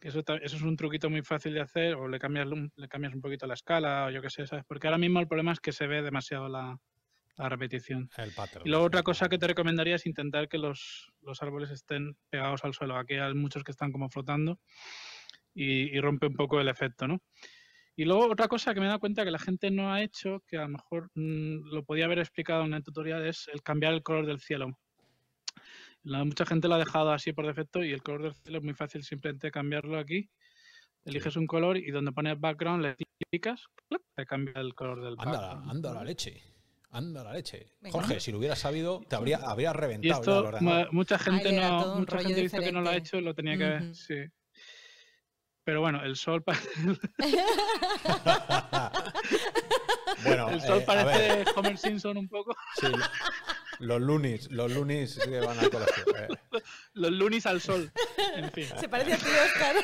Eso, 0.00 0.22
es 0.42 0.62
un 0.62 0.76
truquito 0.76 1.08
muy 1.10 1.22
fácil 1.22 1.54
de 1.54 1.60
hacer, 1.60 1.94
o 1.94 2.08
le 2.08 2.18
cambias, 2.18 2.46
un- 2.48 2.72
le 2.76 2.88
cambias 2.88 3.14
un 3.14 3.20
poquito 3.20 3.46
la 3.46 3.54
escala, 3.54 4.06
o 4.06 4.10
yo 4.10 4.20
qué 4.22 4.30
sé, 4.30 4.46
¿sabes? 4.46 4.64
Porque 4.66 4.86
ahora 4.88 4.98
mismo 4.98 5.20
el 5.20 5.28
problema 5.28 5.52
es 5.52 5.60
que 5.60 5.72
se 5.72 5.86
ve 5.86 6.02
demasiado 6.02 6.48
la, 6.48 6.76
la 7.36 7.48
repetición. 7.48 8.10
El 8.16 8.32
pattern. 8.32 8.66
Y 8.66 8.70
luego 8.70 8.86
otra 8.86 9.02
cosa 9.02 9.28
que 9.28 9.38
te 9.38 9.46
recomendaría 9.48 9.96
es 9.96 10.06
intentar 10.06 10.48
que 10.48 10.58
los, 10.58 11.12
los 11.22 11.42
árboles 11.42 11.70
estén 11.70 12.16
pegados 12.30 12.64
al 12.64 12.74
suelo. 12.74 12.96
Aquí 12.96 13.14
hay 13.14 13.34
muchos 13.34 13.64
que 13.64 13.72
están 13.72 13.92
como 13.92 14.08
flotando 14.10 14.60
y, 15.54 15.96
y 15.96 16.00
rompe 16.00 16.26
un 16.26 16.34
poco 16.34 16.60
el 16.60 16.68
efecto, 16.68 17.06
¿no? 17.08 17.18
Y 17.96 18.04
luego 18.06 18.28
otra 18.30 18.48
cosa 18.48 18.74
que 18.74 18.80
me 18.80 18.86
he 18.86 18.88
dado 18.88 19.00
cuenta 19.00 19.24
que 19.24 19.30
la 19.32 19.38
gente 19.38 19.70
no 19.70 19.92
ha 19.92 20.02
hecho, 20.02 20.42
que 20.48 20.56
a 20.58 20.62
lo 20.62 20.70
mejor 20.70 21.10
mm, 21.14 21.66
lo 21.72 21.84
podía 21.84 22.06
haber 22.06 22.20
explicado 22.20 22.64
en 22.64 22.74
el 22.74 22.84
tutorial, 22.84 23.26
es 23.26 23.48
el 23.52 23.62
cambiar 23.62 23.94
el 23.94 24.02
color 24.02 24.26
del 24.26 24.40
cielo. 24.40 24.78
La- 26.02 26.24
mucha 26.24 26.46
gente 26.46 26.68
lo 26.68 26.74
ha 26.74 26.78
dejado 26.78 27.12
así 27.12 27.32
por 27.32 27.46
defecto 27.46 27.84
y 27.84 27.92
el 27.92 28.02
color 28.02 28.22
del 28.22 28.34
cielo 28.34 28.58
es 28.58 28.64
muy 28.64 28.74
fácil 28.74 29.02
simplemente 29.02 29.50
cambiarlo 29.50 29.98
aquí. 29.98 30.30
Eliges 31.04 31.36
un 31.36 31.46
color 31.46 31.78
y 31.78 31.90
donde 31.90 32.12
pone 32.12 32.34
background 32.34 32.82
le 32.82 32.96
clicas, 33.30 33.64
¡plup! 33.88 34.02
te 34.14 34.26
cambia 34.26 34.60
el 34.60 34.74
color 34.74 35.02
del 35.02 35.14
Anda, 35.18 35.40
background. 35.40 35.70
anda 35.70 35.94
la 35.94 36.04
leche. 36.04 36.42
Anda 36.92 37.24
la 37.24 37.32
leche. 37.32 37.72
Venga. 37.80 37.92
Jorge, 37.92 38.20
si 38.20 38.32
lo 38.32 38.38
hubieras 38.38 38.58
sabido, 38.58 39.00
te 39.08 39.14
habría, 39.16 39.38
habría 39.38 39.70
Y 39.70 39.74
reventado 39.74 40.48
el 40.48 40.54
esto 40.56 40.92
mucha 40.92 41.18
gente 41.18 41.52
no, 41.52 41.96
mucha 41.96 42.18
gente 42.18 42.42
visto 42.42 42.60
que 42.60 42.72
no 42.72 42.80
lo 42.80 42.90
ha 42.90 42.96
hecho, 42.96 43.20
lo 43.20 43.34
tenía 43.34 43.56
que 43.56 43.64
ver, 43.64 43.94
sí. 43.94 44.16
Pero 45.62 45.80
bueno, 45.82 46.02
el 46.02 46.16
sol, 46.16 46.42
Bueno, 50.24 50.48
el 50.50 50.60
sol 50.60 50.78
eh, 50.80 50.84
parece 50.86 51.44
Homer 51.56 51.78
Simpson 51.78 52.16
un 52.16 52.28
poco. 52.28 52.54
sí, 52.80 52.86
los 53.80 54.00
lunis, 54.00 54.50
los 54.50 54.70
lunis 54.72 55.18
que 55.18 55.40
van 55.40 55.58
al 55.58 55.70
colegio. 55.70 56.04
eh. 56.16 56.28
Los 56.94 57.10
lunis 57.12 57.46
al 57.46 57.60
sol. 57.60 57.90
En 58.36 58.50
fin. 58.52 58.66
Se 58.78 58.88
parece 58.88 59.14
a 59.14 59.18
ti, 59.18 59.24
Oscar. 59.46 59.76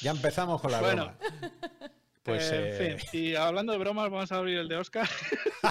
Ya 0.00 0.10
empezamos 0.10 0.60
con 0.60 0.70
la 0.72 0.80
Bueno, 0.80 1.14
broma. 1.18 1.50
Pues 2.22 2.50
Eh, 2.50 2.56
eh, 2.56 2.90
en 2.92 2.98
fin. 2.98 3.08
Y 3.12 3.34
hablando 3.34 3.72
de 3.72 3.78
bromas, 3.78 4.10
vamos 4.10 4.32
a 4.32 4.36
abrir 4.36 4.58
el 4.58 4.68
de 4.68 4.76
Oscar. 4.76 5.08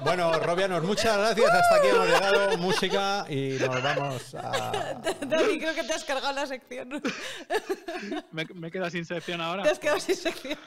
bueno, 0.00 0.32
Robianos, 0.40 0.82
muchas 0.84 1.16
gracias. 1.16 1.50
Hasta 1.50 1.76
aquí 1.76 1.88
hemos 1.88 2.06
llegado. 2.06 2.58
Música 2.58 3.26
y 3.28 3.56
nos 3.60 3.82
vamos 3.82 4.34
a. 4.34 5.00
Dani, 5.26 5.58
creo 5.58 5.74
que 5.74 5.84
te 5.84 5.92
has 5.92 6.04
cargado 6.04 6.32
la 6.32 6.46
sección. 6.46 6.88
me, 8.32 8.44
me 8.54 8.70
queda 8.70 8.90
sin 8.90 9.04
sección 9.04 9.40
ahora. 9.40 9.62
Te 9.64 9.70
has 9.70 9.78
quedado 9.78 10.00
sin 10.00 10.16
sección. 10.16 10.58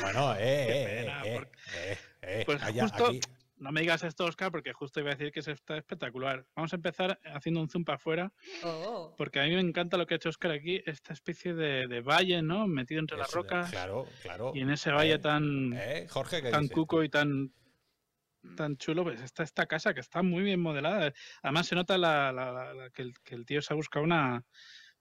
Bueno, 0.00 0.34
eh, 0.34 0.38
eh, 0.40 1.00
pena, 1.02 1.22
eh, 1.24 1.34
porque- 1.34 1.58
eh, 1.74 1.98
eh, 2.26 2.42
Pues 2.44 2.62
allá, 2.62 2.82
justo- 2.82 3.06
aquí. 3.06 3.20
No 3.58 3.72
me 3.72 3.80
digas 3.80 4.02
esto, 4.04 4.26
Oscar, 4.26 4.50
porque 4.52 4.74
justo 4.74 5.00
iba 5.00 5.12
a 5.12 5.14
decir 5.14 5.32
que 5.32 5.40
es 5.40 5.48
está 5.48 5.78
espectacular. 5.78 6.44
Vamos 6.54 6.74
a 6.74 6.76
empezar 6.76 7.18
haciendo 7.24 7.62
un 7.62 7.70
zoom 7.70 7.84
para 7.86 7.96
afuera, 7.96 8.30
Oh. 8.62 9.14
porque 9.16 9.40
a 9.40 9.44
mí 9.44 9.54
me 9.54 9.60
encanta 9.60 9.96
lo 9.96 10.06
que 10.06 10.12
ha 10.12 10.16
hecho 10.18 10.28
Oscar 10.28 10.50
aquí, 10.50 10.82
esta 10.84 11.14
especie 11.14 11.54
de, 11.54 11.86
de 11.86 12.00
valle, 12.02 12.42
¿no? 12.42 12.66
Metido 12.66 13.00
entre 13.00 13.16
las 13.16 13.32
rocas. 13.32 13.70
Claro, 13.70 14.06
claro. 14.20 14.52
Y 14.54 14.60
en 14.60 14.68
ese 14.70 14.90
valle 14.90 15.14
Eh, 15.14 15.18
tan, 15.20 15.72
eh, 15.72 16.06
Jorge, 16.10 16.42
¿qué 16.42 16.50
tan 16.50 16.62
dices? 16.64 16.74
cuco 16.74 17.02
y 17.02 17.08
tan 17.08 17.50
tan 18.56 18.76
chulo, 18.76 19.02
pues 19.04 19.20
está 19.22 19.42
esta 19.42 19.66
casa 19.66 19.92
que 19.94 20.00
está 20.00 20.22
muy 20.22 20.42
bien 20.44 20.60
modelada. 20.60 21.12
Además 21.42 21.66
se 21.66 21.74
nota 21.74 21.96
la, 21.98 22.30
la- 22.32 22.52
la- 22.52 22.74
la- 22.74 22.90
que, 22.90 23.02
el, 23.02 23.14
que 23.24 23.34
el 23.34 23.44
tío 23.46 23.60
se 23.62 23.72
ha 23.72 23.76
buscado 23.76 24.04
una, 24.04 24.44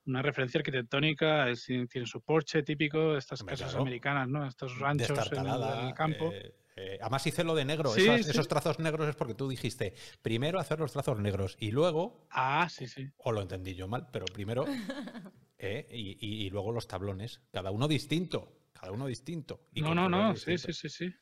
una 0.05 0.21
referencia 0.21 0.59
arquitectónica, 0.59 1.49
es- 1.49 1.65
tiene 1.65 2.07
su 2.07 2.21
porche 2.21 2.63
típico 2.63 3.13
de 3.13 3.19
estas 3.19 3.43
casas 3.43 3.69
claro. 3.71 3.81
americanas, 3.83 4.29
¿no? 4.29 4.47
Estos 4.47 4.79
ranchos 4.79 5.09
en 5.09 5.15
el, 5.15 5.21
Destartalada, 5.21 5.81
en 5.81 5.87
el 5.89 5.93
campo. 5.93 6.31
eh, 6.33 6.55
eh, 6.75 6.97
además 7.01 7.25
hice 7.27 7.43
lo 7.43 7.55
de 7.55 7.65
negro. 7.65 7.91
Sí, 7.91 8.01
esas- 8.01 8.25
sí. 8.25 8.31
Esos 8.31 8.47
trazos 8.47 8.79
negros 8.79 9.07
es 9.07 9.15
porque 9.15 9.33
tú 9.33 9.47
dijiste 9.47 9.93
primero 10.21 10.59
hacer 10.59 10.79
los 10.79 10.91
trazos 10.91 11.19
negros 11.19 11.55
y 11.59 11.71
luego, 11.71 12.27
Ah, 12.31 12.67
sí, 12.69 12.87
sí. 12.87 13.09
o 13.17 13.31
lo 13.31 13.41
entendí 13.41 13.75
yo 13.75 13.87
mal, 13.87 14.07
pero 14.11 14.25
primero 14.25 14.65
eh, 15.57 15.87
y, 15.91 16.17
y- 16.19 16.45
y 16.45 16.49
luego 16.49 16.71
los 16.71 16.87
tablones. 16.87 17.41
Cada 17.51 17.71
uno 17.71 17.87
distinto. 17.87 18.51
Cada 18.73 18.91
uno 18.91 19.07
distinto. 19.07 19.67
y 19.73 19.81
No, 19.81 19.95
no, 19.95 20.09
no, 20.09 20.35
sí, 20.35 20.57
sí, 20.57 20.73
sí, 20.73 20.89
sí. 20.89 21.13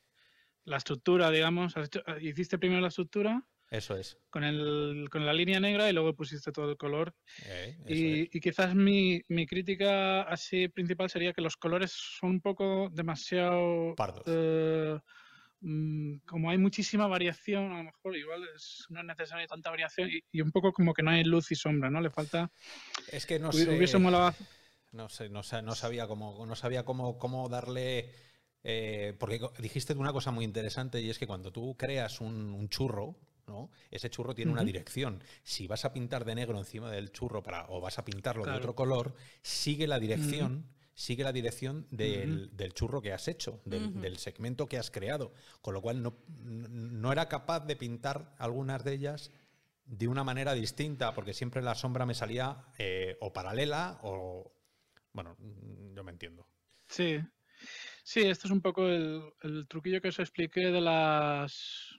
La 0.64 0.78
estructura, 0.78 1.30
digamos, 1.30 1.76
has 1.76 1.86
hecho- 1.86 2.02
hiciste 2.20 2.58
primero 2.58 2.80
la 2.80 2.88
estructura 2.88 3.46
Eso 3.70 3.96
es. 3.96 4.18
con, 4.30 4.42
el, 4.44 5.08
con 5.10 5.24
la 5.24 5.32
línea 5.32 5.60
negra 5.60 5.88
y 5.88 5.92
luego 5.92 6.14
pusiste 6.16 6.50
todo 6.52 6.70
el 6.70 6.76
color. 6.76 7.14
eh, 7.46 7.76
Y, 7.86 8.36
y 8.36 8.40
quizás 8.40 8.74
mi, 8.74 9.22
mi 9.28 9.46
crítica 9.46 10.22
así 10.22 10.68
principal 10.68 11.10
sería 11.10 11.32
que 11.32 11.42
los 11.42 11.56
colores 11.56 11.92
son 11.92 12.30
un 12.30 12.40
poco 12.40 12.88
demasiado... 12.92 13.94
Pardos. 13.94 14.24
Mm, 15.64 16.18
como 16.26 16.50
hay 16.50 16.58
muchísima 16.58 17.06
variación, 17.06 17.72
a 17.72 17.78
lo 17.78 17.84
mejor 17.84 18.16
igual 18.16 18.42
es- 18.54 18.84
no 18.90 19.00
es 19.00 19.06
necesaria 19.06 19.46
tanta 19.46 19.70
variación 19.70 20.10
y, 20.10 20.22
y 20.30 20.40
un 20.42 20.52
poco 20.52 20.72
como 20.72 20.92
que 20.94 21.02
no 21.02 21.10
hay 21.10 21.24
luz 21.24 21.50
y 21.50 21.54
sombra, 21.54 21.90
¿no? 21.90 22.00
Le 22.00 22.10
falta... 22.10 22.50
Es 23.10 23.26
que 23.26 23.38
no 23.38 23.50
hubi- 23.50 23.64
sé. 23.64 23.76
Hubiese 23.76 23.98
molado... 23.98 24.34
No 24.92 25.08
sé, 25.08 25.28
no, 25.28 25.40
no 25.62 25.74
sabía 25.74 26.06
cómo, 26.06 26.46
no 26.46 26.54
sabía 26.54 26.84
cómo, 26.84 27.18
cómo 27.18 27.48
darle. 27.48 28.10
eh, 28.62 29.14
porque 29.18 29.40
dijiste 29.58 29.92
una 29.94 30.12
cosa 30.12 30.30
muy 30.30 30.44
interesante 30.44 31.00
y 31.00 31.10
es 31.10 31.18
que 31.18 31.26
cuando 31.26 31.50
tú 31.50 31.76
creas 31.76 32.20
un, 32.20 32.54
un 32.54 32.68
churro, 32.68 33.16
¿no? 33.48 33.70
Ese 33.90 34.08
churro 34.08 34.34
tiene 34.34 34.52
una 34.52 34.62
dirección. 34.64 35.20
Si 35.42 35.66
vas 35.66 35.84
a 35.84 35.92
pintar 35.92 36.24
de 36.24 36.34
negro 36.36 36.56
encima 36.58 36.90
del 36.92 37.10
churro 37.10 37.42
para, 37.42 37.66
o 37.70 37.80
vas 37.80 37.98
a 37.98 38.04
pintarlo 38.04 38.44
Claro. 38.44 38.58
de 38.58 38.62
otro 38.64 38.74
color, 38.76 39.16
sigue 39.42 39.86
la 39.88 39.98
dirección. 39.98 40.64
Sigue 40.94 41.24
la 41.24 41.32
dirección 41.32 41.86
del, 41.90 42.56
del 42.56 42.72
churro 42.72 43.02
que 43.02 43.12
has 43.12 43.26
hecho, 43.26 43.60
del, 43.64 44.16
segmento 44.18 44.66
que 44.68 44.78
has 44.78 44.90
creado. 44.92 45.32
Con 45.60 45.74
lo 45.74 45.82
cual 45.82 46.02
no, 46.02 46.16
no 46.28 47.10
era 47.10 47.28
capaz 47.28 47.60
de 47.66 47.74
pintar 47.74 48.34
algunas 48.38 48.84
de 48.84 48.92
ellas 48.94 49.32
de 49.86 50.06
una 50.08 50.22
manera 50.24 50.54
distinta, 50.54 51.12
porque 51.12 51.34
siempre 51.34 51.62
la 51.62 51.74
sombra 51.74 52.06
me 52.06 52.14
salía 52.14 52.64
eh, 52.78 53.16
o 53.20 53.32
paralela 53.32 53.98
o. 54.02 54.52
Bueno, 55.12 55.36
yo 55.94 56.04
me 56.04 56.12
entiendo. 56.12 56.46
Sí. 56.88 57.18
Sí, 58.02 58.20
esto 58.20 58.46
es 58.46 58.52
un 58.52 58.60
poco 58.60 58.86
el, 58.88 59.22
el 59.42 59.66
truquillo 59.66 60.00
que 60.00 60.08
os 60.08 60.18
expliqué 60.18 60.66
de 60.70 60.80
las 60.80 61.98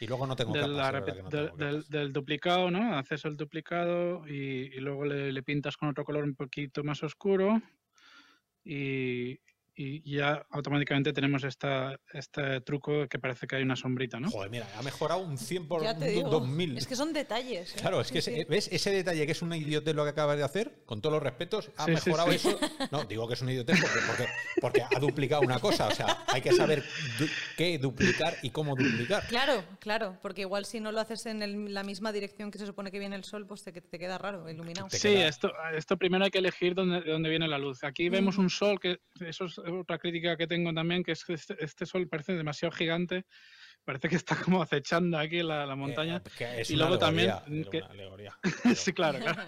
Y 0.00 0.06
luego 0.06 0.26
no 0.26 0.34
tengo 0.36 0.52
capas, 0.52 0.70
la 0.70 0.92
no 0.92 1.04
del, 1.06 1.30
tengo 1.30 1.84
del- 1.88 2.12
duplicado, 2.12 2.70
¿no? 2.70 2.96
Haces 2.96 3.24
el 3.24 3.36
duplicado 3.36 4.26
y, 4.26 4.70
y 4.74 4.80
luego 4.80 5.04
le, 5.04 5.30
le 5.32 5.42
pintas 5.42 5.76
con 5.76 5.88
otro 5.88 6.04
color 6.04 6.24
un 6.24 6.34
poquito 6.34 6.82
más 6.84 7.02
oscuro 7.02 7.62
y 8.64 9.40
y 9.74 10.16
ya 10.16 10.44
automáticamente 10.50 11.12
tenemos 11.12 11.44
esta, 11.44 11.98
este 12.12 12.60
truco 12.60 13.08
que 13.08 13.18
parece 13.18 13.46
que 13.46 13.56
hay 13.56 13.62
una 13.62 13.74
sombrita, 13.76 14.20
¿no? 14.20 14.30
Joder, 14.30 14.50
mira, 14.50 14.66
ha 14.78 14.82
mejorado 14.82 15.20
un 15.22 15.38
100 15.38 15.66
por 15.68 15.82
Ya 15.82 15.96
te 15.96 16.08
digo. 16.08 16.28
2000. 16.28 16.76
Es 16.76 16.86
que 16.86 16.94
son 16.96 17.12
detalles. 17.12 17.74
¿eh? 17.74 17.78
Claro, 17.80 18.00
es 18.00 18.12
que 18.12 18.20
Sí, 18.20 18.30
ese- 18.32 18.40
sí. 18.42 18.46
¿ves 18.48 18.68
ese 18.70 18.90
detalle 18.90 19.24
que 19.24 19.32
es 19.32 19.40
una 19.42 19.56
idiotez 19.56 19.94
lo 19.94 20.04
que 20.04 20.10
acabas 20.10 20.36
de 20.36 20.42
hacer? 20.44 20.82
Con 20.84 21.00
todos 21.00 21.14
los 21.14 21.22
respetos, 21.22 21.70
ha 21.78 21.86
Sí, 21.86 21.92
mejorado 21.92 22.30
sí. 22.32 22.36
eso. 22.36 22.58
No, 22.90 23.04
digo 23.04 23.26
que 23.26 23.34
es 23.34 23.42
una 23.42 23.52
idiotez 23.52 23.80
porque, 23.80 23.98
porque, 24.06 24.26
porque 24.60 24.82
ha 24.82 24.98
duplicado 25.00 25.42
una 25.42 25.58
cosa. 25.58 25.88
O 25.88 25.94
sea, 25.94 26.24
hay 26.28 26.42
que 26.42 26.52
saber 26.52 26.82
du- 27.18 27.26
qué 27.56 27.78
duplicar 27.78 28.36
y 28.42 28.50
cómo 28.50 28.76
duplicar. 28.76 29.26
Claro, 29.28 29.64
claro, 29.80 30.18
porque 30.20 30.42
igual 30.42 30.64
si 30.66 30.80
no 30.80 30.92
lo 30.92 31.00
haces 31.00 31.24
en 31.26 31.42
el- 31.42 31.72
la 31.72 31.82
misma 31.82 32.12
dirección 32.12 32.50
que 32.50 32.58
se 32.58 32.66
supone 32.66 32.90
que 32.90 32.98
viene 32.98 33.16
el 33.16 33.24
sol, 33.24 33.46
pues 33.46 33.62
te, 33.62 33.72
te 33.72 33.98
queda 33.98 34.18
raro, 34.18 34.48
iluminado. 34.50 34.88
Sí, 34.90 35.00
queda- 35.14 35.28
esto, 35.28 35.50
esto 35.74 35.96
primero 35.96 36.24
hay 36.24 36.30
que 36.30 36.38
elegir 36.38 36.74
dónde, 36.74 37.00
de 37.00 37.10
dónde 37.10 37.30
viene 37.30 37.48
la 37.48 37.58
luz. 37.58 37.82
Aquí 37.84 38.08
vemos 38.10 38.36
un 38.38 38.50
sol, 38.50 38.78
que 38.78 39.00
eso 39.20 39.46
es 39.46 39.58
otra 39.70 39.98
crítica 39.98 40.36
que 40.36 40.46
tengo 40.46 40.72
también, 40.72 41.02
que 41.02 41.12
es 41.12 41.24
que 41.24 41.34
este, 41.34 41.56
este 41.64 41.86
sol 41.86 42.08
parece 42.08 42.34
demasiado 42.34 42.72
gigante, 42.72 43.24
parece 43.84 44.08
que 44.08 44.16
está 44.16 44.36
como 44.36 44.62
acechando 44.62 45.18
aquí 45.18 45.42
la, 45.42 45.66
la 45.66 45.76
montaña. 45.76 46.22
Eh, 46.24 46.30
que 46.38 46.60
es 46.60 46.70
Y 46.70 46.74
una 46.74 46.84
luego 46.84 46.98
también 46.98 47.30
alegoría, 47.30 47.70
que- 47.70 47.78
una 47.78 47.86
alegoría. 47.86 48.38
sí, 48.76 48.92
claro, 48.92 49.18
claro. 49.18 49.42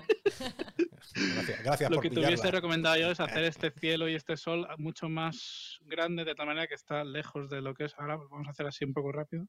Gracias, 1.14 1.62
gracias 1.62 1.90
Lo 1.90 1.96
por 1.96 2.03
que 2.03 2.11
te 2.11 2.20
hubiese 2.20 2.50
recomendado 2.50 2.96
yo 2.96 3.11
es 3.11 3.20
hacer 3.20 3.44
este 3.44 3.70
cielo 3.70 4.09
y 4.09 4.14
este 4.14 4.37
sol 4.37 4.66
mucho 4.79 5.09
más 5.09 5.79
grande, 5.83 6.24
de 6.24 6.35
tal 6.35 6.46
manera 6.46 6.66
que 6.66 6.74
está 6.74 7.05
lejos 7.05 7.48
de 7.50 7.61
lo 7.61 7.74
que 7.74 7.85
es. 7.85 7.94
Ahora 7.98 8.16
vamos 8.16 8.46
a 8.48 8.50
hacer 8.50 8.66
así 8.66 8.85
un 8.85 8.92
poco 8.94 9.12
rápido. 9.12 9.46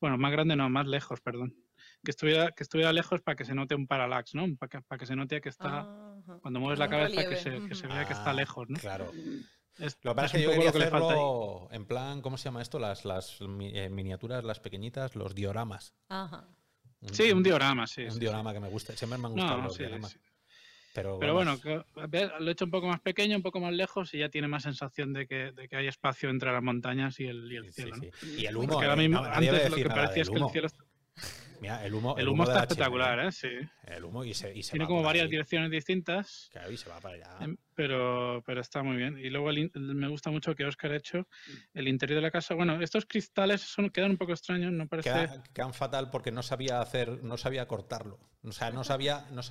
Bueno, 0.00 0.16
más 0.16 0.32
grande 0.32 0.56
no, 0.56 0.68
más 0.70 0.86
lejos, 0.86 1.20
perdón. 1.20 1.54
Que 2.02 2.10
estuviera, 2.10 2.50
que 2.52 2.62
estuviera 2.62 2.92
lejos 2.92 3.20
para 3.20 3.36
que 3.36 3.44
se 3.44 3.54
note 3.54 3.74
un 3.74 3.86
parallax, 3.86 4.34
¿no? 4.34 4.46
Para 4.58 4.68
que, 4.70 4.80
para 4.80 4.98
que 4.98 5.06
se 5.06 5.14
note 5.14 5.40
que 5.42 5.50
está. 5.50 5.80
Ajá. 5.80 6.38
Cuando 6.40 6.58
mueves 6.60 6.78
la 6.78 6.88
cabeza, 6.88 7.28
que 7.28 7.36
se, 7.36 7.60
que 7.68 7.74
se 7.74 7.86
vea 7.86 8.06
que 8.06 8.14
está 8.14 8.30
Ah, 8.30 8.34
lejos, 8.34 8.68
¿no? 8.70 8.78
Claro. 8.78 9.12
Es- 9.78 9.98
Lo 10.02 10.12
que 10.12 10.16
pasa 10.16 10.26
es 10.26 10.32
que 10.32 10.42
yo 10.42 10.50
quería 10.50 10.72
que 10.72 10.78
hacerlo 10.78 11.68
en 11.70 11.86
plan, 11.86 12.20
¿cómo 12.20 12.36
se 12.36 12.44
llama 12.44 12.62
esto? 12.62 12.78
Las, 12.78 13.04
las 13.04 13.38
eh, 13.40 13.88
miniaturas, 13.90 14.44
las 14.44 14.60
pequeñitas, 14.60 15.16
los 15.16 15.34
dioramas. 15.34 15.94
Ajá. 16.08 16.48
Sí, 17.12 17.32
un 17.32 17.42
diorama, 17.42 17.86
sí. 17.86 18.02
Un 18.02 18.12
sí, 18.12 18.18
diorama 18.20 18.52
que 18.52 18.60
me 18.60 18.68
gusta. 18.68 18.94
Siempre 18.94 19.18
me 19.18 19.26
han 19.26 19.32
gustado 19.32 19.56
No, 19.58 19.64
los 19.64 19.74
sí, 19.74 19.84
dioramas. 19.84 20.12
sí. 20.12 20.18
Pero, 20.92 21.18
bueno, 21.34 21.60
que- 21.60 21.84
lo 21.94 22.48
he 22.48 22.50
hecho 22.50 22.64
un 22.64 22.70
poco 22.70 22.88
más 22.88 23.00
pequeño, 23.00 23.36
un 23.36 23.42
poco 23.42 23.60
más 23.60 23.72
lejos 23.72 24.12
y 24.12 24.18
ya 24.18 24.28
tiene 24.28 24.48
más 24.48 24.64
sensación 24.64 25.12
de 25.12 25.26
que, 25.26 25.52
de 25.52 25.68
que 25.68 25.76
hay 25.76 25.86
espacio 25.86 26.30
entre 26.30 26.52
las 26.52 26.62
montañas 26.62 27.20
y 27.20 27.26
el, 27.26 27.50
y 27.50 27.56
el 27.56 27.72
sí, 27.72 27.82
cielo. 27.82 27.96
Y 28.36 28.46
el 28.46 28.56
humo, 28.56 28.82
eh, 28.82 28.96
mismo, 28.96 29.20
no, 29.20 29.24
antes 29.32 29.70
lo 29.70 29.76
que 29.76 29.84
parecía 29.88 30.22
es 30.22 30.30
que 30.30 30.38
el 30.38 30.48
cielo 30.50 30.66
está, 30.66 30.84
Mira, 31.60 31.84
el 31.84 31.92
humo, 31.94 32.16
el 32.16 32.26
humo 32.28 32.44
de 32.46 32.52
está 32.52 32.62
espectacular, 32.64 33.20
¿eh? 33.20 33.32
Sí. 33.32 33.48
El 33.84 34.04
humo 34.04 34.24
y 34.24 34.32
se, 34.34 34.56
y 34.56 34.62
se 34.62 34.70
Tiene 34.72 34.84
va 34.84 34.88
como 34.88 35.02
varias 35.02 35.24
ahí. 35.24 35.30
direcciones 35.30 35.70
distintas, 35.70 36.48
Claro, 36.52 36.70
y 36.72 36.76
se 36.76 36.88
va 36.88 37.00
para 37.00 37.16
allá. 37.16 37.36
em, 37.44 37.56
pero, 37.74 38.42
pero 38.46 38.60
está 38.60 38.82
muy 38.82 38.96
bien. 38.96 39.18
Y 39.18 39.28
luego 39.30 39.50
el 39.50 39.70
me 39.74 40.08
gusta 40.08 40.30
mucho 40.30 40.54
que 40.54 40.64
Oscar 40.64 40.92
ha 40.92 40.96
hecho 40.96 41.28
el 41.74 41.86
interior 41.88 42.16
de 42.16 42.22
la 42.22 42.30
casa. 42.30 42.54
Bueno, 42.54 42.80
estos 42.80 43.04
cristales 43.06 43.60
son, 43.60 43.90
quedan 43.90 44.12
un 44.12 44.16
poco 44.16 44.32
extraños, 44.32 44.72
no 44.72 44.88
parece... 44.88 45.10
Queda- 45.10 45.42
quedan 45.52 45.74
fatal 45.74 46.10
porque 46.10 46.32
no 46.32 46.42
sabía 46.42 46.80
hacer, 46.80 47.22
no 47.22 47.36
sabía 47.36 47.66
cortarlo. 47.68 48.18
O 48.42 48.52
sea, 48.52 48.70
no 48.70 48.82
sabía, 48.84 49.26
no 49.32 49.42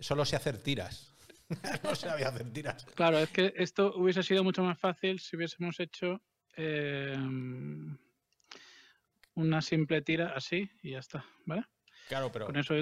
solo 0.00 0.24
sé 0.26 0.36
hacer 0.36 0.58
tiras. 0.58 1.14
no 1.82 1.94
sabía 1.94 2.28
hacer 2.28 2.50
tiras. 2.52 2.84
Claro, 2.94 3.18
es 3.18 3.30
que 3.30 3.54
esto 3.56 3.94
hubiese 3.96 4.22
sido 4.22 4.44
mucho 4.44 4.62
más 4.62 4.78
fácil 4.78 5.18
si 5.20 5.36
hubiésemos 5.36 5.80
hecho 5.80 6.20
eh, 6.56 7.16
una 9.34 9.62
simple 9.62 10.02
tira 10.02 10.32
así 10.34 10.70
y 10.82 10.92
ya 10.92 10.98
está, 11.00 11.24
¿vale? 11.46 11.64
Claro, 12.08 12.30
pero, 12.32 12.46
Con 12.46 12.56
eso 12.56 12.74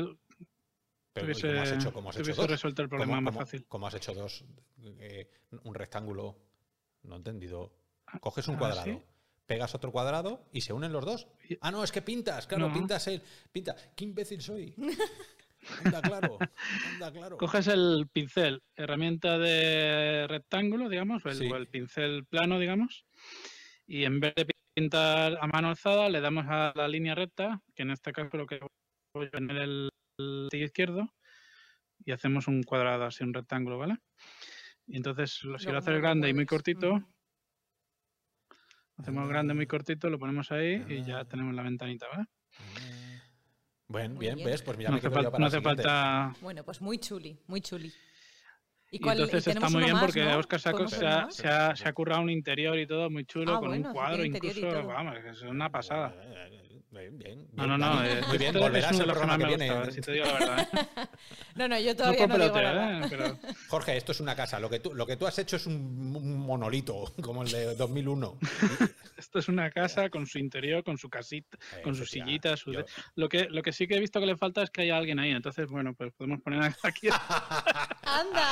pero 1.12 1.27
tuviese, 1.27 1.49
¿cómo 1.49 1.61
has 1.62 1.73
hecho? 1.73 1.93
¿Cómo 1.93 2.11
has 2.11 2.17
hecho 2.19 2.35
dos? 2.35 2.51
resuelto 2.51 2.83
el 2.83 2.88
problema 2.88 3.12
¿Cómo- 3.15 3.23
más 3.23 3.35
cómo- 3.35 3.47
fácil. 3.47 3.67
cómo 3.69 3.87
has 3.87 3.95
hecho 3.95 4.15
dos? 4.15 4.45
Eh, 4.99 5.31
un 5.65 5.75
rectángulo. 5.75 6.38
No 7.03 7.15
he 7.15 7.19
entendido. 7.19 7.73
Coges 8.21 8.49
un 8.49 8.55
ah, 8.57 8.59
cuadrado, 8.59 8.85
¿sí? 8.85 8.99
pegas 9.47 9.75
otro 9.75 9.91
cuadrado 9.93 10.45
y 10.53 10.61
se 10.62 10.73
unen 10.73 10.93
los 10.93 11.05
dos. 11.05 11.27
Ah, 11.61 11.71
no, 11.71 11.83
es 11.85 11.93
que 11.93 12.01
pintas, 12.03 12.47
claro, 12.47 12.69
No. 12.69 12.75
pintas 12.75 13.07
el. 13.09 13.23
Pinta. 13.51 13.75
¡Qué 13.97 14.05
imbécil 14.05 14.41
soy! 14.41 14.75
Anda, 15.85 16.03
claro. 16.03 16.38
Anda, 16.95 17.12
claro. 17.12 17.37
Coges 17.38 17.69
el 17.69 18.09
pincel, 18.12 18.62
herramienta 18.77 19.38
de 19.38 20.27
rectángulo, 20.29 20.88
digamos, 20.88 21.25
o 21.25 21.29
el, 21.29 21.37
Sí. 21.37 21.47
o 21.51 21.57
el 21.57 21.69
pincel 21.69 22.25
plano, 22.25 22.59
digamos, 22.59 23.05
y 23.87 24.05
en 24.05 24.19
vez 24.21 24.35
de 24.35 24.45
pintar 24.74 25.38
a 25.40 25.46
mano 25.46 25.68
alzada, 25.68 26.08
le 26.08 26.20
damos 26.20 26.46
a 26.48 26.72
la 26.74 26.88
línea 26.88 27.14
recta, 27.14 27.62
que 27.74 27.82
en 27.82 27.90
este 27.90 28.12
caso 28.12 28.37
lo 28.37 28.46
que 28.46 28.61
voy 29.14 29.26
a 29.26 29.30
poner 29.30 29.56
el, 29.58 29.88
el 30.18 30.48
izquierdo, 30.52 31.08
y 32.04 32.12
hacemos 32.12 32.48
un 32.48 32.62
cuadrado, 32.62 33.04
así 33.04 33.22
un 33.24 33.35
rectángulo, 33.35 33.78
¿vale? 33.78 33.98
Y 34.87 34.96
entonces, 34.96 35.42
lo- 35.44 35.58
si 35.58 35.70
lo 35.70 35.78
haces 35.78 36.00
grande 36.00 36.28
y 36.28 36.35
muy 36.35 36.46
cortito, 36.46 37.00
hacemos 38.98 39.28
grande, 39.28 39.54
muy 39.54 39.66
cortito, 39.66 40.11
lo 40.11 40.18
ponemos 40.18 40.50
ahí 40.52 40.85
y 40.88 41.04
ya 41.04 41.24
tenemos 41.24 41.54
la 41.54 41.62
ventanita, 41.62 42.08
¿vale? 42.08 42.24
Bien, 43.88 44.14
Muy 44.14 44.20
bien, 44.20 44.37
bien. 44.37 44.46
¿ves? 44.48 44.62
Pues 44.62 44.78
mira, 44.78 44.90
No 44.90 44.94
me 44.94 44.98
hace, 45.00 45.08
quedo 45.08 45.20
yo 45.22 45.28
fal- 45.28 45.30
para 45.32 45.38
no 45.40 45.46
hace 45.46 45.61
falta 45.61 46.37
Bueno, 46.40 46.64
pues 46.64 46.80
muy 46.80 46.98
chuli, 46.98 47.38
muy 47.46 47.61
chuli. 47.61 47.92
¿Y, 48.92 48.96
Y 48.96 49.00
cuál- 49.00 49.18
y 49.18 49.22
entonces 49.22 49.46
está 49.57 49.70
muy 49.70 49.85
bien 49.85 49.94
más, 49.94 50.05
porque 50.05 50.22
¿no? 50.22 50.37
Oscar 50.38 50.61
se 50.61 50.68
ha, 50.68 50.72
¿Podemos 50.72 50.92
se, 50.92 51.07
ha, 51.07 51.31
se 51.31 51.48
ha- 51.48 51.74
se 51.74 51.88
ha 51.88 51.92
currado 51.94 52.20
un 52.20 52.28
interior 52.28 52.78
y 52.78 52.87
todo 52.87 53.09
muy 53.09 53.24
chulo, 53.24 53.55
Ah, 53.55 53.59
con 53.59 53.68
bueno, 53.70 53.88
un 53.88 53.94
cuadro 53.94 54.22
incluso, 54.22 54.87
vamos, 54.87 55.16
es 55.24 55.40
una 55.42 55.70
pasada. 55.70 56.14
Bien, 56.92 57.18
bien. 57.18 57.48
No, 57.55 57.66
no, 57.66 57.78
no, 57.78 58.05
eh, 58.05 58.20
Muy 58.28 58.37
bien, 58.37 58.52
volverás 58.52 58.98
el 59.00 59.07
programa 59.07 59.38
que 59.38 59.46
viene. 59.46 59.70
gusta, 59.74 59.90
si 59.92 60.00
te 60.02 60.12
digo 60.12 60.26
la 60.26 60.33
verdad. 60.35 60.68
¿eh? 60.72 61.07
No, 61.55 61.68
no, 61.68 61.78
yo 61.78 61.90
No 61.92 61.96
todavía 61.96 62.28
por 62.28 62.38
no, 62.38 62.44
digo 62.44 62.61
nada. 62.61 63.00
¿eh? 63.00 63.07
pero 63.11 63.38
Jorge, 63.68 63.96
esto 63.96 64.12
es 64.12 64.20
una 64.20 64.35
casa. 64.37 64.59
Lo 64.61 64.68
que 64.70 64.78
tú, 64.81 64.94
lo 64.94 65.07
que 65.07 65.16
tú 65.16 65.26
has 65.26 65.38
hecho 65.38 65.57
es 65.57 65.66
un, 65.66 65.74
un 66.16 66.38
monolito, 66.38 67.12
como 67.22 67.42
el 67.44 67.50
de 67.50 67.74
2001. 67.76 68.38
esto 69.16 69.38
es 69.38 69.48
una 69.48 69.70
casa 69.70 70.11
con 70.11 70.26
su 70.26 70.38
interior, 70.38 70.85
con 70.85 70.98
su 70.98 71.09
casita, 71.09 71.57
con 71.83 71.94
su 71.94 72.02
Efectivamente. 72.02 72.48
sillita, 72.50 72.57
su... 72.59 72.72
Yo- 72.72 72.85
Lo 73.16 73.28
que, 73.28 73.48
lo 73.50 73.62
que 73.62 73.72
sí 73.72 73.87
que 73.87 73.96
he 73.96 74.00
visto 74.00 74.20
que 74.20 74.26
le 74.26 74.37
falta 74.37 74.62
es 74.62 74.70
que 74.70 74.83
haya 74.83 74.96
alguien 74.98 75.18
ahí, 75.18 75.31
entonces, 75.31 75.68
bueno, 75.68 75.94
pues 75.94 76.12
podemos 76.12 76.40
poner 76.42 76.74
aquí... 76.83 77.09
¡Anda! 78.02 78.50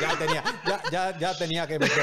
ya, 0.00 0.18
tenía, 0.18 0.44
ya, 0.66 0.82
ya, 0.90 1.18
ya 1.18 1.38
tenía 1.38 1.66
que 1.66 1.78
meterlo. 1.78 2.02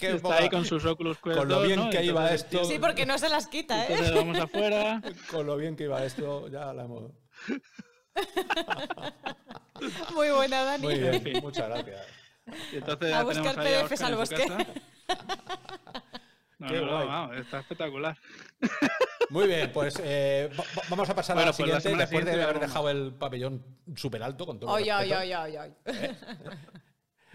Está 0.00 0.36
ahí 0.36 0.48
con 0.48 0.64
sus 0.64 0.82
Quest 0.82 1.20
con 1.20 1.48
lo 1.48 1.56
2, 1.56 1.66
bien 1.66 1.79
¿no? 1.84 1.90
que 1.90 2.04
iba 2.04 2.22
Entonces, 2.30 2.46
esto. 2.52 2.64
Sí, 2.64 2.78
porque 2.78 3.06
no 3.06 3.18
se 3.18 3.28
las 3.28 3.46
quita, 3.48 3.84
¿eh? 3.84 3.86
Entonces 3.90 4.14
vamos 4.14 4.38
afuera, 4.38 5.02
Con 5.30 5.46
lo 5.46 5.56
bien 5.56 5.76
que 5.76 5.84
iba 5.84 6.04
esto, 6.04 6.48
ya 6.48 6.72
la 6.72 6.84
hemos. 6.84 7.10
Muy 10.14 10.30
buena, 10.30 10.62
Dani. 10.64 10.82
Muy 10.82 10.94
En 10.94 11.00
bien, 11.00 11.22
fin. 11.22 11.38
muchas 11.42 11.68
gracias. 11.68 12.06
y 12.72 12.76
entonces 12.76 13.12
A 13.14 13.22
buscar 13.24 13.54
PDFs 13.56 14.02
al 14.02 14.16
bosque. 14.16 14.46
No, 16.58 16.68
Qué 16.68 16.74
no, 16.80 16.86
no, 16.86 16.92
guay. 16.92 17.06
vamos, 17.06 17.36
está 17.38 17.60
espectacular. 17.60 18.16
Muy 19.30 19.46
bien, 19.46 19.70
pues 19.72 19.98
eh, 20.02 20.50
va- 20.58 20.64
va- 20.76 20.82
vamos 20.90 21.08
a 21.08 21.14
pasar 21.14 21.38
a 21.38 21.46
la 21.46 21.52
pues 21.52 21.66
la 21.68 21.80
siguiente. 21.80 22.02
después 22.02 22.24
de 22.26 22.42
haber 22.42 22.60
dejado 22.60 22.90
el 22.90 23.14
pabellón 23.14 23.64
súper 23.96 24.22
alto 24.22 24.44
con 24.44 24.58
todo. 24.60 24.76
el 24.76 24.90
Ay, 24.90 25.12
ay, 25.12 25.72
respeto. 25.84 26.50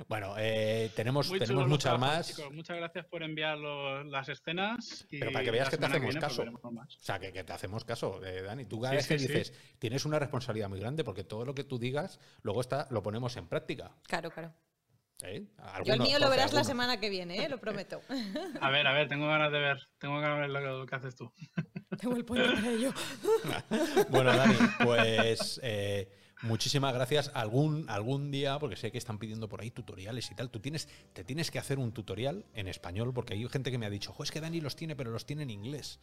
Bueno, 0.07 0.35
eh, 0.37 0.91
tenemos, 0.95 1.29
Muy 1.29 1.39
tenemos 1.39 1.67
muchas 1.67 1.99
más. 1.99 2.27
chicos. 2.27 2.51
Muchas 2.53 2.77
gracias 2.77 3.05
por 3.05 3.23
enviar 3.23 3.57
los- 3.57 4.05
las 4.07 4.27
escenas. 4.29 5.05
Y 5.09 5.19
Pero 5.19 5.31
para 5.31 5.45
que 5.45 5.51
veas 5.51 5.69
que 5.69 5.77
te 5.77 5.85
hacemos 5.85 6.01
viene, 6.13 6.19
pues, 6.19 6.37
caso. 6.37 6.71
más. 6.71 6.95
O 6.95 6.99
sea, 7.03 7.19
que, 7.19 7.31
que 7.31 7.43
te 7.43 7.53
hacemos 7.53 7.85
caso, 7.85 8.23
eh, 8.25 8.41
Dani. 8.41 8.65
Tú 8.65 8.79
cada 8.81 8.91
Sí, 8.91 8.97
vez 8.97 9.07
que 9.07 9.19
sí, 9.19 9.27
sí. 9.27 9.33
dices, 9.33 9.53
tienes 9.79 10.05
una 10.05 10.19
responsabilidad 10.19 10.69
muy 10.69 10.79
grande 10.79 11.03
porque 11.03 11.23
todo 11.23 11.45
lo 11.45 11.55
que 11.55 11.63
tú 11.63 11.79
digas, 11.79 12.19
luego 12.41 12.61
está, 12.61 12.87
lo 12.91 13.01
ponemos 13.03 13.35
en 13.37 13.47
práctica. 13.47 13.91
Claro, 14.07 14.31
claro. 14.31 14.53
¿eh? 15.23 15.45
Yo 15.85 15.93
el 15.93 16.01
mío 16.01 16.19
lo 16.19 16.29
verás 16.29 16.51
la 16.53 16.63
semana 16.65 16.99
que 16.99 17.09
viene, 17.09 17.43
¿eh? 17.45 17.49
Lo 17.49 17.57
prometo. 17.59 18.01
A 18.61 18.69
ver, 18.69 18.85
a 18.87 18.93
ver, 18.93 19.07
tengo 19.07 19.27
ganas 19.27 19.51
de 19.51 19.59
ver. 19.59 19.87
Tengo 19.97 20.19
ganas 20.19 20.35
de 20.35 20.41
ver 20.41 20.49
lo, 20.49 20.79
lo 20.79 20.85
que 20.85 20.95
haces 20.95 21.15
tú. 21.15 21.31
Tengo 21.97 22.17
el 22.17 22.25
puño 22.25 22.43
para 22.53 22.69
ello. 22.69 22.93
Bueno, 24.09 24.35
Dani, 24.35 24.55
pues 24.83 25.59
eh, 25.63 26.09
muchísimas 26.45 26.93
gracias. 26.93 27.31
Algún, 27.33 27.89
algún 27.89 28.31
día, 28.31 28.57
porque 28.59 28.75
sé 28.75 28.91
que 28.91 28.97
están 28.97 29.17
pidiendo 29.19 29.47
por 29.49 29.61
ahí 29.61 29.71
tutoriales 29.71 30.29
y 30.31 30.35
tal, 30.35 30.49
tú 30.49 30.59
tienes, 30.59 30.87
te 31.13 31.23
tienes 31.23 31.51
que 31.51 31.59
hacer 31.59 31.79
un 31.79 31.91
tutorial 31.91 32.45
en 32.53 32.67
español, 32.67 33.13
porque 33.13 33.33
hay 33.33 33.47
gente 33.49 33.71
que 33.71 33.77
me 33.77 33.85
ha 33.85 33.89
dicho, 33.89 34.13
jo, 34.13 34.23
es 34.23 34.31
que 34.31 34.41
Dani 34.41 34.61
los 34.61 34.75
tiene, 34.75 34.95
pero 34.95 35.11
los 35.11 35.25
tiene 35.25 35.43
en 35.43 35.49
inglés. 35.49 35.99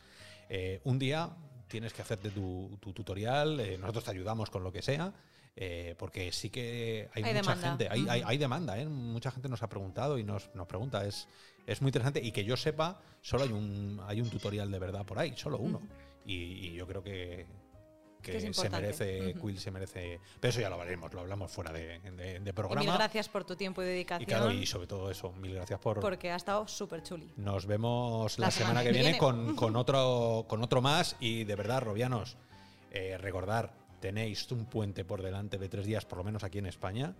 Eh, 0.48 0.81
un 0.85 0.98
día 0.98 1.31
tienes 1.68 1.92
que 1.92 2.02
hacerte 2.02 2.31
tu, 2.31 2.76
tu 2.81 2.92
tutorial, 2.92 3.59
eh, 3.61 3.78
nosotros 3.78 4.05
te 4.05 4.11
ayudamos 4.11 4.50
con 4.50 4.62
lo 4.62 4.72
que 4.72 4.83
sea. 4.83 5.12
eh, 5.55 5.94
porque 5.98 6.33
sí 6.33 6.48
que 6.48 7.11
hay, 7.14 7.22
Hay 7.24 7.35
mucha 7.35 7.55
demanda. 7.55 7.68
gente, 7.68 7.88
hay, 7.90 8.07
hay- 8.09 8.20
Ujú. 8.20 8.28
hay 8.31 8.38
demanda, 8.38 8.81
¿eh? 8.81 8.87
mucha 8.87 9.31
gente 9.31 9.50
nos 9.50 9.62
ha 9.62 9.68
preguntado 9.68 10.16
y 10.18 10.24
nos, 10.24 10.48
nos 10.55 10.66
pregunta, 10.66 11.05
es, 11.07 11.28
es 11.66 11.83
muy 11.83 11.90
interesante 11.90 12.22
y 12.24 12.33
que 12.33 12.42
yo 12.46 12.57
sepa, 12.57 13.02
solo 13.20 13.44
hay 13.44 13.52
un, 13.52 14.00
hay 14.07 14.22
un 14.22 14.31
tutorial 14.31 14.70
de 14.70 14.79
verdad 14.79 15.04
por 15.04 15.19
ahí, 15.19 15.35
solo 15.37 15.58
uno. 15.58 15.83
Y, 16.25 16.35
y 16.69 16.73
yo 16.73 16.87
creo 16.87 17.02
que, 17.02 17.44
que 18.23 18.52
se 18.52 18.70
merece, 18.70 19.33
Ujú. 19.37 19.46
Quill 19.48 19.58
se 19.60 19.70
merece. 19.70 20.20
Pero 20.40 20.50
eso 20.50 20.60
ya 20.60 20.68
lo 20.68 20.77
hablaremos, 20.77 21.12
lo 21.12 21.20
hablamos 21.20 21.50
fuera 21.50 21.73
de, 21.73 21.98
de- 22.00 22.40
de 22.40 22.50
Y 22.50 22.52
programa. 22.52 22.81
mil 22.81 22.92
gracias 22.94 23.29
por 23.29 23.44
tu 23.44 23.56
tiempo 23.56 23.83
y 23.83 23.87
Y 23.87 23.88
dedicación. 23.88 24.27
claro, 24.27 24.50
y 24.52 24.64
sobre 24.66 24.87
todo 24.87 25.10
eso, 25.10 25.33
mil 25.33 25.54
gracias 25.54 25.79
por. 25.81 26.00
porque 26.00 26.31
ha 26.31 26.37
estado 26.37 26.66
súper 26.68 27.02
chuli. 27.02 27.33
Nos 27.37 27.66
vemos 27.66 28.38
la, 28.38 28.46
La 28.46 28.50
semana, 28.50 28.68
semana 28.68 28.81
que 28.83 28.87
que 28.88 28.92
viene, 28.92 29.08
viene. 29.10 29.18
Con, 29.18 29.56
con 29.56 29.77
otro, 29.77 30.46
con 30.48 30.62
otro 30.62 30.81
más. 30.81 31.16
Y 31.20 31.44
de 31.44 31.56
verdad, 31.56 31.83
Robianos, 31.83 32.37
eh, 32.90 33.18
recordar, 33.18 33.75
tenéis 34.00 34.50
un 34.52 34.66
puente 34.66 35.04
por 35.04 35.23
delante 35.23 35.58
de 35.58 35.68
tres 35.68 35.87
días, 35.87 36.04
por 36.04 36.18
lo 36.18 36.25
menos 36.25 36.44
aquí 36.44 36.58
en 36.58 36.66
España. 36.66 37.14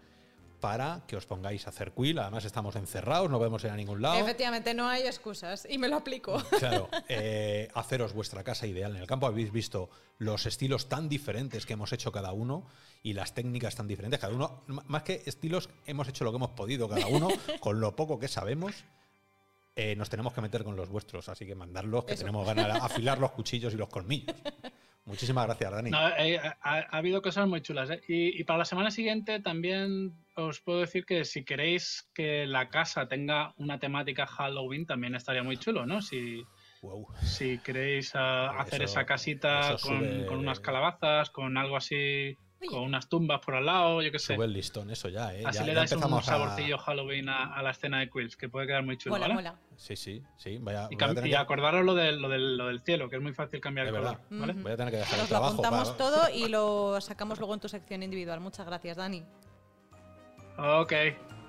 Para 0.62 1.02
que 1.08 1.16
os 1.16 1.26
pongáis 1.26 1.66
a 1.66 1.70
hacer 1.70 1.90
quill. 1.90 2.20
Además, 2.20 2.44
estamos 2.44 2.76
encerrados, 2.76 3.28
no 3.28 3.38
podemos 3.38 3.64
ir 3.64 3.70
a 3.70 3.76
ningún 3.76 4.00
lado. 4.00 4.20
Efectivamente, 4.20 4.74
no 4.74 4.88
hay 4.88 5.02
excusas 5.02 5.66
y 5.68 5.76
me 5.76 5.88
lo 5.88 5.96
aplico. 5.96 6.40
Claro, 6.58 6.88
eh, 7.08 7.68
haceros 7.74 8.12
vuestra 8.12 8.44
casa 8.44 8.68
ideal 8.68 8.94
en 8.94 9.02
el 9.02 9.08
campo. 9.08 9.26
Habéis 9.26 9.50
visto 9.50 9.90
los 10.18 10.46
estilos 10.46 10.88
tan 10.88 11.08
diferentes 11.08 11.66
que 11.66 11.72
hemos 11.72 11.92
hecho 11.92 12.12
cada 12.12 12.32
uno 12.32 12.64
y 13.02 13.12
las 13.12 13.34
técnicas 13.34 13.74
tan 13.74 13.88
diferentes. 13.88 14.20
Cada 14.20 14.32
uno, 14.32 14.62
más 14.68 15.02
que 15.02 15.24
estilos, 15.26 15.68
hemos 15.84 16.06
hecho 16.06 16.22
lo 16.22 16.30
que 16.30 16.36
hemos 16.36 16.50
podido 16.50 16.88
cada 16.88 17.08
uno 17.08 17.28
con 17.60 17.80
lo 17.80 17.96
poco 17.96 18.20
que 18.20 18.28
sabemos. 18.28 18.84
Eh, 19.74 19.96
nos 19.96 20.10
tenemos 20.10 20.32
que 20.32 20.42
meter 20.42 20.62
con 20.62 20.76
los 20.76 20.88
vuestros, 20.88 21.28
así 21.28 21.44
que 21.44 21.56
mandarlos, 21.56 22.04
que 22.04 22.12
Eso. 22.12 22.20
tenemos 22.20 22.46
ganas 22.46 22.66
de 22.66 22.72
afilar 22.72 23.18
los 23.18 23.32
cuchillos 23.32 23.74
y 23.74 23.76
los 23.76 23.88
colmillos. 23.88 24.36
Muchísimas 25.05 25.46
gracias, 25.46 25.70
Dani. 25.72 25.90
No, 25.90 26.09
eh, 26.16 26.38
ha, 26.38 26.55
ha 26.62 26.96
habido 26.96 27.22
cosas 27.22 27.48
muy 27.48 27.61
chulas. 27.61 27.90
¿eh? 27.90 28.00
Y, 28.07 28.40
y 28.40 28.44
para 28.44 28.59
la 28.61 28.64
semana 28.64 28.90
siguiente 28.92 29.40
también 29.40 30.12
os 30.36 30.61
puedo 30.61 30.78
decir 30.80 31.05
que 31.05 31.24
si 31.24 31.44
queréis 31.44 32.09
que 32.14 32.46
la 32.46 32.68
casa 32.68 33.09
tenga 33.09 33.53
una 33.57 33.78
temática 33.80 34.26
Halloween, 34.26 34.86
también 34.86 35.14
estaría 35.16 35.42
muy 35.42 35.57
chulo, 35.57 35.86
¿no? 35.86 36.00
Si, 36.03 36.44
Wow. 36.82 37.07
si 37.22 37.59
queréis 37.59 38.12
ah, 38.14 38.48
Eso- 38.53 38.61
hacer 38.61 38.82
esa 38.82 39.05
casita 39.07 39.76
con, 39.82 40.00
sube- 40.00 40.26
con 40.26 40.38
unas 40.38 40.61
calabazas, 40.61 41.30
con 41.30 41.57
algo 41.59 41.76
así. 41.76 42.36
Con 42.68 42.80
unas 42.82 43.08
tumbas 43.08 43.40
por 43.40 43.54
al 43.54 43.66
lado, 43.66 44.02
yo 44.02 44.10
qué 44.12 44.18
sé. 44.18 44.34
Sube 44.34 44.44
el 44.44 44.52
listón, 44.52 44.90
eso 44.90 45.08
ya, 45.08 45.34
¿eh? 45.34 45.42
Así 45.44 45.58
ya, 45.58 45.64
le 45.64 45.72
ya 45.72 45.78
dais 45.80 45.92
un 45.92 46.04
a- 46.14 46.22
saborcillo 46.22 46.78
Halloween 46.78 47.28
a, 47.28 47.54
a 47.54 47.62
la 47.62 47.70
escena 47.70 48.00
de 48.00 48.10
Quills, 48.10 48.36
que 48.36 48.48
puede 48.48 48.66
quedar 48.66 48.82
muy 48.84 48.96
chulo, 48.96 49.14
mola, 49.14 49.24
¿vale? 49.26 49.34
mola. 49.34 49.54
Sí, 49.76 49.96
sí, 49.96 50.22
sí. 50.36 50.58
Vaya, 50.60 50.88
Y, 50.90 50.94
voy, 50.96 51.04
a 51.04 51.06
cam- 51.08 51.14
tener 51.14 51.26
y 51.26 51.30
que, 51.30 51.36
acordaros 51.36 51.84
lo 51.84 51.94
del, 51.94 52.20
lo, 52.20 52.28
del, 52.28 52.56
lo 52.56 52.66
del 52.68 52.80
cielo, 52.80 53.08
que 53.10 53.16
es 53.16 53.22
muy 53.22 53.32
fácil 53.32 53.60
cambiar 53.60 53.86
el 53.88 53.94
color. 53.94 54.20
¿vale? 54.30 54.52
Voy 54.54 54.72
a 54.72 54.76
tener 54.76 54.92
que 54.92 54.98
dejar 54.98 55.14
el 55.14 55.20
Nos 55.20 55.30
lo 55.30 55.36
trabajo. 55.36 55.52
apuntamos 55.54 55.90
para- 55.90 55.96
todo 55.98 56.28
y 56.34 56.48
lo 56.48 57.00
sacamos 57.00 57.38
luego 57.38 57.54
en 57.54 57.60
tu 57.60 57.68
sección 57.68 58.02
individual. 58.02 58.40
Muchas 58.40 58.66
gracias, 58.66 58.96
Dani. 58.96 59.24
Ok, 60.58 60.92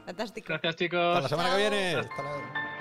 Fantástico. 0.05 0.47
gracias 0.49 0.75
chicos. 0.77 0.99
Hasta 0.99 1.21
la 1.21 1.29
semana 1.29 1.49
que 1.51 1.57
viene. 1.57 1.95
Hasta 1.95 2.23
la- 2.23 2.72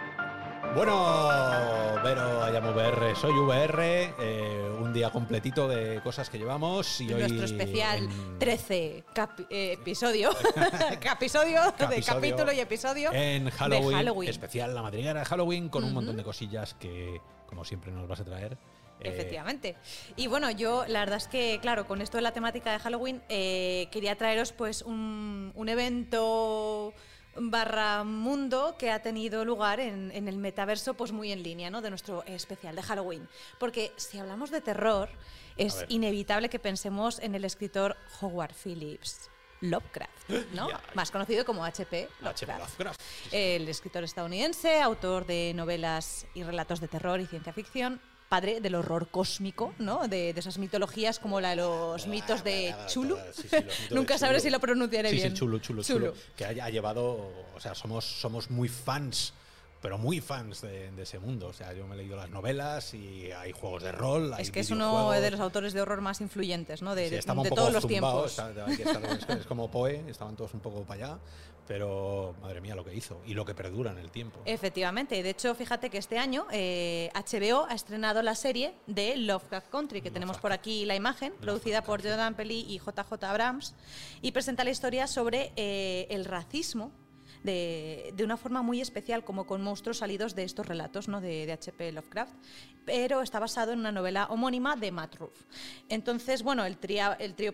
Bueno, 0.75 2.01
Vero, 2.03 2.51
llamo 2.51 2.71
VR, 2.73 3.15
soy 3.15 3.33
VR, 3.33 4.15
eh, 4.19 4.77
un 4.81 4.93
día 4.93 5.11
completito 5.11 5.69
de 5.69 6.01
cosas 6.03 6.31
que 6.31 6.39
llevamos 6.39 7.01
y 7.01 7.13
hoy 7.13 7.21
Nuestro 7.21 7.45
especial 7.45 7.99
en- 7.99 8.39
13 8.39 9.05
capi- 9.15 9.47
eh, 9.51 9.73
episodio. 9.75 10.31
Capisodio 11.01 11.61
de 11.91 12.03
capítulo 12.03 12.53
y 12.53 12.61
episodio. 12.61 13.11
en 13.13 13.51
Halloween, 13.51 13.89
de 13.91 13.95
Halloween. 13.97 14.31
especial 14.31 14.75
la 14.75 14.83
madriguera 14.83 15.21
de 15.21 15.27
Halloween 15.27 15.69
con 15.69 15.85
un 15.85 15.93
montón 15.93 16.17
de 16.17 16.25
cosillas 16.25 16.75
que, 16.75 17.21
como 17.47 17.65
siempre, 17.65 17.93
nos 17.93 18.09
vas 18.09 18.21
a 18.21 18.25
traer. 18.25 18.55
Eh, 19.01 19.09
Efectivamente. 19.09 19.77
Y 20.17 20.27
bueno, 20.29 20.51
yo 20.51 20.85
la 20.89 21.01
verdad 21.01 21.17
es 21.19 21.29
que, 21.29 21.59
claro, 21.61 21.87
con 21.87 22.01
esto 22.01 22.17
de 22.19 22.23
la 22.23 22.33
temática 22.33 22.73
de 22.73 22.79
Halloween, 22.79 23.23
eh, 23.29 23.89
quería 23.93 24.17
traeros 24.17 24.53
pues 24.53 24.83
un, 24.83 25.53
un 25.55 25.69
evento 25.69 26.93
barra 27.37 28.05
mundo 28.05 28.77
que 28.79 28.91
ha 28.91 29.03
tenido 29.03 29.45
lugar 29.45 29.81
en, 29.81 30.11
en 30.13 30.29
el 30.29 30.37
metaverso 30.37 30.95
pues 30.95 31.13
muy 31.13 31.33
en 31.33 31.43
línea 31.43 31.71
¿no? 31.71 31.81
de 31.81 31.91
nuestro 31.91 32.23
especial 32.25 32.77
de 32.77 32.83
Halloween. 32.83 33.29
Porque 33.59 33.93
si 33.97 34.19
hablamos 34.19 34.51
de 34.51 34.61
terror, 34.61 35.09
es 35.57 35.85
inevitable 35.89 36.49
que 36.49 36.59
pensemos 36.59 37.19
en 37.19 37.35
el 37.35 37.45
escritor 37.45 37.97
Howard 38.21 38.55
Phillips. 38.55 39.31
Lovecraft, 39.63 40.29
¿no? 40.55 40.69
Más 40.95 41.11
conocido 41.11 41.45
como 41.45 41.65
H.P. 41.65 42.09
H.P. 42.23 42.53
Lovecraft. 42.53 42.79
Lovecraft. 42.79 43.01
El 43.31 43.69
escritor 43.69 44.05
estadounidense, 44.05 44.81
autor 44.81 45.25
de 45.25 45.53
novelas 45.55 46.27
y 46.35 46.43
relatos 46.43 46.81
de 46.81 46.89
terror 46.89 47.21
y 47.21 47.27
ciencia 47.27 47.53
ficción, 47.53 48.01
padre 48.33 48.63
del 48.63 48.75
horror 48.77 49.09
cósmico, 49.11 49.75
¿no? 49.79 50.09
De, 50.09 50.33
de 50.33 50.41
esas 50.41 50.57
mitologías 50.57 51.19
como 51.19 51.39
la 51.39 51.51
de 51.51 51.57
los 51.57 52.07
mitos 52.07 52.43
de 52.43 52.75
Chulu. 52.87 53.19
Sí, 53.35 53.47
sí, 53.51 53.57
Nunca 53.95 54.17
sabré 54.17 54.39
Chulu. 54.39 54.45
si 54.45 54.51
lo 54.51 54.59
pronunciaré 54.59 55.11
Sí, 55.11 55.17
bien. 55.17 55.29
sí, 55.33 55.35
chulo, 55.37 55.59
chulo, 55.59 55.83
chulo. 55.83 56.15
Que 56.35 56.47
haya 56.47 56.65
ha 56.65 56.71
llevado, 56.71 57.03
o 57.55 57.61
sea, 57.61 57.75
somos, 57.75 58.07
somos 58.07 58.51
muy 58.51 58.69
fans, 58.71 59.35
pero 59.83 59.99
muy 59.99 60.23
fans 60.23 60.63
de, 60.63 60.91
de 60.93 61.03
ese 61.03 61.19
mundo. 61.19 61.49
O 61.49 61.53
sea, 61.53 61.75
yo 61.75 61.87
me 61.87 61.95
he 61.95 61.99
leído 61.99 62.17
las 62.17 62.31
novelas 62.31 62.95
y 62.95 63.31
hay 63.33 63.53
juegos 63.53 63.83
de 63.83 63.93
rol. 63.93 64.33
hay 64.33 64.43
Es 64.45 64.51
que 64.51 64.61
es 64.61 64.71
uno 64.71 65.11
de 65.11 65.31
los 65.31 65.41
autores 65.41 65.75
de 65.75 65.83
horror 65.83 66.01
más 66.01 66.23
influyentes, 66.23 66.81
¿no? 66.81 66.95
De, 66.95 67.05
Sí, 67.11 67.11
de- 67.17 67.17
de 67.43 67.51
todos 67.51 67.71
los 67.73 67.87
tiempos. 67.87 68.31
está- 68.31 68.55
es 69.35 69.45
como 69.47 69.71
Poe, 69.71 70.05
estaban 70.09 70.37
todos 70.37 70.55
un 70.55 70.61
poco 70.61 70.85
para 70.85 71.05
allá, 71.05 71.19
pero 71.67 72.35
madre 72.41 72.61
mía 72.61 72.75
lo 72.75 72.85
que 72.85 72.95
hizo 72.95 73.21
y 73.27 73.35
lo 73.35 73.45
que 73.45 73.55
perdura 73.55 73.93
en 73.93 73.99
el 73.99 74.11
tiempo. 74.11 74.41
Efectivamente, 74.45 75.23
de 75.23 75.31
hecho, 75.31 75.55
fíjate 75.55 75.91
que 75.91 75.99
este 75.99 76.19
año 76.19 76.47
eh, 76.51 77.11
HBO 77.15 77.67
ha 77.69 77.75
estrenado 77.75 78.23
la 78.23 78.35
serie 78.35 78.75
de 78.87 79.17
Lovecraft 79.17 79.71
Country, 79.71 80.01
que 80.01 80.11
tenemos 80.11 80.39
por 80.39 80.53
aquí 80.53 80.85
la 80.85 80.95
imagen, 80.95 81.33
producida 81.41 81.83
por 81.83 82.03
Jordan 82.03 82.35
Pelly 82.35 82.67
y 82.69 82.79
JJ 82.79 83.25
Abrams, 83.25 83.75
y 84.21 84.33
presenta 84.33 84.65
la 84.65 84.71
historia 84.71 85.07
sobre 85.07 85.53
eh, 85.57 86.07
el 86.11 86.25
racismo. 86.25 86.93
De, 87.45 88.15
una 88.23 88.37
forma 88.37 88.63
muy 88.63 88.81
especial, 88.81 89.25
como 89.25 89.47
con 89.47 89.63
monstruos 89.63 89.99
salidos 89.99 90.35
de 90.37 90.45
estos 90.45 90.65
relatos 90.67 91.09
¿no? 91.09 91.21
de, 91.21 91.45
de 91.47 91.53
H.P. 91.53 91.91
Lovecraft, 91.91 92.33
pero 92.85 93.21
está 93.21 93.41
basado 93.41 93.73
en 93.73 93.81
una 93.81 93.91
novela 93.91 94.27
homónima 94.27 94.77
de 94.77 94.93
Matt 94.93 95.17
Ruff. 95.17 95.43
Entonces, 95.89 96.43
bueno, 96.45 96.65
el, 96.65 96.79
tria- 96.79 97.17
el, 97.19 97.35
trío, 97.35 97.53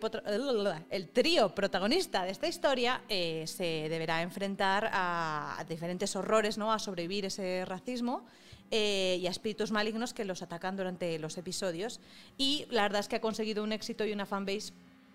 el 0.91 1.09
trío 1.09 1.55
protagonista 1.55 2.25
de 2.25 2.31
esta 2.33 2.49
historia 2.49 3.01
eh, 3.09 3.45
se 3.47 3.89
deberá 3.89 4.21
enfrentar 4.23 4.91
a, 4.93 5.57
a 5.59 5.65
diferentes 5.65 6.15
horrores, 6.17 6.59
¿no? 6.59 6.71
a 6.73 6.79
sobrevivir 6.79 7.25
ese 7.25 7.65
racismo 7.65 8.27
eh, 8.71 9.17
y 9.21 9.27
a 9.27 9.31
espíritus 9.31 9.71
malignos 9.71 10.13
que 10.13 10.27
los 10.27 10.43
atacan 10.43 10.77
durante 10.77 11.19
los 11.19 11.39
episodios. 11.39 12.01
Y 12.37 12.67
la 12.71 12.83
verdad 12.83 13.01
es 13.01 13.09
que 13.09 13.17
ha 13.17 13.21
conseguido 13.23 13.65
un 13.65 13.73
éxito 13.73 14.05
y 14.05 14.13
una 14.13 14.27
fanbase 14.27 14.73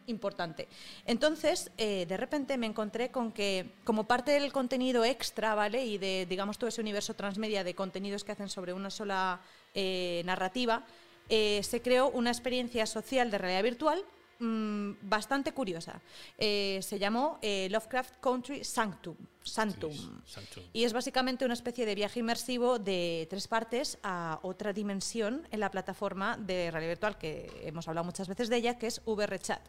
importante. 0.08 0.68
Entonces, 1.06 1.72
eh, 1.78 2.06
de 2.08 2.18
repente 2.18 2.58
me 2.58 2.68
encontré 2.68 3.10
con 3.10 3.32
que, 3.32 3.72
como 3.84 4.06
parte 4.06 4.32
del 4.32 4.51
contenido 4.51 5.04
extra, 5.06 5.56
¿vale? 5.56 5.86
Y 5.86 5.97
de, 5.97 6.26
digamos, 6.30 6.58
todo 6.58 6.68
ese 6.68 6.82
universo 6.82 7.14
transmedia 7.14 7.64
de 7.64 7.76
contenidos 7.76 8.24
que 8.24 8.32
hacen 8.32 8.49
sobre 8.49 8.74
una 8.74 8.89
sola 8.89 9.41
eh, 9.74 10.22
narrativa, 10.26 10.86
eh, 11.30 11.62
se 11.64 11.82
creó 11.82 12.10
una 12.10 12.32
experiencia 12.32 12.86
social 12.86 13.32
de 13.32 13.38
realidad 13.38 13.64
virtual 13.64 14.04
mm, 14.44 14.98
bastante 15.02 15.54
curiosa. 15.54 16.02
Eh, 16.38 16.80
se 16.82 17.00
llamó 17.00 17.39
eh, 17.41 17.68
Lovecraft 17.72 18.16
Country 18.20 18.64
Sanctum. 18.64 19.16
Sanctum. 19.44 20.22
Sanctum. 20.26 20.64
Y 20.74 20.84
es 20.84 20.94
básicamente 20.94 21.46
una 21.46 21.54
especie 21.54 21.86
de 21.86 21.96
viaje 21.96 22.20
inmersivo 22.20 22.80
de 22.80 23.28
tres 23.30 23.48
partes 23.48 23.98
a 24.04 24.39
otra 24.44 24.74
dimensión 24.74 25.48
en 25.52 25.60
la 25.60 25.72
plataforma 25.72 26.38
de 26.38 26.72
realidad 26.72 26.91
virtual 26.91 27.18
que 27.18 27.50
hemos 27.64 27.88
hablado 27.88 28.06
muchas 28.06 28.28
veces 28.28 28.50
de 28.50 28.58
ella, 28.58 28.78
que 28.78 28.88
es 28.88 29.02
VRChat. 29.06 29.62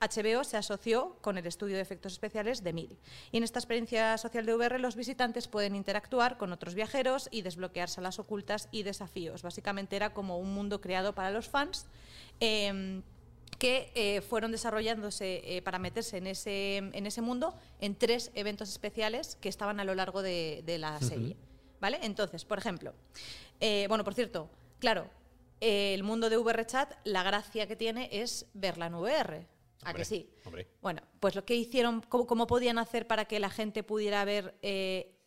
HBO 0.00 0.44
se 0.44 0.56
asoció 0.56 1.16
con 1.20 1.36
el 1.36 1.46
estudio 1.46 1.76
de 1.76 1.82
efectos 1.82 2.12
especiales 2.12 2.64
de 2.64 2.72
Mil. 2.72 2.98
Y 3.32 3.36
en 3.36 3.44
esta 3.44 3.58
experiencia 3.58 4.16
social 4.16 4.46
de 4.46 4.54
VR 4.54 4.78
los 4.78 4.96
visitantes 4.96 5.46
pueden 5.46 5.76
interactuar 5.76 6.38
con 6.38 6.52
otros 6.52 6.74
viajeros 6.74 7.28
y 7.30 7.42
desbloquear 7.42 7.90
salas 7.90 8.18
ocultas 8.18 8.68
y 8.72 8.82
desafíos. 8.82 9.42
Básicamente 9.42 9.96
era 9.96 10.14
como 10.14 10.38
un 10.38 10.54
mundo 10.54 10.80
creado 10.80 11.14
para 11.14 11.30
los 11.30 11.48
fans. 11.48 11.86
em, 12.40 13.02
que 13.60 13.92
eh, 13.94 14.22
fueron 14.22 14.52
desarrollándose 14.52 15.42
eh, 15.44 15.60
para 15.60 15.78
meterse 15.78 16.16
en 16.16 16.26
ese, 16.26 16.78
en 16.78 17.06
ese 17.06 17.20
mundo 17.20 17.54
en 17.78 17.94
tres 17.94 18.30
eventos 18.34 18.70
especiales 18.70 19.36
que 19.36 19.50
estaban 19.50 19.78
a 19.80 19.84
lo 19.84 19.94
largo 19.94 20.22
de, 20.22 20.62
de 20.64 20.78
la 20.78 20.98
serie. 21.00 21.36
¿Vale? 21.78 21.98
Entonces, 22.02 22.46
por 22.46 22.58
ejemplo, 22.58 22.94
eh, 23.60 23.84
bueno, 23.88 24.02
por 24.02 24.14
cierto, 24.14 24.48
claro, 24.78 25.10
el 25.60 26.02
mundo 26.02 26.30
de 26.30 26.38
VRChat, 26.38 26.90
la 27.04 27.22
gracia 27.22 27.66
que 27.66 27.76
tiene 27.76 28.08
es 28.10 28.46
verla 28.54 28.86
en 28.86 28.94
VR. 28.94 29.46
¿A 29.82 29.90
Hombre, 29.90 30.00
que 30.00 30.04
sí? 30.06 30.30
hombre. 30.46 30.66
Bueno, 30.80 31.02
pues 31.20 31.34
lo 31.34 31.44
que 31.44 31.54
hicieron, 31.54 32.00
cómo, 32.08 32.26
cómo 32.26 32.46
podían 32.46 32.78
hacer 32.78 33.06
para 33.06 33.26
que 33.26 33.40
la 33.40 33.50
gente 33.50 33.82
pudiera 33.82 34.24
ver 34.24 34.54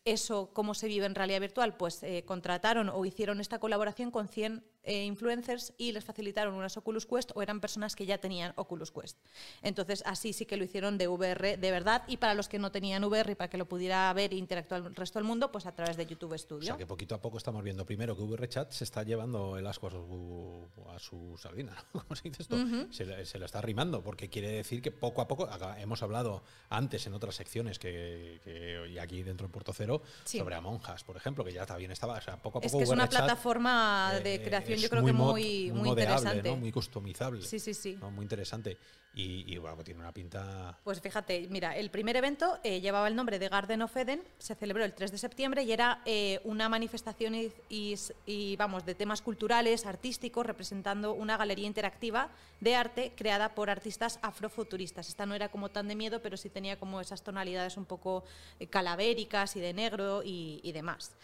eso, 0.04 0.50
cómo 0.52 0.74
se 0.74 0.88
vive 0.88 1.06
en 1.06 1.14
realidad 1.14 1.40
virtual, 1.40 1.76
pues 1.76 2.04
contrataron 2.24 2.88
o 2.88 3.04
hicieron 3.04 3.40
esta 3.40 3.60
colaboración 3.60 4.10
con 4.10 4.26
100 4.26 4.64
eh, 4.84 5.04
influencers 5.04 5.72
y 5.78 5.92
les 5.92 6.04
facilitaron 6.04 6.54
unas 6.54 6.76
Oculus 6.76 7.06
Quest 7.06 7.30
o 7.34 7.42
eran 7.42 7.60
personas 7.60 7.96
que 7.96 8.06
ya 8.06 8.18
tenían 8.18 8.52
Oculus 8.56 8.90
Quest. 8.92 9.18
Entonces, 9.62 10.02
así 10.06 10.32
sí 10.32 10.46
que 10.46 10.56
lo 10.56 10.64
hicieron 10.64 10.98
de 10.98 11.08
VR 11.08 11.56
de 11.56 11.70
verdad 11.70 12.02
y 12.06 12.16
para 12.18 12.34
los 12.34 12.48
que 12.48 12.58
no 12.58 12.70
tenían 12.70 13.02
VR 13.04 13.32
y 13.32 13.34
para 13.34 13.48
que 13.48 13.56
lo 13.58 13.66
pudiera 13.66 14.12
ver 14.12 14.32
e 14.32 14.36
interactuar 14.36 14.82
el 14.86 14.94
resto 14.94 15.18
del 15.18 15.26
mundo, 15.26 15.50
pues 15.50 15.66
a 15.66 15.72
través 15.74 15.96
de 15.96 16.06
YouTube 16.06 16.32
O 16.32 16.38
Studio. 16.38 16.66
sea 16.66 16.76
que 16.76 16.86
poquito 16.86 17.14
a 17.14 17.20
poco 17.20 17.38
estamos 17.38 17.62
viendo 17.64 17.84
primero 17.86 18.16
que 18.16 18.22
VRChat 18.22 18.70
se 18.72 18.84
está 18.84 19.02
llevando 19.02 19.56
el 19.58 19.66
asco 19.66 19.86
a 19.86 19.90
su, 19.90 20.68
a 20.94 20.98
su 20.98 21.36
sardina, 21.38 21.72
¿no? 21.94 22.02
¿Cómo 22.04 22.16
se 22.16 22.28
dice 22.28 22.42
esto? 22.42 22.56
se, 22.90 23.04
le- 23.06 23.24
se 23.26 23.38
lo 23.38 23.46
está 23.46 23.58
arrimando, 23.58 24.02
porque 24.02 24.28
quiere 24.28 24.50
decir 24.50 24.82
que 24.82 24.90
poco 24.90 25.20
a 25.22 25.28
poco, 25.28 25.48
hemos 25.78 26.02
hablado 26.02 26.42
antes 26.68 27.06
en 27.06 27.14
otras 27.14 27.34
secciones 27.34 27.78
que, 27.78 28.40
que- 28.44 28.88
y 28.90 28.98
aquí 28.98 29.22
dentro 29.22 29.46
en 29.46 29.52
Puerto 29.52 29.72
Cero, 29.72 30.02
Sí. 30.24 30.38
sobre 30.38 30.54
Amonjas, 30.54 31.04
por 31.04 31.16
ejemplo, 31.16 31.44
que 31.44 31.52
ya 31.52 31.64
también 31.66 31.90
estaba, 31.90 32.18
o 32.18 32.20
sea, 32.20 32.36
poco 32.36 32.58
a 32.58 32.60
poco 32.60 32.66
Es 32.66 32.72
que 32.76 32.82
es 32.82 32.90
una 32.90 33.08
plataforma 33.08 34.12
de 34.22 34.34
eh, 34.34 34.38
creación, 34.74 34.78
es 34.78 34.82
yo 34.82 34.90
creo 34.90 35.04
que 35.04 35.12
muy, 35.12 35.72
muy 35.72 35.90
modeable, 35.90 36.02
interesante. 36.02 36.48
¿no? 36.50 36.56
Muy 36.56 36.72
customizable. 36.72 37.42
Sí, 37.42 37.58
sí, 37.58 37.74
sí. 37.74 37.98
¿no? 38.00 38.10
Muy 38.10 38.22
interesante. 38.22 38.78
Y, 39.16 39.58
bueno, 39.58 39.84
tiene 39.84 40.00
una 40.00 40.12
pinta. 40.12 40.76
Pues 40.82 41.00
fíjate, 41.00 41.46
mira, 41.48 41.76
el 41.76 41.88
primer 41.90 42.16
evento 42.16 42.58
eh, 42.64 42.80
llevaba 42.80 43.06
el 43.06 43.14
nombre 43.14 43.38
de 43.38 43.48
Garden 43.48 43.82
of 43.82 43.96
Eden, 43.96 44.24
se 44.38 44.56
celebró 44.56 44.84
el 44.84 44.92
3 44.92 45.12
de 45.12 45.18
septiembre 45.18 45.62
y 45.62 45.70
era 45.70 46.02
eh, 46.04 46.40
una 46.42 46.68
manifestación 46.68 47.36
y, 47.68 48.56
vamos, 48.56 48.84
de 48.84 48.96
temas 48.96 49.22
culturales, 49.22 49.86
artísticos, 49.86 50.44
representando 50.44 51.12
una 51.12 51.36
galería 51.36 51.66
interactiva 51.66 52.30
de 52.58 52.74
arte 52.74 53.12
creada 53.14 53.54
por 53.54 53.70
artistas 53.70 54.18
afrofuturistas. 54.20 55.08
Esta 55.08 55.26
no 55.26 55.36
era 55.36 55.48
como 55.48 55.68
tan 55.68 55.86
de 55.86 55.94
miedo, 55.94 56.20
pero 56.20 56.36
sí 56.36 56.50
tenía 56.50 56.76
como 56.76 57.00
esas 57.00 57.22
tonalidades 57.22 57.76
un 57.76 57.84
poco 57.84 58.24
eh, 58.58 58.66
calavéricas 58.66 59.54
y 59.54 59.60
de 59.60 59.74
negro 59.74 60.22
y 60.24 60.72
demás. 60.72 61.14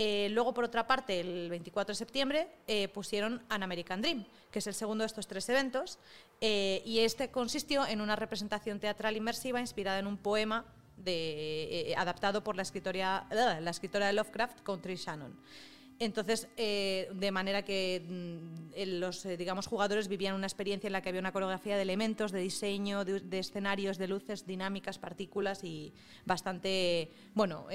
Eh, 0.00 0.28
luego, 0.30 0.54
por 0.54 0.62
otra 0.62 0.86
parte, 0.86 1.18
el 1.18 1.50
24 1.50 1.90
de 1.90 1.96
septiembre 1.96 2.48
eh, 2.68 2.86
pusieron 2.86 3.42
An 3.48 3.64
American 3.64 4.00
Dream, 4.00 4.24
que 4.48 4.60
es 4.60 4.66
el 4.68 4.74
segundo 4.74 5.02
de 5.02 5.06
estos 5.06 5.26
tres 5.26 5.48
eventos, 5.48 5.98
eh, 6.40 6.82
y 6.86 7.00
este 7.00 7.32
consistió 7.32 7.84
en 7.84 8.00
una 8.00 8.14
representación 8.14 8.78
teatral 8.78 9.16
inmersiva 9.16 9.60
inspirada 9.60 9.98
en 9.98 10.06
un 10.06 10.16
poema 10.16 10.64
adaptado 11.96 12.44
por 12.44 12.54
la 12.54 12.62
escritora, 12.62 13.26
de 13.30 14.12
Lovecraft, 14.12 14.60
Country 14.60 14.94
Shannon. 14.96 15.36
Entonces, 16.00 16.48
de 16.56 17.30
manera 17.32 17.64
que 17.64 18.02
mm, 18.06 18.98
los 18.98 19.22
digamos, 19.22 19.66
jugadores 19.66 20.06
vivían 20.06 20.34
una 20.34 20.46
experiencia 20.46 20.86
en 20.88 20.92
la 20.92 21.00
que 21.00 21.08
había 21.08 21.20
una 21.20 21.32
coreografía 21.32 21.76
de 21.76 21.82
elementos, 21.82 22.30
de 22.30 22.40
diseño, 22.40 23.04
de, 23.04 23.38
escenarios, 23.38 23.96
de 23.96 24.08
luces, 24.08 24.44
dinámicas, 24.46 24.98
partículas 24.98 25.64
y 25.64 25.92
bastante, 26.24 27.10
bueno, 27.34 27.66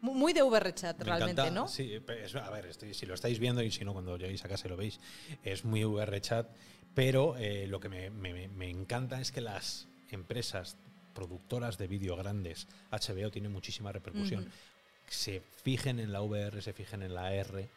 muy 0.00 0.32
de 0.32 0.42
VRChat 0.42 1.00
realmente, 1.02 1.50
¿no? 1.50 1.68
Sí, 1.68 2.00
a 2.34 2.50
ver, 2.50 2.74
si 2.74 3.06
lo 3.06 3.14
estáis 3.14 3.38
viendo 3.38 3.62
y 3.62 3.70
si 3.70 3.84
no, 3.84 3.92
cuando 3.92 4.16
lleguéis 4.16 4.44
a 4.44 4.48
casa 4.48 4.68
lo 4.68 4.76
veis, 4.76 5.00
es 5.42 5.64
muy 5.64 5.84
VRChat, 5.84 6.48
pero 6.94 7.36
eh, 7.36 7.66
lo 7.66 7.80
que 7.80 7.88
me, 7.88 8.70
encanta 8.70 9.20
es 9.20 9.32
que 9.32 9.40
las 9.40 9.88
empresas 10.10 10.76
productoras 11.14 11.78
de 11.78 11.86
vídeo 11.86 12.16
grandes, 12.16 12.68
HBO 12.90 13.30
tiene 13.30 13.48
muchísima 13.48 13.92
repercusión, 13.92 14.50
se 15.08 15.42
fijen 15.62 15.98
en 15.98 16.12
la 16.12 16.22
VR, 16.22 16.60
se 16.62 16.72
fijen 16.72 17.02
en 17.02 17.14
la 17.14 17.32
R, 17.34 17.68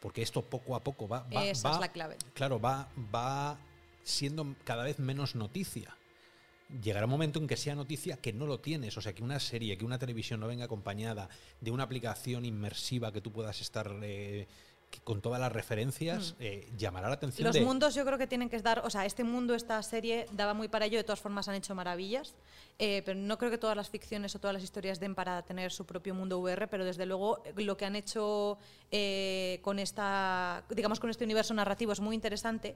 porque 0.00 0.22
esto 0.22 0.42
poco 0.42 0.74
a 0.76 0.80
poco 0.82 1.06
va... 1.06 1.26
va 1.34 1.44
Esa 1.44 1.72
es 1.72 1.80
la 1.80 1.92
clave. 1.92 2.16
Claro, 2.34 2.60
va, 2.60 2.88
va 3.14 3.58
siendo 4.02 4.54
cada 4.64 4.82
vez 4.82 4.98
menos 4.98 5.34
noticia 5.34 5.94
llegará 6.82 7.06
un 7.06 7.10
momento 7.10 7.38
en 7.38 7.46
que 7.46 7.56
sea 7.56 7.74
noticia 7.74 8.16
que 8.16 8.32
no 8.32 8.46
lo 8.46 8.60
tienes. 8.60 8.96
O 8.96 9.00
sea, 9.00 9.14
que 9.14 9.22
una 9.22 9.40
serie, 9.40 9.76
que 9.76 9.84
una 9.84 9.98
televisión 9.98 10.40
no 10.40 10.46
venga 10.46 10.64
acompañada 10.64 11.28
de 11.60 11.70
una 11.70 11.84
aplicación 11.84 12.44
inmersiva 12.44 13.12
que 13.12 13.20
tú 13.20 13.32
puedas 13.32 13.60
estar 13.60 13.92
eh, 14.02 14.46
con 15.04 15.20
todas 15.20 15.40
las 15.40 15.52
referencias, 15.52 16.32
mm. 16.32 16.42
eh, 16.42 16.68
llamará 16.76 17.08
la 17.08 17.14
atención. 17.14 17.46
Los 17.46 17.60
mundos 17.60 17.94
yo 17.94 18.04
creo 18.04 18.18
que 18.18 18.26
tienen 18.26 18.48
que 18.48 18.58
dar, 18.60 18.80
o 18.84 18.90
sea, 18.90 19.06
este 19.06 19.24
mundo, 19.24 19.54
esta 19.54 19.82
serie 19.82 20.26
daba 20.32 20.52
muy 20.52 20.68
para 20.68 20.86
ello, 20.86 20.98
de 20.98 21.04
todas 21.04 21.20
formas 21.20 21.48
han 21.48 21.54
hecho 21.54 21.74
maravillas, 21.74 22.34
eh, 22.78 23.02
pero 23.04 23.18
no 23.18 23.38
creo 23.38 23.50
que 23.50 23.58
todas 23.58 23.76
las 23.76 23.88
ficciones 23.88 24.34
o 24.34 24.40
todas 24.40 24.54
las 24.54 24.62
historias 24.62 24.98
den 24.98 25.14
para 25.14 25.42
tener 25.42 25.70
su 25.70 25.86
propio 25.86 26.14
mundo 26.14 26.38
VR, 26.40 26.66
pero 26.68 26.84
desde 26.84 27.06
luego 27.06 27.42
eh, 27.44 27.52
lo 27.56 27.76
que 27.76 27.84
han 27.84 27.96
hecho 27.96 28.58
con 29.62 29.78
esta, 29.78 30.64
digamos, 30.68 30.98
con 30.98 31.10
este 31.10 31.24
universo 31.24 31.54
narrativo 31.54 31.92
es 31.92 32.00
muy 32.00 32.16
interesante, 32.16 32.74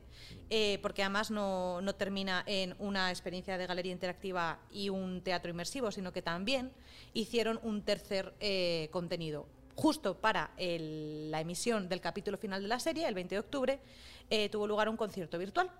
porque 0.81 1.03
además 1.03 1.33
no, 1.33 1.81
no 1.81 1.97
termina 1.97 2.45
en 2.47 2.77
una 2.79 3.11
experiencia 3.11 3.59
de 3.59 3.67
galería 3.67 3.91
interactiva 3.91 4.61
y 4.71 4.91
un 4.91 5.23
teatro 5.23 5.51
inmersivo, 5.51 5.91
sino 5.91 6.13
que 6.13 6.23
también 6.23 6.71
hicieron 7.15 7.59
un 7.65 7.83
tercer 7.83 8.33
contenido 8.93 9.47
justo 9.77 10.21
para 10.21 10.51
la 10.57 11.41
emisión 11.41 11.89
del 11.89 12.01
capítulo 12.01 12.37
final 12.37 12.63
de 12.63 12.69
la 12.69 12.81
serie, 12.81 13.07
el 13.07 13.15
20 13.15 13.35
de 13.35 13.39
octubre, 13.39 13.81
eh, 14.31 14.49
tuvo 14.49 14.67
lugar 14.67 14.89
un 14.89 14.97
concierto 14.97 15.39
virtual 15.39 15.71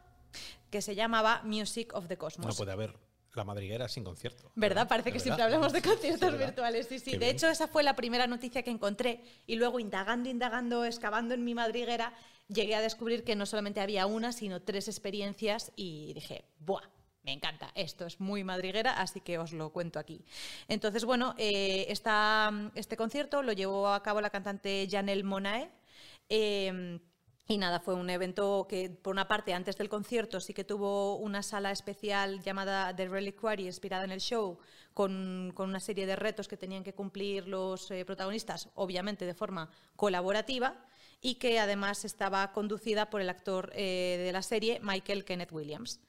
que 0.71 0.83
se 0.83 0.95
llamaba 0.95 1.43
Music 1.45 1.95
of 1.95 2.09
the 2.09 2.17
Cosmos. 2.17 2.47
No 2.47 2.55
puede 2.55 2.73
haber 2.73 2.95
la 3.35 3.45
madriguera 3.45 3.89
sin 3.89 4.05
concierto. 4.05 4.51
¿Verdad? 4.55 4.89
Parece 4.89 5.13
que 5.13 5.21
siempre 5.21 5.43
hablamos 5.43 5.73
de 5.73 5.83
conciertos 5.83 6.39
virtuales. 6.39 6.87
Sí, 6.89 6.99
sí. 6.99 7.17
de 7.17 7.31
hecho, 7.31 7.49
esa 7.49 7.69
fue 7.69 7.83
la 7.83 7.97
primera 7.97 8.27
noticia 8.27 8.63
que 8.63 8.71
encontré 8.71 9.23
y 9.47 9.57
luego 9.57 9.81
indagando, 9.81 10.29
indagando, 10.29 10.85
excavando 10.85 11.35
en 11.35 11.45
mi 11.45 11.55
madriguera, 11.55 12.15
llegué 12.49 12.75
a 12.75 12.81
descubrir 12.81 13.25
que 13.25 13.37
no 13.37 13.47
solamente 13.47 13.81
había 13.81 14.07
una, 14.07 14.33
sino 14.33 14.63
tres 14.63 14.89
experiencias 14.89 15.73
y 15.77 16.13
dije, 16.15 16.45
¡buah! 16.61 16.83
Me 17.25 17.33
encanta, 17.33 17.71
esto 17.75 18.07
es 18.07 18.21
muy 18.21 18.45
madriguera, 18.45 19.01
así 19.01 19.21
que 19.21 19.39
os 19.39 19.53
lo 19.53 19.71
cuento 19.71 19.99
aquí. 19.99 20.25
Entonces, 20.69 21.05
bueno, 21.05 21.35
eh, 21.39 21.87
este 21.89 22.97
concierto 22.97 23.43
lo 23.43 23.53
llevó 23.53 23.89
a 23.89 24.03
cabo 24.03 24.21
la 24.21 24.31
cantante 24.31 24.87
Janelle 24.91 25.25
Monae. 25.25 25.71
Em, 26.29 27.01
y 27.47 27.59
nada, 27.59 27.81
fue 27.81 27.95
un 27.95 28.09
evento 28.09 28.67
que, 28.69 28.91
por 28.91 29.13
una 29.13 29.29
parte, 29.29 29.53
antes 29.53 29.77
del 29.77 29.89
concierto 29.89 30.41
sí 30.41 30.55
que 30.55 30.65
tuvo 30.65 31.17
una 31.17 31.43
sala 31.43 31.73
especial 31.73 32.43
llamada 32.43 32.95
The 32.95 33.09
Reliquary, 33.09 33.67
inspirada 33.67 34.05
en 34.05 34.13
el 34.13 34.21
show, 34.21 34.59
con, 34.95 35.53
una 35.57 35.81
serie 35.81 36.07
de 36.07 36.17
retos 36.17 36.49
que 36.49 36.57
tenían 36.57 36.85
que 36.85 36.95
cumplir 36.95 37.49
los 37.49 37.91
eh, 37.91 38.05
protagonistas, 38.05 38.69
obviamente 38.75 39.27
de 39.27 39.35
forma 39.35 39.71
colaborativa, 39.97 40.87
y 41.21 41.37
que 41.37 41.59
además 41.59 42.05
estaba 42.05 42.53
conducida 42.53 43.09
por 43.09 43.21
el 43.21 43.31
actor 43.31 43.73
eh, 43.75 44.23
de 44.25 44.33
la 44.33 44.43
serie, 44.43 44.79
Michael 44.83 45.25
Kenneth 45.25 45.53
Williams. 45.53 46.01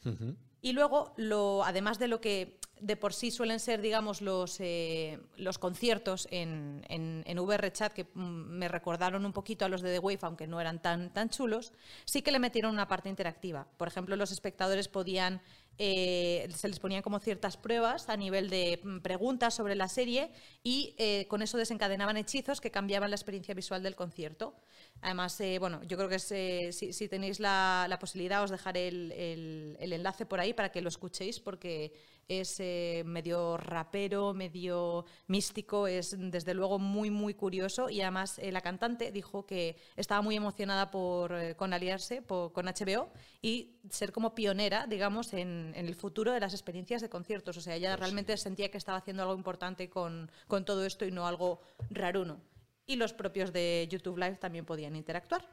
Y 0.65 0.73
luego, 0.73 1.13
lo, 1.15 1.63
además 1.63 1.99
de 1.99 2.07
lo 2.07 2.19
que 2.21 2.57
de 2.79 2.97
por 2.97 3.13
sí 3.13 3.29
suelen 3.29 3.59
ser, 3.59 3.81
digamos, 3.81 4.19
los, 4.19 4.59
eh, 4.59 5.19
los 5.37 5.59
conciertos 5.59 6.27
en, 6.31 6.83
en, 6.89 7.23
en 7.27 7.37
VRChat, 7.37 7.93
que 7.93 8.05
mm, 8.05 8.17
me 8.17 8.67
recordaron 8.67 9.27
un 9.27 9.31
poquito 9.31 9.65
a 9.65 9.69
los 9.69 9.83
de 9.83 9.93
The 9.93 9.99
Wave, 9.99 10.17
aunque 10.23 10.47
no 10.47 10.59
eran 10.59 10.81
tan, 10.81 11.13
tan 11.13 11.29
chulos, 11.29 11.71
sí 12.05 12.23
que 12.23 12.31
le 12.31 12.39
metieron 12.39 12.73
una 12.73 12.87
parte 12.87 13.09
interactiva. 13.09 13.67
Por 13.77 13.87
ejemplo, 13.87 14.15
los 14.15 14.31
espectadores 14.31 14.87
podían 14.87 15.39
eh, 15.77 16.47
se 16.55 16.69
les 16.69 16.79
ponían 16.79 17.01
como 17.01 17.19
ciertas 17.19 17.57
pruebas 17.57 18.07
a 18.07 18.15
nivel 18.15 18.49
de 18.49 18.79
mm, 18.81 18.99
preguntas 18.99 19.53
sobre 19.53 19.75
la 19.75 19.89
serie 19.89 20.31
y 20.63 20.95
eh, 20.97 21.25
con 21.27 21.41
eso 21.41 21.57
desencadenaban 21.57 22.15
hechizos 22.15 22.61
que 22.61 22.71
cambiaban 22.71 23.09
la 23.09 23.15
experiencia 23.17 23.53
visual 23.53 23.83
del 23.83 23.95
concierto. 23.95 24.55
Además, 25.01 25.39
eh, 25.41 25.59
bueno, 25.59 25.83
yo 25.83 25.97
creo 25.97 26.07
que 26.09 26.19
si, 26.19 27.07
tenéis 27.09 27.39
la, 27.39 27.97
posibilidad 27.99 28.43
os 28.43 28.51
dejaré 28.51 28.87
el, 28.87 29.77
enlace 29.79 30.25
por 30.25 30.39
ahí 30.39 30.53
para 30.53 30.71
que 30.71 30.81
lo 30.81 30.89
escuchéis 30.89 31.39
porque 31.39 31.93
es 32.27 32.59
medio 33.05 33.57
rapero, 33.57 34.33
medio 34.33 35.05
místico, 35.27 35.87
es 35.87 36.15
desde 36.17 36.53
luego 36.53 36.79
muy, 36.79 37.09
muy 37.09 37.33
curioso 37.33 37.89
y 37.89 38.01
además 38.01 38.39
la 38.41 38.61
cantante 38.61 39.11
dijo 39.11 39.45
que 39.45 39.77
estaba 39.95 40.21
muy 40.21 40.35
emocionada 40.35 40.91
por, 40.91 41.55
con 41.55 41.73
aliarse 41.73 42.23
con 42.25 42.65
HBO 42.65 43.11
y 43.41 43.77
ser 43.89 44.11
como 44.11 44.35
pionera, 44.35 44.87
digamos, 44.87 45.33
en, 45.33 45.73
en, 45.75 45.85
el 45.85 45.95
futuro 45.95 46.31
de 46.31 46.39
las 46.39 46.53
experiencias 46.53 47.01
de 47.01 47.09
conciertos. 47.09 47.57
O 47.57 47.61
sea, 47.61 47.75
ella 47.75 47.91
pues 47.91 47.99
realmente 47.99 48.37
sentía 48.37 48.69
que 48.69 48.77
estaba 48.77 48.97
haciendo 48.97 49.23
algo 49.23 49.35
importante 49.35 49.89
con, 49.89 50.31
con 50.47 50.65
todo 50.65 50.85
esto 50.85 51.05
y 51.05 51.11
no 51.11 51.27
algo 51.27 51.61
raruno. 51.89 52.41
Y 52.85 52.95
los 52.97 53.13
propios 53.13 53.51
de 53.51 53.87
YouTube 53.89 54.17
Live 54.17 54.37
también 54.37 54.65
podían 54.65 54.95
interactuar. 54.95 55.47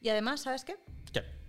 Y 0.00 0.08
además, 0.08 0.42
¿sabes 0.42 0.64
qué? 0.64 0.76
¿Qué? 1.12 1.41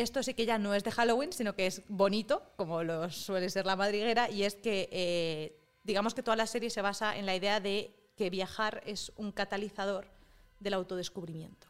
Esto 0.00 0.22
sí 0.22 0.34
que 0.34 0.46
ya 0.46 0.58
no 0.58 0.74
es 0.74 0.84
de 0.84 0.90
Halloween, 0.90 1.32
sino 1.32 1.54
que 1.54 1.66
es 1.66 1.82
bonito, 1.88 2.42
como 2.56 2.82
lo 2.82 3.10
suele 3.10 3.50
ser 3.50 3.66
la 3.66 3.76
madriguera, 3.76 4.30
y 4.30 4.44
es 4.44 4.54
que 4.54 4.88
eh, 4.90 5.56
digamos 5.84 6.14
que 6.14 6.22
toda 6.22 6.36
la 6.36 6.46
serie 6.46 6.70
se 6.70 6.82
basa 6.82 7.16
en 7.16 7.26
la 7.26 7.36
idea 7.36 7.60
de 7.60 7.94
que 8.16 8.30
viajar 8.30 8.82
es 8.86 9.12
un 9.16 9.32
catalizador 9.32 10.06
del 10.58 10.74
autodescubrimiento. 10.74 11.66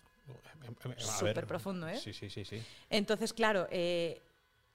Súper 0.96 1.46
profundo, 1.46 1.88
¿eh? 1.88 1.98
Sí, 1.98 2.12
sí, 2.12 2.30
sí, 2.30 2.44
sí. 2.44 2.62
Entonces, 2.88 3.32
claro, 3.32 3.66
eh, 3.70 4.20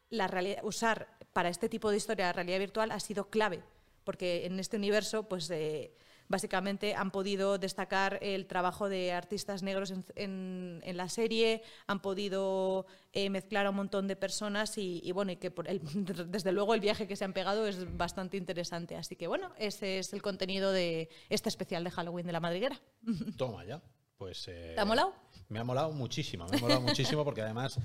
la 0.10 0.28
realidad, 0.28 0.64
usar 0.64 1.08
para 1.34 1.50
este 1.50 1.70
tipo 1.70 1.92
de 1.92 1.98
historia 1.98 2.26
la 2.28 2.34
realidad 2.34 2.60
virtual 2.60 2.92
ha 2.92 3.00
sido 3.00 3.30
clave, 3.30 3.62
porque 4.04 4.46
en 4.46 4.60
este 4.60 4.78
universo, 4.78 5.24
pues 5.24 5.50
eh, 5.52 5.92
básicamente 6.28 6.96
han 6.96 7.12
podido 7.12 7.58
destacar 7.58 8.20
el 8.22 8.46
trabajo 8.48 8.90
de 8.90 9.12
artistas 9.12 9.64
negros 9.64 9.94
en, 10.16 10.82
la 10.86 11.10
serie, 11.10 11.62
han 11.88 12.02
podido 12.02 12.86
eh, 13.14 13.30
mezclar 13.30 13.66
a 13.66 13.70
un 13.70 13.76
montón 13.76 14.08
de 14.08 14.16
personas 14.16 14.78
y, 14.78 15.12
bueno, 15.12 15.32
y 15.32 15.38
que 15.38 15.52
por 15.52 15.68
desde 16.28 16.52
luego 16.52 16.74
el 16.74 16.82
viaje 16.82 17.08
que 17.08 17.16
se 17.16 17.26
han 17.26 17.34
pegado 17.34 17.68
es 17.68 17.98
bastante 17.98 18.38
interesante. 18.38 18.96
Así 18.96 19.16
que 19.16 19.28
bueno, 19.28 19.52
ese 19.58 20.00
es 20.00 20.14
el 20.14 20.22
contenido 20.22 20.72
de 20.72 21.10
este 21.30 21.50
especial 21.50 21.84
de 21.84 21.92
Halloween 21.92 22.26
de 22.26 22.34
la 22.34 22.40
madriguera. 22.40 22.80
Toma 23.38 23.66
ya. 23.66 23.82
Pues, 24.18 24.48
eh, 24.48 24.72
¿Te 24.76 24.82
ha 24.82 24.86
molado? 24.86 25.14
Me 25.50 25.60
ha 25.60 25.64
molado 25.66 25.92
muchísimo, 25.92 26.48
me 26.48 26.58
ha 26.58 26.60
molado 26.60 26.82
muchísimo 26.82 27.26
porque 27.26 27.42
además 27.42 27.78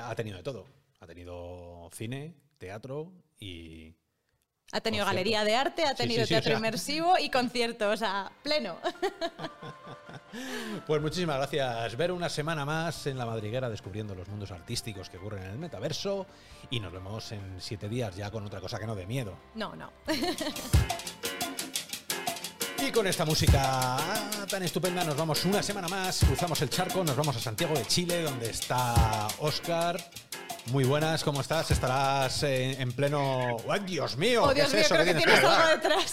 ha 0.00 0.14
tenido 0.16 0.36
de 0.36 0.42
todo 0.42 0.66
ha 1.00 1.06
tenido 1.06 1.88
cine, 1.92 2.34
teatro 2.58 3.12
y... 3.38 3.94
Ha 4.72 4.80
tenido 4.80 5.06
galería 5.06 5.44
de 5.44 5.56
arte, 5.56 5.84
ha 5.84 5.94
tenido 5.94 6.26
teatro 6.26 6.52
inmersivo 6.52 7.14
y 7.18 7.30
conciertos, 7.30 7.94
o 7.94 7.96
sea, 7.96 8.32
pleno. 8.42 8.76
Pues 10.86 11.00
muchísimas 11.00 11.38
gracias. 11.38 11.96
Ver 11.96 12.12
una 12.12 12.28
semana 12.28 12.66
más 12.66 13.06
en 13.06 13.16
la 13.16 13.24
madriguera 13.24 13.70
descubriendo 13.70 14.14
los 14.14 14.28
mundos 14.28 14.50
artísticos 14.50 15.08
que 15.08 15.16
ocurren 15.16 15.44
en 15.44 15.50
el 15.52 15.58
metaverso 15.58 16.26
y 16.68 16.80
nos 16.80 16.92
vemos 16.92 17.32
en 17.32 17.56
siete 17.58 17.88
días 17.88 18.14
ya 18.14 18.30
con 18.30 18.44
otra 18.44 18.60
cosa 18.60 18.78
que 18.78 18.86
no 18.86 18.94
de 18.94 19.06
miedo. 19.06 19.34
No, 19.54 19.74
no. 19.74 19.90
Y 22.80 22.92
con 22.92 23.06
esta 23.08 23.24
música 23.24 23.96
tan 24.48 24.62
estupenda 24.62 25.02
nos 25.02 25.16
vamos 25.16 25.44
una 25.44 25.62
semana 25.62 25.88
más, 25.88 26.20
cruzamos 26.24 26.62
el 26.62 26.70
charco, 26.70 27.02
nos 27.02 27.16
vamos 27.16 27.36
a 27.36 27.40
Santiago 27.40 27.74
de 27.74 27.84
Chile, 27.84 28.22
donde 28.22 28.50
está 28.50 29.26
Oscar 29.40 29.98
Muy 30.70 30.84
buenas, 30.84 31.24
¿cómo 31.24 31.40
estás? 31.40 31.70
Estarás 31.70 32.42
en, 32.42 32.80
en 32.80 32.92
pleno. 32.92 33.56
¡Ay, 33.70 33.80
Dios 33.86 34.16
mío! 34.16 34.42
Oh, 34.44 34.48
¿Qué 34.48 34.56
Dios 34.56 34.68
es 34.68 34.74
mío, 34.74 34.82
eso 34.82 34.94
creo 34.94 35.06
que 35.06 35.12
que 35.12 35.18
tienes 35.18 35.44
algo 35.44 35.68
detrás? 35.68 36.12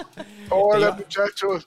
Hola 0.50 0.90
muchachos. 0.92 1.64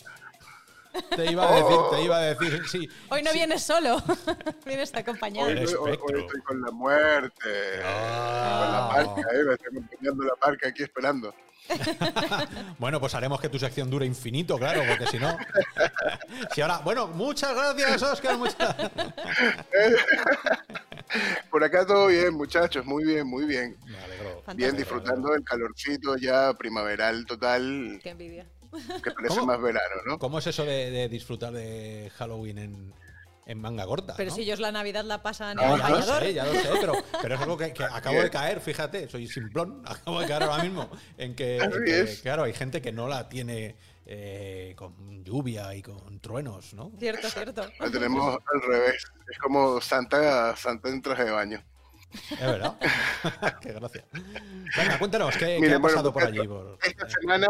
Te 1.15 1.31
iba 1.31 1.47
a 1.47 1.55
decir, 1.55 1.77
te 1.91 2.01
iba 2.03 2.17
a 2.17 2.21
decir, 2.21 2.61
sí. 2.67 2.89
Hoy 3.09 3.23
no 3.23 3.31
vienes 3.31 3.63
solo, 3.63 4.01
vienes 4.65 4.93
acompañado. 4.93 5.47
Hoy, 5.49 5.57
hoy- 5.57 6.19
estoy 6.21 6.41
con 6.41 6.61
la 6.61 6.71
muerte. 6.71 7.81
Ah. 7.83 8.89
Con 8.93 9.05
la 9.05 9.13
parca, 9.15 9.29
eh, 9.33 9.43
me 9.45 9.53
estoy 9.53 9.67
acompañando 9.71 10.23
la 10.23 10.35
parca 10.35 10.69
aquí 10.69 10.83
esperando. 10.83 11.33
Bueno, 12.79 12.99
pues 12.99 13.13
haremos 13.13 13.39
que 13.41 13.49
tu 13.49 13.59
sección 13.59 13.89
dure 13.91 14.05
infinito, 14.05 14.57
claro, 14.57 14.81
porque 14.87 15.05
si 15.05 15.19
no. 15.19 15.37
Si 16.53 16.61
ahora. 16.61 16.79
Bueno, 16.79 17.07
muchas 17.07 17.53
gracias, 17.53 18.01
Oscar. 18.01 18.37
Muchas... 18.37 18.75
Por 21.49 21.63
acá 21.63 21.85
todo 21.85 22.07
bien, 22.07 22.33
muchachos, 22.33 22.85
muy 22.85 23.03
bien, 23.03 23.27
muy 23.27 23.45
bien. 23.45 23.77
Me 23.85 23.97
alegro. 23.97 24.29
Fantástico. 24.45 24.55
Bien 24.57 24.77
disfrutando 24.77 25.31
del 25.31 25.43
calorcito 25.43 26.15
ya 26.17 26.53
primaveral 26.53 27.25
total, 27.25 27.99
Qué 28.03 28.09
envidia. 28.11 28.45
que 29.03 29.11
parece 29.11 29.35
¿Cómo? 29.39 29.47
más 29.47 29.61
verano, 29.61 29.95
¿no? 30.05 30.19
¿Cómo 30.19 30.39
es 30.39 30.47
eso 30.47 30.63
de, 30.65 30.91
de 30.91 31.09
disfrutar 31.09 31.51
de 31.53 32.11
Halloween 32.17 32.57
en, 32.59 32.93
en 33.47 33.59
manga 33.59 33.85
corta? 33.87 34.13
Pero 34.15 34.29
¿no? 34.29 34.35
si 34.35 34.43
ellos 34.43 34.59
la 34.59 34.71
Navidad 34.71 35.03
la 35.05 35.23
pasan 35.23 35.57
Ya, 35.57 35.65
en 35.67 35.71
el 35.73 35.79
ya 35.79 35.89
lo 35.89 36.01
sé, 36.03 36.33
ya 36.35 36.45
lo 36.45 36.53
sé, 36.53 36.69
pero, 36.79 36.93
pero 37.21 37.35
es 37.35 37.41
algo 37.41 37.57
que, 37.57 37.73
que 37.73 37.83
acabo 37.83 38.21
de 38.21 38.29
caer, 38.29 38.61
fíjate, 38.61 39.07
soy 39.09 39.27
simplón, 39.27 39.81
acabo 39.87 40.21
de 40.21 40.27
caer 40.27 40.43
ahora 40.43 40.61
mismo 40.63 40.87
en 41.17 41.33
que, 41.35 41.57
en 41.57 41.63
Así 41.63 41.79
que, 41.85 42.01
es. 42.01 42.21
claro, 42.21 42.43
hay 42.43 42.53
gente 42.53 42.81
que 42.81 42.91
no 42.91 43.07
la 43.07 43.27
tiene 43.29 43.75
eh, 44.11 44.73
con 44.75 45.23
lluvia 45.23 45.75
y 45.75 45.83
con 45.83 46.19
truenos, 46.19 46.73
¿no? 46.73 46.91
Cierto, 46.97 47.29
cierto. 47.29 47.69
Lo 47.79 47.91
tenemos 47.91 48.39
al 48.51 48.61
revés. 48.63 49.03
Es 49.29 49.37
como 49.37 49.79
Santa, 49.79 50.55
Santa 50.55 50.89
en 50.89 50.99
traje 51.03 51.25
de 51.25 51.31
baño. 51.31 51.63
Es 52.31 52.39
verdad. 52.39 52.75
Qué 53.61 53.71
gracia. 53.71 54.03
Venga, 54.75 54.97
cuéntanos, 54.97 55.37
¿qué, 55.37 55.57
ha 55.57 55.59
bueno, 55.59 55.79
pasado 55.81 56.11
por 56.11 56.23
muchachos, 56.23 56.39
allí? 56.39 56.47
Por- 56.47 56.79
Esta 56.81 57.07
semana 57.07 57.47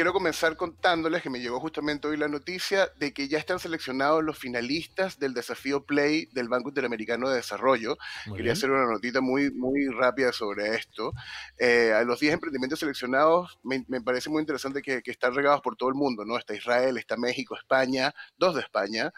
quiero 0.00 0.14
comenzar 0.14 0.56
contándoles 0.56 1.22
que 1.22 1.28
me 1.28 1.40
llegó 1.40 1.60
justamente 1.60 2.08
hoy 2.08 2.16
la 2.16 2.26
noticia 2.26 2.90
de 2.96 3.12
que 3.12 3.28
ya 3.28 3.36
están 3.36 3.58
seleccionados 3.58 4.24
los 4.24 4.38
finalistas 4.38 5.18
del 5.18 5.34
desafío 5.34 5.84
Play 5.84 6.24
del 6.32 6.48
Banco 6.48 6.70
Interamericano 6.70 7.28
de 7.28 7.36
Desarrollo. 7.36 7.98
Muy 8.24 8.38
Quería 8.38 8.52
bien. 8.52 8.56
hacer 8.56 8.70
una 8.70 8.90
notita 8.90 9.20
muy, 9.20 9.50
muy 9.50 9.88
rápida 9.88 10.32
sobre 10.32 10.74
esto. 10.74 11.12
Eh, 11.58 11.92
a 11.92 12.02
los 12.04 12.18
10 12.18 12.32
emprendimientos 12.32 12.78
seleccionados 12.78 13.58
me, 13.62 13.84
me 13.88 14.00
parece 14.00 14.30
muy 14.30 14.40
interesante 14.40 14.80
que, 14.80 15.02
que 15.02 15.10
están 15.10 15.34
regados 15.34 15.60
por 15.60 15.76
todo 15.76 15.90
el 15.90 15.96
mundo, 15.96 16.24
¿no? 16.24 16.38
Está 16.38 16.54
Israel, 16.54 16.96
está 16.96 17.18
México, 17.18 17.54
España, 17.54 18.14
dos 18.38 18.54
de 18.54 18.62
España, 18.62 19.12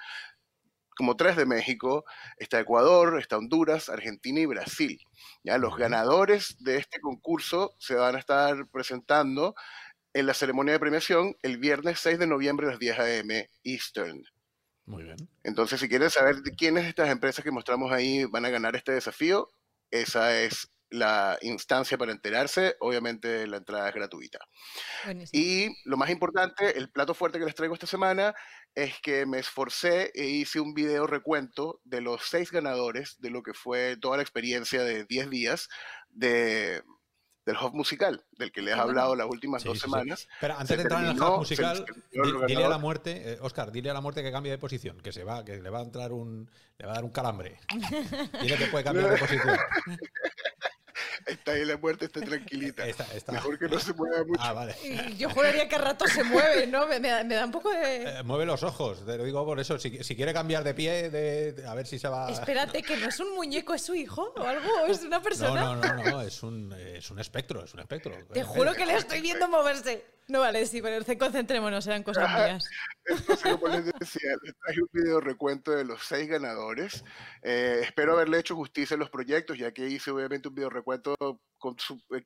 como 0.96 1.16
tres 1.16 1.36
de 1.36 1.46
México, 1.46 2.04
está 2.38 2.60
Ecuador, 2.60 3.18
está 3.18 3.38
Honduras, 3.38 3.88
Argentina 3.88 4.40
y 4.40 4.46
Brasil. 4.46 5.00
¿ya? 5.42 5.58
Los 5.58 5.76
ganadores 5.76 6.56
de 6.58 6.78
este 6.78 7.00
concurso 7.00 7.74
se 7.78 7.94
van 7.94 8.16
a 8.16 8.18
estar 8.18 8.66
presentando 8.68 9.54
en 10.14 10.26
la 10.26 10.34
ceremonia 10.34 10.74
de 10.74 10.80
premiación 10.80 11.36
el 11.42 11.58
viernes 11.58 12.00
6 12.00 12.18
de 12.18 12.26
noviembre 12.26 12.66
a 12.66 12.70
las 12.70 12.78
10 12.78 12.98
a.m. 12.98 13.48
Eastern. 13.64 14.22
Muy 14.84 15.04
bien. 15.04 15.16
Entonces, 15.44 15.80
si 15.80 15.88
quieren 15.88 16.10
saber 16.10 16.36
de 16.36 16.54
quiénes 16.54 16.84
de 16.84 16.90
estas 16.90 17.10
empresas 17.10 17.44
que 17.44 17.50
mostramos 17.50 17.92
ahí 17.92 18.24
van 18.24 18.44
a 18.44 18.50
ganar 18.50 18.74
este 18.76 18.92
desafío, 18.92 19.48
esa 19.90 20.40
es 20.40 20.68
la 20.90 21.38
instancia 21.40 21.96
para 21.96 22.12
enterarse. 22.12 22.76
Obviamente 22.80 23.46
la 23.46 23.58
entrada 23.58 23.88
es 23.88 23.94
gratuita. 23.94 24.38
Buenísimo. 25.04 25.42
Y 25.42 25.74
lo 25.84 25.96
más 25.96 26.10
importante, 26.10 26.76
el 26.76 26.90
plato 26.90 27.14
fuerte 27.14 27.38
que 27.38 27.44
les 27.44 27.54
traigo 27.54 27.74
esta 27.74 27.86
semana 27.86 28.34
es 28.74 29.00
que 29.00 29.26
me 29.26 29.38
esforcé 29.38 30.10
e 30.14 30.26
hice 30.26 30.60
un 30.60 30.74
video 30.74 31.06
recuento 31.06 31.80
de 31.84 32.00
los 32.00 32.22
seis 32.28 32.50
ganadores 32.50 33.20
de 33.20 33.30
lo 33.30 33.42
que 33.42 33.54
fue 33.54 33.96
toda 33.96 34.16
la 34.16 34.22
experiencia 34.22 34.82
de 34.82 35.04
10 35.04 35.30
días 35.30 35.68
de, 36.10 36.82
del 37.44 37.56
Hub 37.56 37.74
Musical, 37.74 38.22
del 38.38 38.52
que 38.52 38.62
les 38.62 38.72
he 38.72 38.76
bueno. 38.76 38.90
hablado 38.90 39.16
las 39.16 39.26
últimas 39.26 39.62
Sí, 39.62 39.68
dos 39.68 39.78
sí, 39.78 39.84
sí. 39.84 39.90
semanas. 39.90 40.28
Pero 40.40 40.54
antes 40.56 40.76
de 40.76 40.82
entrar 40.82 41.04
en 41.04 41.10
el 41.10 41.20
hub 41.20 41.38
musical, 41.38 41.84
di- 42.12 42.20
dile 42.46 42.64
a 42.64 42.68
la 42.68 42.78
muerte, 42.78 43.32
eh, 43.32 43.38
Oscar, 43.40 43.72
dile 43.72 43.90
a 43.90 43.94
la 43.94 44.00
muerte 44.00 44.22
que 44.22 44.30
cambie 44.30 44.52
de 44.52 44.58
posición, 44.58 44.98
que 45.00 45.12
se 45.12 45.24
va, 45.24 45.44
que 45.44 45.60
le 45.60 45.70
va 45.70 45.80
a 45.80 45.82
entrar 45.82 46.12
un, 46.12 46.48
le 46.78 46.86
va 46.86 46.92
a 46.92 46.94
dar 46.96 47.04
un 47.04 47.10
calambre. 47.10 47.58
Dile 48.42 48.56
que 48.56 48.66
puede 48.66 48.84
cambiar 48.84 49.10
de 49.10 49.18
posición. 49.18 49.56
Está 51.32 51.52
ahí 51.52 51.64
la 51.64 51.76
muerte, 51.76 52.04
está 52.06 52.20
tranquilita. 52.20 52.86
Está- 52.86 53.06
está- 53.14 53.32
Mejor 53.32 53.58
que 53.58 53.68
no 53.68 53.78
se 53.78 53.92
mueva 53.94 54.24
mucho. 54.24 54.40
Ah, 54.42 54.52
vale. 54.52 54.74
Y 54.84 55.16
yo 55.16 55.30
juraría 55.30 55.68
que 55.68 55.74
a 55.74 55.78
rato 55.78 56.06
se 56.06 56.22
mueve, 56.24 56.66
¿no? 56.66 56.86
Me, 56.86 57.00
me 57.00 57.08
da, 57.08 57.24
me 57.24 57.34
da 57.34 57.44
un 57.44 57.50
poco 57.52 57.70
de... 57.72 58.18
Eh, 58.18 58.22
mueve 58.22 58.44
los 58.46 58.62
ojos, 58.62 59.04
te 59.04 59.16
lo 59.16 59.24
digo 59.24 59.44
por 59.44 59.58
eso. 59.60 59.78
Si, 59.78 60.02
si 60.04 60.16
quiere 60.16 60.32
cambiar 60.32 60.64
de 60.64 60.74
pie, 60.74 61.10
de, 61.10 61.52
de- 61.52 61.66
a 61.66 61.74
ver 61.74 61.86
si 61.86 61.98
se 61.98 62.08
va. 62.08 62.30
Espérate, 62.30 62.82
que 62.82 62.96
no 62.96 63.08
es 63.08 63.18
un 63.20 63.34
muñeco, 63.34 63.74
es 63.74 63.82
su 63.82 63.94
hijo 63.94 64.32
o 64.36 64.42
algo, 64.42 64.68
o 64.82 64.86
es 64.86 65.02
una 65.02 65.18
No, 65.18 65.22
persona. 65.22 65.60
no, 65.62 65.76
no, 65.76 65.94
no, 66.04 66.20
es 66.22 66.42
un, 66.42 66.72
es 66.72 67.10
un 67.10 67.18
espectro, 67.18 67.64
es 67.64 67.72
un 67.74 67.80
espectro. 67.80 68.12
Te 68.32 68.42
juro 68.44 68.72
que 68.74 68.86
le 68.86 68.96
estoy 68.96 69.20
viendo 69.20 69.48
moverse. 69.48 70.04
No 70.28 70.38
vale, 70.38 70.64
sí, 70.66 70.80
pero 70.80 71.04
concentrémonos, 71.18 71.84
eran 71.88 72.04
cosas 72.04 72.28
mías. 72.32 72.64
Entonces, 73.04 73.52
como 73.54 73.66
les 73.68 73.84
decía, 73.86 74.30
les 74.42 74.54
traje 74.56 74.80
un 74.80 74.88
video 74.92 75.20
recuento 75.20 75.72
de 75.72 75.84
los 75.84 76.04
seis 76.04 76.28
ganadores. 76.28 77.04
Eh, 77.42 77.80
espero 77.82 78.12
haberle 78.12 78.38
hecho 78.38 78.54
justicia 78.54 78.94
a 78.94 78.98
los 78.98 79.10
proyectos, 79.10 79.58
ya 79.58 79.72
que 79.72 79.88
hice 79.88 80.12
obviamente 80.12 80.48
un 80.48 80.54
video 80.54 80.70
recuento, 80.70 81.14
eh, 81.20 81.21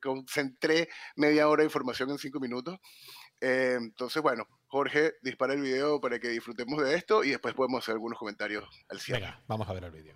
concentré 0.01 0.89
media 1.15 1.47
hora 1.47 1.61
de 1.61 1.67
información 1.67 2.09
en 2.09 2.17
cinco 2.17 2.39
minutos. 2.39 2.77
Eh, 3.39 3.77
entonces, 3.79 4.21
bueno, 4.21 4.47
Jorge, 4.67 5.13
dispara 5.21 5.53
el 5.53 5.61
video 5.61 6.01
para 6.01 6.19
que 6.19 6.29
disfrutemos 6.29 6.83
de 6.83 6.95
esto 6.95 7.23
y 7.23 7.29
después 7.29 7.53
podemos 7.53 7.83
hacer 7.83 7.93
algunos 7.93 8.17
comentarios 8.17 8.65
al 8.89 8.99
cierre. 8.99 9.21
Venga, 9.21 9.43
vamos 9.47 9.69
a 9.69 9.73
ver 9.73 9.83
el 9.83 9.91
vídeo. 9.91 10.15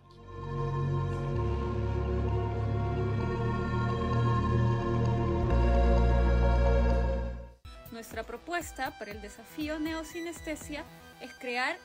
Nuestra 7.92 8.24
propuesta 8.24 8.98
para 8.98 9.12
el 9.12 9.22
desafío 9.22 9.80
Neosinestesia 9.80 10.84
es 11.22 11.32
crear 11.36 11.78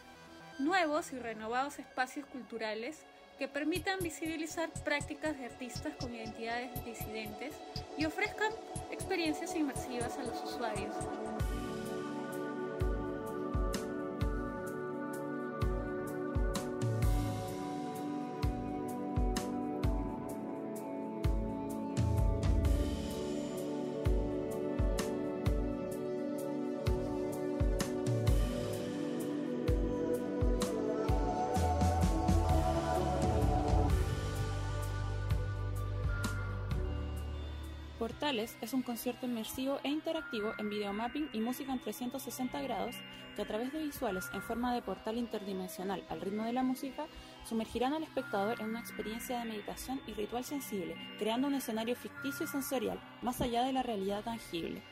nuevos 0.59 1.12
y 1.12 1.18
renovados 1.18 1.78
espacios 1.78 2.24
culturales 2.26 3.05
que 3.39 3.49
permitan 3.49 3.99
visibilizar 4.01 4.70
prácticas 4.84 5.39
de 5.39 5.47
artistas 5.47 5.95
con 6.01 6.14
identidades 6.14 6.84
disidentes 6.84 7.55
y 7.99 8.05
ofrezcan 8.05 8.53
experiencias 8.91 9.55
inmersivas 9.55 10.16
a 10.18 10.24
los 10.24 10.43
usuarios. 10.43 10.95
Es 38.27 38.72
un 38.72 38.83
concierto 38.83 39.27
inmersivo 39.27 39.79
e 39.85 39.89
interactivo 39.89 40.53
en 40.59 40.68
videomapping 40.68 41.29
y 41.33 41.39
música 41.39 41.72
en 41.72 41.79
360 41.79 42.61
grados 42.61 42.97
que 43.37 43.43
a 43.43 43.45
través 43.47 43.72
de 43.72 43.81
visuales 43.81 44.29
en 44.35 44.43
forma 44.43 44.74
de 44.74 44.83
portal 44.83 45.16
interdimensional 45.16 46.05
al 46.09 46.20
ritmo 46.20 46.43
de 46.43 46.53
la 46.53 46.64
música 46.64 47.07
sumergirán 47.45 47.93
al 47.93 48.03
espectador 48.03 48.61
en 48.61 48.70
una 48.70 48.81
experiencia 48.81 49.39
de 49.39 49.45
meditación 49.45 50.01
y 50.09 50.14
ritual 50.14 50.43
sensible, 50.45 50.97
creando 51.20 51.47
un 51.47 51.55
escenario 51.55 51.95
ficticio 51.95 52.47
y 52.47 52.49
sensorial 52.49 52.99
más 53.22 53.41
allá 53.41 53.62
de 53.62 53.72
la 53.72 53.85
realidad 53.85 54.24
tangible. 54.24 54.83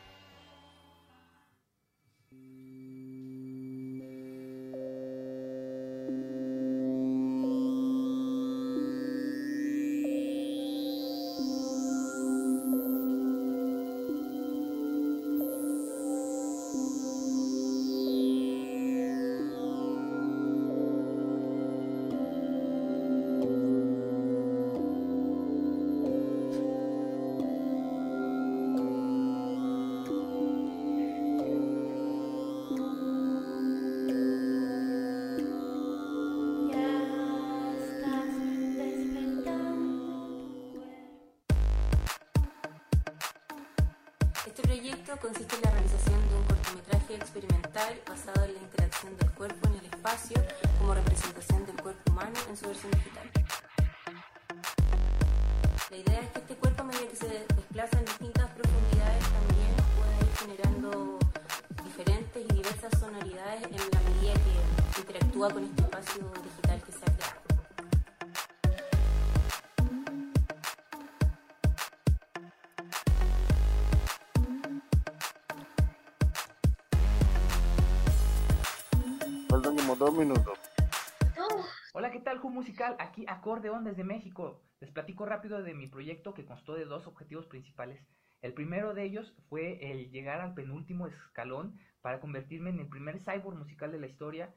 Hola, 81.92 82.11
¿qué 82.11 82.18
tal, 82.18 82.38
Ju 82.38 82.50
Musical? 82.50 82.96
Aquí 82.98 83.24
Acordeón 83.28 83.84
desde 83.84 84.02
México. 84.02 84.61
Les 84.80 84.90
platico 84.90 85.26
rápido 85.26 85.62
de 85.62 85.74
mi 85.74 85.86
proyecto 85.86 86.34
que 86.34 86.44
constó 86.44 86.74
de 86.74 86.86
dos 86.86 87.07
objetivos 87.07 87.46
principales. 87.46 88.05
El 88.42 88.52
primero 88.52 88.94
de 88.94 89.05
ellos 89.05 89.32
fue 89.48 89.92
el 89.92 90.11
llegar 90.11 90.40
al 90.40 90.55
penúltimo 90.55 91.07
escalón 91.07 91.78
para 92.00 92.18
convertirme 92.18 92.70
en 92.70 92.80
el 92.80 92.88
primer 92.88 93.20
cyborg 93.20 93.57
musical 93.57 93.92
de 93.92 94.00
la 94.00 94.09
historia. 94.09 94.52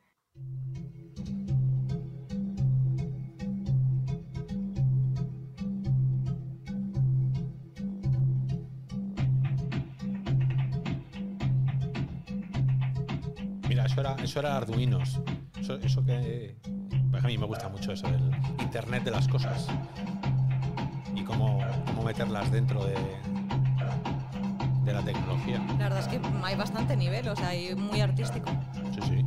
Eso 13.97 14.01
era, 14.01 14.23
eso 14.23 14.39
era 14.39 14.57
Arduinos. 14.57 15.19
Eso, 15.59 15.75
eso 15.75 16.05
que. 16.05 16.55
pues 17.09 17.23
a 17.23 17.27
mí 17.27 17.37
me 17.37 17.45
gusta 17.45 17.67
mucho 17.69 17.91
eso, 17.91 18.07
el 18.07 18.31
Internet 18.61 19.03
de 19.03 19.11
las 19.11 19.27
cosas. 19.27 19.67
Y 21.15 21.23
cómo, 21.23 21.59
cómo 21.87 22.03
meterlas 22.03 22.51
dentro 22.51 22.85
de, 22.85 22.95
de 24.85 24.93
la 24.93 25.01
tecnología. 25.01 25.59
La 25.79 25.89
verdad 25.89 25.99
es 25.99 26.07
que 26.07 26.21
hay 26.43 26.55
bastante 26.55 26.95
nivel, 26.95 27.27
o 27.27 27.35
sea, 27.35 27.55
y 27.55 27.73
muy 27.75 28.01
artístico. 28.01 28.51
Sí, 28.93 29.01
sí. 29.01 29.25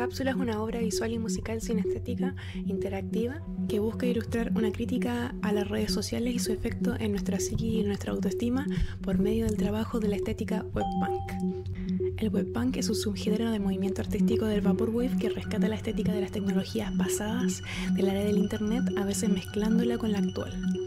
Cápsula 0.00 0.30
es 0.30 0.36
una 0.38 0.62
obra 0.62 0.78
visual 0.78 1.12
y 1.12 1.18
musical 1.18 1.60
cinestética 1.60 2.34
interactiva 2.54 3.42
que 3.68 3.80
busca 3.80 4.06
ilustrar 4.06 4.50
una 4.56 4.72
crítica 4.72 5.34
a 5.42 5.52
las 5.52 5.68
redes 5.68 5.92
sociales 5.92 6.34
y 6.34 6.38
su 6.38 6.52
efecto 6.52 6.94
en 6.98 7.10
nuestra 7.10 7.38
psique 7.38 7.66
y 7.66 7.80
en 7.80 7.88
nuestra 7.88 8.12
autoestima 8.12 8.66
por 9.02 9.18
medio 9.18 9.44
del 9.44 9.58
trabajo 9.58 10.00
de 10.00 10.08
la 10.08 10.16
estética 10.16 10.64
webpunk. 10.72 12.16
El 12.16 12.30
webpunk 12.30 12.78
es 12.78 12.88
un 12.88 12.94
subgénero 12.94 13.50
de 13.50 13.60
movimiento 13.60 14.00
artístico 14.00 14.46
del 14.46 14.62
vaporwave 14.62 15.18
que 15.18 15.28
rescata 15.28 15.68
la 15.68 15.76
estética 15.76 16.14
de 16.14 16.22
las 16.22 16.32
tecnologías 16.32 16.94
pasadas 16.96 17.62
de 17.94 18.02
la 18.02 18.12
era 18.12 18.24
del 18.24 18.38
internet, 18.38 18.84
a 18.96 19.04
veces 19.04 19.28
mezclándola 19.28 19.98
con 19.98 20.12
la 20.12 20.20
actual. 20.20 20.79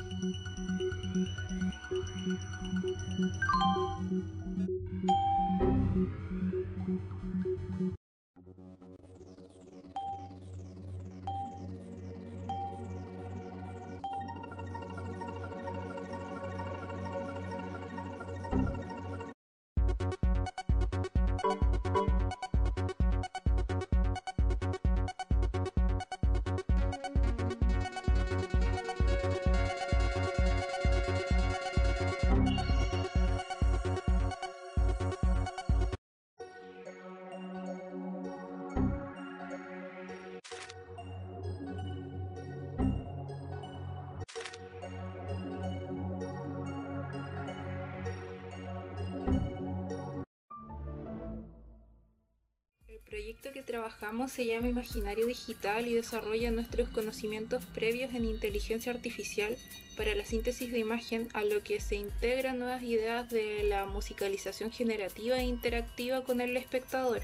Trabajamos 53.84 54.31
se 54.31 54.45
llama 54.45 54.69
Imaginario 54.69 55.25
Digital 55.25 55.88
y 55.88 55.93
desarrolla 55.93 56.51
nuestros 56.51 56.88
conocimientos 56.88 57.65
previos 57.65 58.13
en 58.13 58.23
inteligencia 58.23 58.93
artificial 58.93 59.57
para 59.97 60.15
la 60.15 60.23
síntesis 60.23 60.71
de 60.71 60.79
imagen, 60.79 61.27
a 61.34 61.43
lo 61.43 61.61
que 61.63 61.81
se 61.81 61.95
integran 61.95 62.59
nuevas 62.59 62.81
ideas 62.81 63.29
de 63.29 63.61
la 63.63 63.86
musicalización 63.86 64.71
generativa 64.71 65.36
e 65.36 65.43
interactiva 65.43 66.23
con 66.23 66.39
el 66.39 66.55
espectador, 66.55 67.23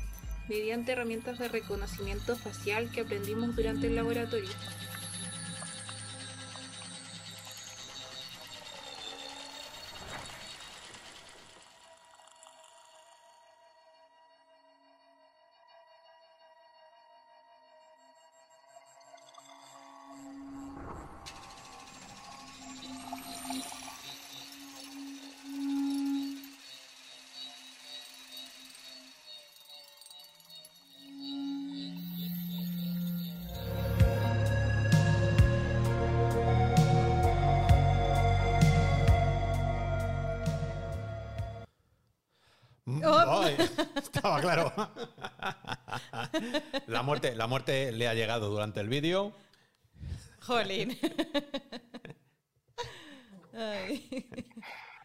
mediante 0.49 0.91
herramientas 0.91 1.39
de 1.39 1.47
reconocimiento 1.47 2.35
facial 2.35 2.91
que 2.91 3.01
aprendimos 3.01 3.55
durante 3.55 3.87
el 3.87 3.95
laboratorio. 3.95 4.49
Muerte, 47.49 47.91
le 47.91 48.07
ha 48.07 48.13
llegado 48.13 48.49
durante 48.49 48.79
el 48.79 48.87
vídeo. 48.87 49.33
Jolín. 50.41 50.97
Ay. 53.53 54.29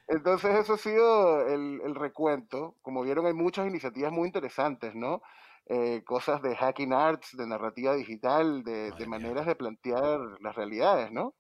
Entonces 0.07 0.55
eso 0.55 0.75
ha 0.75 0.79
sido 0.79 1.49
el, 1.49 1.81
el 1.85 1.95
recuento. 1.95 2.77
Como 2.83 3.03
vieron, 3.03 3.27
hay 3.27 3.35
muchas 3.35 3.67
iniciativas 3.67 4.13
muy 4.13 4.29
interesantes, 4.29 4.95
¿no? 4.95 5.23
Eh, 5.67 6.03
cosas 6.05 6.43
de 6.43 6.55
hacking 6.55 6.93
arts, 6.93 7.37
de 7.37 7.47
narrativa 7.47 7.95
digital, 7.95 8.63
de, 8.63 8.93
de 8.93 9.07
maneras 9.07 9.47
de 9.47 9.57
plantear 9.57 10.21
las 10.41 10.55
realidades, 10.55 11.11
¿no? 11.11 11.35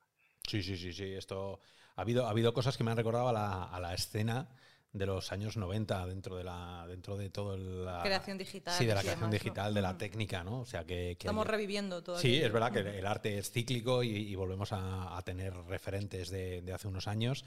Sí, 0.48 0.62
sí, 0.62 0.76
sí, 0.76 0.92
sí. 0.92 1.12
Esto 1.12 1.60
ha 1.94 2.00
habido, 2.00 2.26
ha 2.26 2.30
habido 2.30 2.54
cosas 2.54 2.76
que 2.76 2.84
me 2.84 2.90
han 2.90 2.96
recordado 2.96 3.28
a 3.28 3.32
la, 3.32 3.64
a 3.64 3.80
la 3.80 3.94
escena 3.94 4.48
de 4.94 5.06
los 5.06 5.30
años 5.32 5.56
90 5.58 6.06
dentro 6.06 6.36
de 6.36 6.44
la 6.44 6.86
dentro 6.88 7.16
de 7.18 7.28
todo 7.28 7.56
la 7.58 8.00
Creación 8.02 8.38
digital 8.38 8.72
sí 8.78 8.86
de 8.86 8.94
la 8.94 9.00
y 9.00 9.02
creación 9.02 9.20
demás, 9.30 9.30
¿no? 9.30 9.44
digital 9.44 9.74
de 9.74 9.82
la 9.82 9.98
técnica 9.98 10.42
no 10.44 10.60
o 10.60 10.64
sea 10.66 10.84
que, 10.84 11.16
que 11.18 11.26
Estamos 11.26 11.44
haya- 11.44 11.50
reviviendo 11.50 12.02
todo 12.02 12.18
sí 12.18 12.28
aquello. 12.28 12.46
es 12.46 12.52
verdad 12.52 12.72
que 12.72 12.98
el 13.00 13.06
arte 13.06 13.36
es 13.38 13.50
cíclico 13.50 14.02
y, 14.02 14.08
y 14.16 14.34
volvemos 14.36 14.72
a, 14.72 15.16
a 15.16 15.22
tener 15.22 15.52
referentes 15.66 16.30
de, 16.30 16.62
de 16.62 16.72
hace 16.72 16.88
unos 16.88 17.08
años 17.08 17.44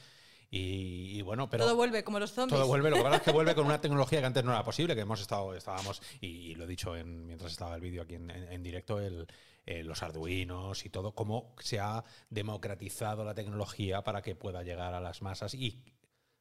y, 0.52 1.18
y 1.18 1.22
bueno 1.24 1.50
pero 1.50 1.64
todo 1.66 1.76
vuelve, 1.76 2.04
como 2.04 2.20
los 2.20 2.32
zombies. 2.32 2.58
todo 2.60 2.68
vuelve, 2.68 2.90
lo 2.90 2.98
que 2.98 3.02
pasa 3.04 3.16
es 3.18 3.22
que 3.24 3.32
vuelve 3.32 3.56
con 3.56 3.66
una 3.66 3.82
tecnología 3.82 4.20
que 4.20 4.26
antes 4.28 4.44
no 4.46 4.52
era 4.52 4.64
posible, 4.64 4.94
que 4.96 5.02
hemos 5.02 5.20
estado, 5.20 5.54
estábamos, 5.56 6.02
y, 6.22 6.56
lo 6.56 6.64
he 6.64 6.68
dicho 6.68 6.96
en, 6.96 7.26
mientras 7.28 7.52
estaba 7.52 7.76
el 7.76 7.82
vídeo 7.82 8.02
aquí 8.04 8.16
en, 8.16 8.30
en- 8.32 8.52
en 8.54 8.64
directo, 8.64 9.00
el, 9.02 9.28
eh, 9.66 9.84
los 9.84 10.02
arduinos 10.04 10.86
y 10.86 10.90
todo, 10.90 11.14
cómo 11.14 11.54
se 11.60 11.80
ha 11.82 12.02
democratizado 12.30 13.26
la 13.26 13.34
tecnología 13.34 14.02
para 14.04 14.22
que 14.22 14.36
pueda 14.36 14.64
llegar 14.64 14.94
a 14.94 15.02
las 15.02 15.22
masas 15.22 15.54
y, 15.54 15.84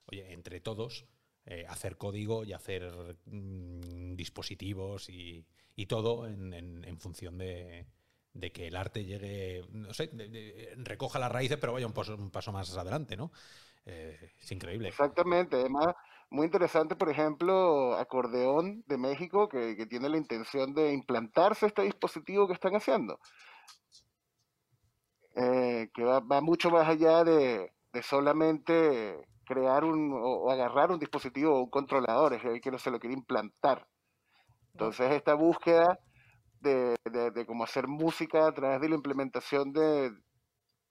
oye, 0.06 0.32
entre 0.32 0.60
todos, 0.60 1.06
eh, 1.46 1.64
hacer 1.68 1.96
código 1.96 2.44
y 2.44 2.52
hacer 2.52 3.16
mm, 3.26 4.14
dispositivos 4.16 5.08
y, 5.08 5.46
y 5.76 5.86
todo 5.86 6.26
en, 6.26 6.52
en- 6.54 6.98
función 7.00 7.38
de, 7.38 7.86
de 8.32 8.52
que 8.52 8.66
el 8.68 8.76
arte 8.76 9.04
llegue, 9.04 9.64
no 9.72 9.92
sé, 9.94 10.10
recoja 10.76 11.18
las 11.18 11.30
raíces, 11.32 11.58
pero 11.58 11.72
vaya 11.72 11.86
un 11.86 11.92
paso, 11.92 12.14
un 12.16 12.30
paso 12.30 12.52
más 12.52 12.74
adelante, 12.76 13.16
¿no? 13.16 13.32
Eh, 13.86 14.32
es 14.40 14.52
increíble. 14.52 14.94
Exactamente, 14.94 15.56
además, 15.56 15.94
muy 16.30 16.46
interesante, 16.46 16.96
por 16.96 17.08
ejemplo, 17.10 17.94
Acordeón 17.96 18.82
de 18.86 18.96
México, 18.98 19.48
que, 19.48 19.76
que 19.76 19.86
tiene 19.86 20.08
la 20.08 20.16
intención 20.16 20.74
de 20.74 20.92
implantarse 20.92 21.66
este 21.66 21.82
dispositivo 21.82 22.46
que 22.46 22.54
están 22.54 22.74
haciendo, 22.76 23.18
eh, 25.34 25.88
que 25.94 26.02
va, 26.04 26.20
va 26.20 26.40
mucho 26.40 26.70
más 26.70 26.88
allá 26.88 27.24
de, 27.24 27.72
de 27.92 28.02
solamente 28.02 29.28
crear 29.46 29.84
un, 29.84 30.12
o, 30.12 30.50
agarrar 30.50 30.90
un 30.90 30.98
dispositivo 30.98 31.54
o 31.54 31.62
un 31.62 31.70
controlador, 31.70 32.34
es 32.34 32.44
el 32.44 32.60
que 32.60 32.70
no 32.70 32.78
se 32.78 32.90
lo 32.90 32.98
quiere 32.98 33.14
implantar. 33.14 33.86
Entonces 34.72 35.12
esta 35.12 35.34
búsqueda 35.34 35.98
de, 36.60 36.96
de, 37.04 37.46
cómo 37.46 37.64
hacer 37.64 37.86
música 37.86 38.46
a 38.46 38.52
través 38.52 38.80
de 38.80 38.88
la 38.88 38.96
implementación 38.96 39.72
de 39.72 40.12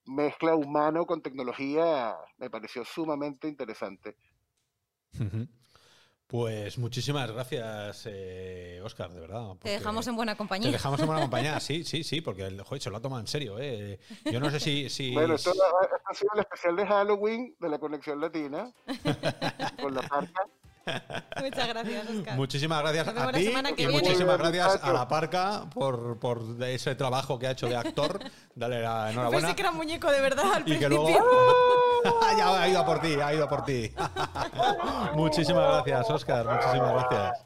mezcla 0.06 0.56
humano 0.56 1.06
con 1.06 1.22
tecnología 1.22 2.16
me 2.38 2.50
pareció 2.50 2.86
sumamente 2.86 3.48
interesante. 3.48 4.16
Pues 6.28 6.80
muchísimas 6.80 7.32
gracias, 7.32 8.08
eh, 8.10 8.82
Oscar, 8.84 9.12
de 9.12 9.20
verdad. 9.20 9.56
Te 9.62 9.70
dejamos 9.70 10.08
en 10.08 10.16
buena 10.16 10.36
compañía. 10.36 10.70
Te 10.70 10.74
dejamos 10.74 11.00
en 11.00 11.06
buena 11.06 11.22
compañía, 11.26 11.60
sí, 11.60 11.84
sí, 11.84 12.04
sí, 12.04 12.22
porque 12.22 12.48
el, 12.48 12.62
joder, 12.64 12.82
se 12.82 12.90
lo 12.90 12.98
ha 12.98 13.02
tomado 13.02 13.22
en 13.22 13.28
serio. 13.28 13.58
Eh. 13.60 14.00
Yo 14.26 14.40
no 14.40 14.50
sé 14.50 14.60
si. 14.60 14.90
si 14.90 15.12
bueno, 15.14 15.36
esto, 15.36 15.52
ha 15.52 16.14
sido 16.16 16.32
el 16.34 16.40
especial 16.40 16.76
de 16.76 16.88
Halloween 16.88 17.56
de 17.60 17.70
la 17.70 17.78
Conexión 17.78 18.20
Latina 18.20 18.74
con 19.82 19.94
la 19.94 20.02
parca. 20.02 20.48
Muchas 21.42 21.68
gracias, 21.68 22.10
Oscar. 22.10 22.36
Muchísimas 22.36 22.82
gracias 22.82 23.08
a 23.08 23.32
ti 23.32 23.52
y 23.78 23.88
muchísimas 23.88 24.38
gracias 24.38 24.80
a 24.84 24.94
la 24.94 25.08
Parca 25.08 25.66
por, 25.74 26.20
por, 26.20 26.44
ese 26.64 26.96
trabajo 26.96 27.40
que 27.40 27.48
ha 27.48 27.52
hecho 27.52 27.68
de 27.68 27.76
actor. 27.76 28.20
Dale 28.54 28.82
la 28.82 29.12
enhorabuena. 29.12 29.48
Pensé 29.48 29.56
que 29.56 29.62
era 29.62 29.72
muñeco 29.72 30.12
de 30.12 30.22
verdad 30.22 30.46
al 30.54 30.62
y 30.62 30.78
principio. 30.78 31.06
Que 31.06 31.14
ya 32.38 32.62
ha 32.62 32.68
ido 32.68 32.80
a 32.80 32.86
por 32.86 33.02
ti, 33.02 33.14
ha 33.16 33.34
ido 33.34 33.46
a 33.46 33.50
por 33.50 33.66
ti. 33.66 33.92
muchísimas 35.16 35.86
gracias, 35.86 36.10
Oscar. 36.10 36.46
Muchísimas 36.46 37.08
gracias. 37.10 37.46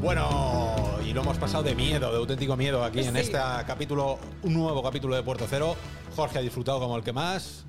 Bueno, 0.00 0.71
y 1.12 1.14
lo 1.14 1.20
hemos 1.20 1.36
pasado 1.36 1.62
de 1.62 1.74
miedo, 1.74 2.10
de 2.10 2.16
auténtico 2.16 2.56
miedo 2.56 2.82
aquí 2.82 3.00
en 3.00 3.14
este 3.18 3.36
capítulo, 3.66 4.18
un 4.44 4.54
nuevo 4.54 4.82
capítulo 4.82 5.14
de 5.14 5.22
Puerto 5.22 5.46
Cero. 5.46 5.76
Jorge 6.16 6.38
ha 6.38 6.40
disfrutado 6.40 6.80
como 6.80 6.96
el 6.96 7.04
que 7.04 7.12
más. 7.12 7.66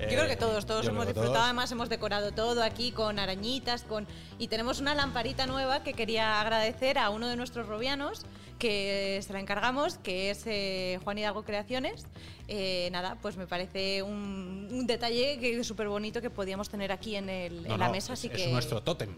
Yo 0.00 0.08
creo 0.08 0.26
que 0.26 0.34
todos, 0.34 0.66
todos 0.66 0.88
hemos 0.88 1.06
disfrutado. 1.06 1.44
Además, 1.44 1.70
hemos 1.70 1.88
decorado 1.88 2.32
todo 2.32 2.64
aquí 2.64 2.90
con 2.90 3.20
arañitas, 3.20 3.84
con 3.84 4.08
y 4.40 4.48
tenemos 4.48 4.80
una 4.80 4.96
lamparita 4.96 5.46
nueva 5.46 5.84
que 5.84 5.92
quería 5.92 6.40
agradecer 6.40 6.98
a 6.98 7.10
uno 7.10 7.28
de 7.28 7.36
nuestros 7.36 7.68
robianos 7.68 8.26
que 8.58 9.20
se 9.24 9.32
la 9.32 9.38
encargamos, 9.38 9.98
que 9.98 10.30
es 10.30 10.42
eh, 10.46 10.98
Juan 11.04 11.16
Hidalgo 11.16 11.44
Creaciones. 11.44 12.06
Eh, 12.48 12.88
nada, 12.90 13.18
pues 13.22 13.36
me 13.36 13.46
parece 13.46 14.02
un, 14.02 14.84
detalle 14.88 15.38
que 15.38 15.62
súper 15.62 15.86
bonito 15.88 16.20
que 16.20 16.30
podíamos 16.30 16.68
tener 16.68 16.90
aquí 16.90 17.14
en, 17.14 17.28
el, 17.28 17.62
la 17.62 17.88
mesa. 17.88 18.14
Es, 18.14 18.18
así 18.18 18.30
es 18.34 18.50
nuestro 18.50 18.82
tótem. 18.82 19.10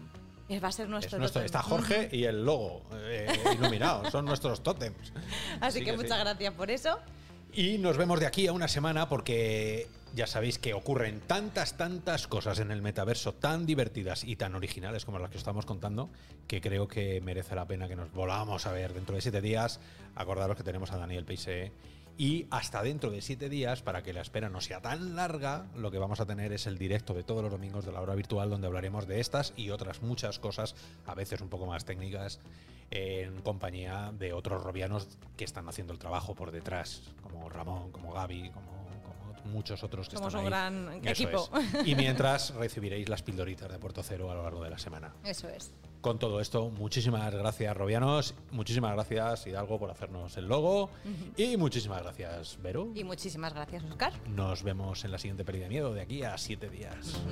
Va 0.59 0.67
a 0.67 0.71
ser 0.71 0.89
nuestro, 0.89 1.23
Está 1.23 1.61
Jorge 1.61 2.09
y 2.11 2.25
el 2.25 2.43
logo 2.43 2.83
eh, 2.93 3.27
iluminado. 3.59 4.09
Son 4.11 4.25
nuestros 4.25 4.63
tótems. 4.63 5.13
Así 5.61 5.83
que, 5.83 5.93
muchas 5.93 6.19
gracias 6.19 6.53
por 6.53 6.71
eso. 6.71 6.99
Y 7.53 7.77
nos 7.77 7.97
vemos 7.97 8.19
de 8.19 8.25
aquí 8.25 8.47
a 8.47 8.53
una 8.53 8.67
semana 8.67 9.07
porque 9.07 9.87
ya 10.15 10.27
sabéis 10.27 10.59
que 10.59 10.73
ocurren 10.73 11.21
tantas, 11.21 11.77
tantas 11.77 12.27
cosas 12.27 12.59
en 12.59 12.71
el 12.71 12.81
metaverso 12.81 13.33
tan 13.33 13.65
divertidas 13.65 14.23
y 14.23 14.35
tan 14.35 14.55
originales 14.55 15.05
como 15.05 15.19
las 15.19 15.29
que 15.29 15.37
estamos 15.37 15.65
contando 15.65 16.09
que 16.47 16.61
creo 16.61 16.87
que 16.87 17.21
merece 17.21 17.55
la 17.55 17.65
pena 17.65 17.87
que 17.87 17.95
nos 17.95 18.11
volvamos 18.11 18.65
a 18.65 18.71
ver 18.71 18.93
dentro 18.93 19.15
de 19.15 19.21
siete 19.21 19.41
días. 19.41 19.79
Acordaros 20.15 20.57
que 20.57 20.63
tenemos 20.63 20.91
a 20.91 20.97
Daniel 20.97 21.25
Peise 21.25 21.71
y 22.17 22.47
hasta 22.51 22.83
dentro 22.83 23.09
de 23.09 23.21
siete 23.21 23.49
días, 23.49 23.81
para 23.81 24.03
que 24.03 24.13
la 24.13 24.21
espera 24.21 24.49
no 24.49 24.61
sea 24.61 24.81
tan 24.81 25.15
larga, 25.15 25.65
lo 25.75 25.91
que 25.91 25.97
vamos 25.97 26.19
a 26.19 26.25
tener 26.25 26.53
es 26.53 26.67
el 26.67 26.77
directo 26.77 27.13
de 27.13 27.23
todos 27.23 27.41
los 27.41 27.51
domingos 27.51 27.85
de 27.85 27.91
la 27.91 28.01
hora 28.01 28.15
virtual 28.15 28.49
donde 28.49 28.67
hablaremos 28.67 29.07
de 29.07 29.19
estas 29.19 29.53
y 29.55 29.71
otras 29.71 30.01
muchas 30.01 30.39
cosas, 30.39 30.75
a 31.05 31.15
veces 31.15 31.41
un 31.41 31.49
poco 31.49 31.65
más 31.65 31.85
técnicas 31.85 32.39
en 32.91 33.41
compañía 33.41 34.11
de 34.17 34.33
otros 34.33 34.63
robianos 34.63 35.07
que 35.35 35.43
están 35.43 35.67
haciendo 35.67 35.93
el 35.93 35.99
trabajo 35.99 36.35
por 36.35 36.51
detrás, 36.51 37.01
como 37.23 37.49
Ramón, 37.49 37.91
como 37.91 38.13
Gaby, 38.13 38.51
como, 38.51 38.83
muchos 39.45 39.83
otros 39.83 40.07
que 40.07 40.15
están 40.15 40.35
un 40.35 40.45
gran 40.45 41.05
equipo. 41.05 41.49
Y 41.83 41.95
mientras 41.95 42.51
recibiréis 42.51 43.09
las 43.09 43.21
pildoritas 43.23 43.69
de 43.69 43.77
Puerto 43.77 44.01
Cero 44.01 44.31
a 44.31 44.35
lo 44.35 44.43
largo 44.43 44.63
de 44.63 44.69
la 44.69 44.77
semana. 44.77 45.13
Eso 45.25 45.49
es. 45.49 45.73
Con 46.03 46.19
todo 46.19 46.41
esto, 46.41 46.69
muchísimas 46.69 47.33
gracias, 47.33 47.77
Robianos. 47.77 48.35
Muchísimas 48.51 48.91
gracias, 48.91 49.47
Hidalgo, 49.47 49.79
por 49.79 49.89
hacernos 49.89 50.35
el 50.35 50.49
logo. 50.49 50.89
Y 51.37 51.55
muchísimas 51.55 52.03
gracias, 52.03 52.59
Vero. 52.61 52.91
Y 52.93 53.05
muchísimas 53.05 53.53
gracias, 53.53 53.85
Oscar. 53.85 54.11
Nos 54.27 54.63
vemos 54.63 55.05
en 55.05 55.11
la 55.11 55.17
siguiente 55.17 55.45
peli 55.45 55.59
de 55.59 55.69
miedo 55.69 55.93
de 55.93 56.01
aquí 56.01 56.23
a 56.23 56.37
siete 56.37 56.69
días. 56.69 57.23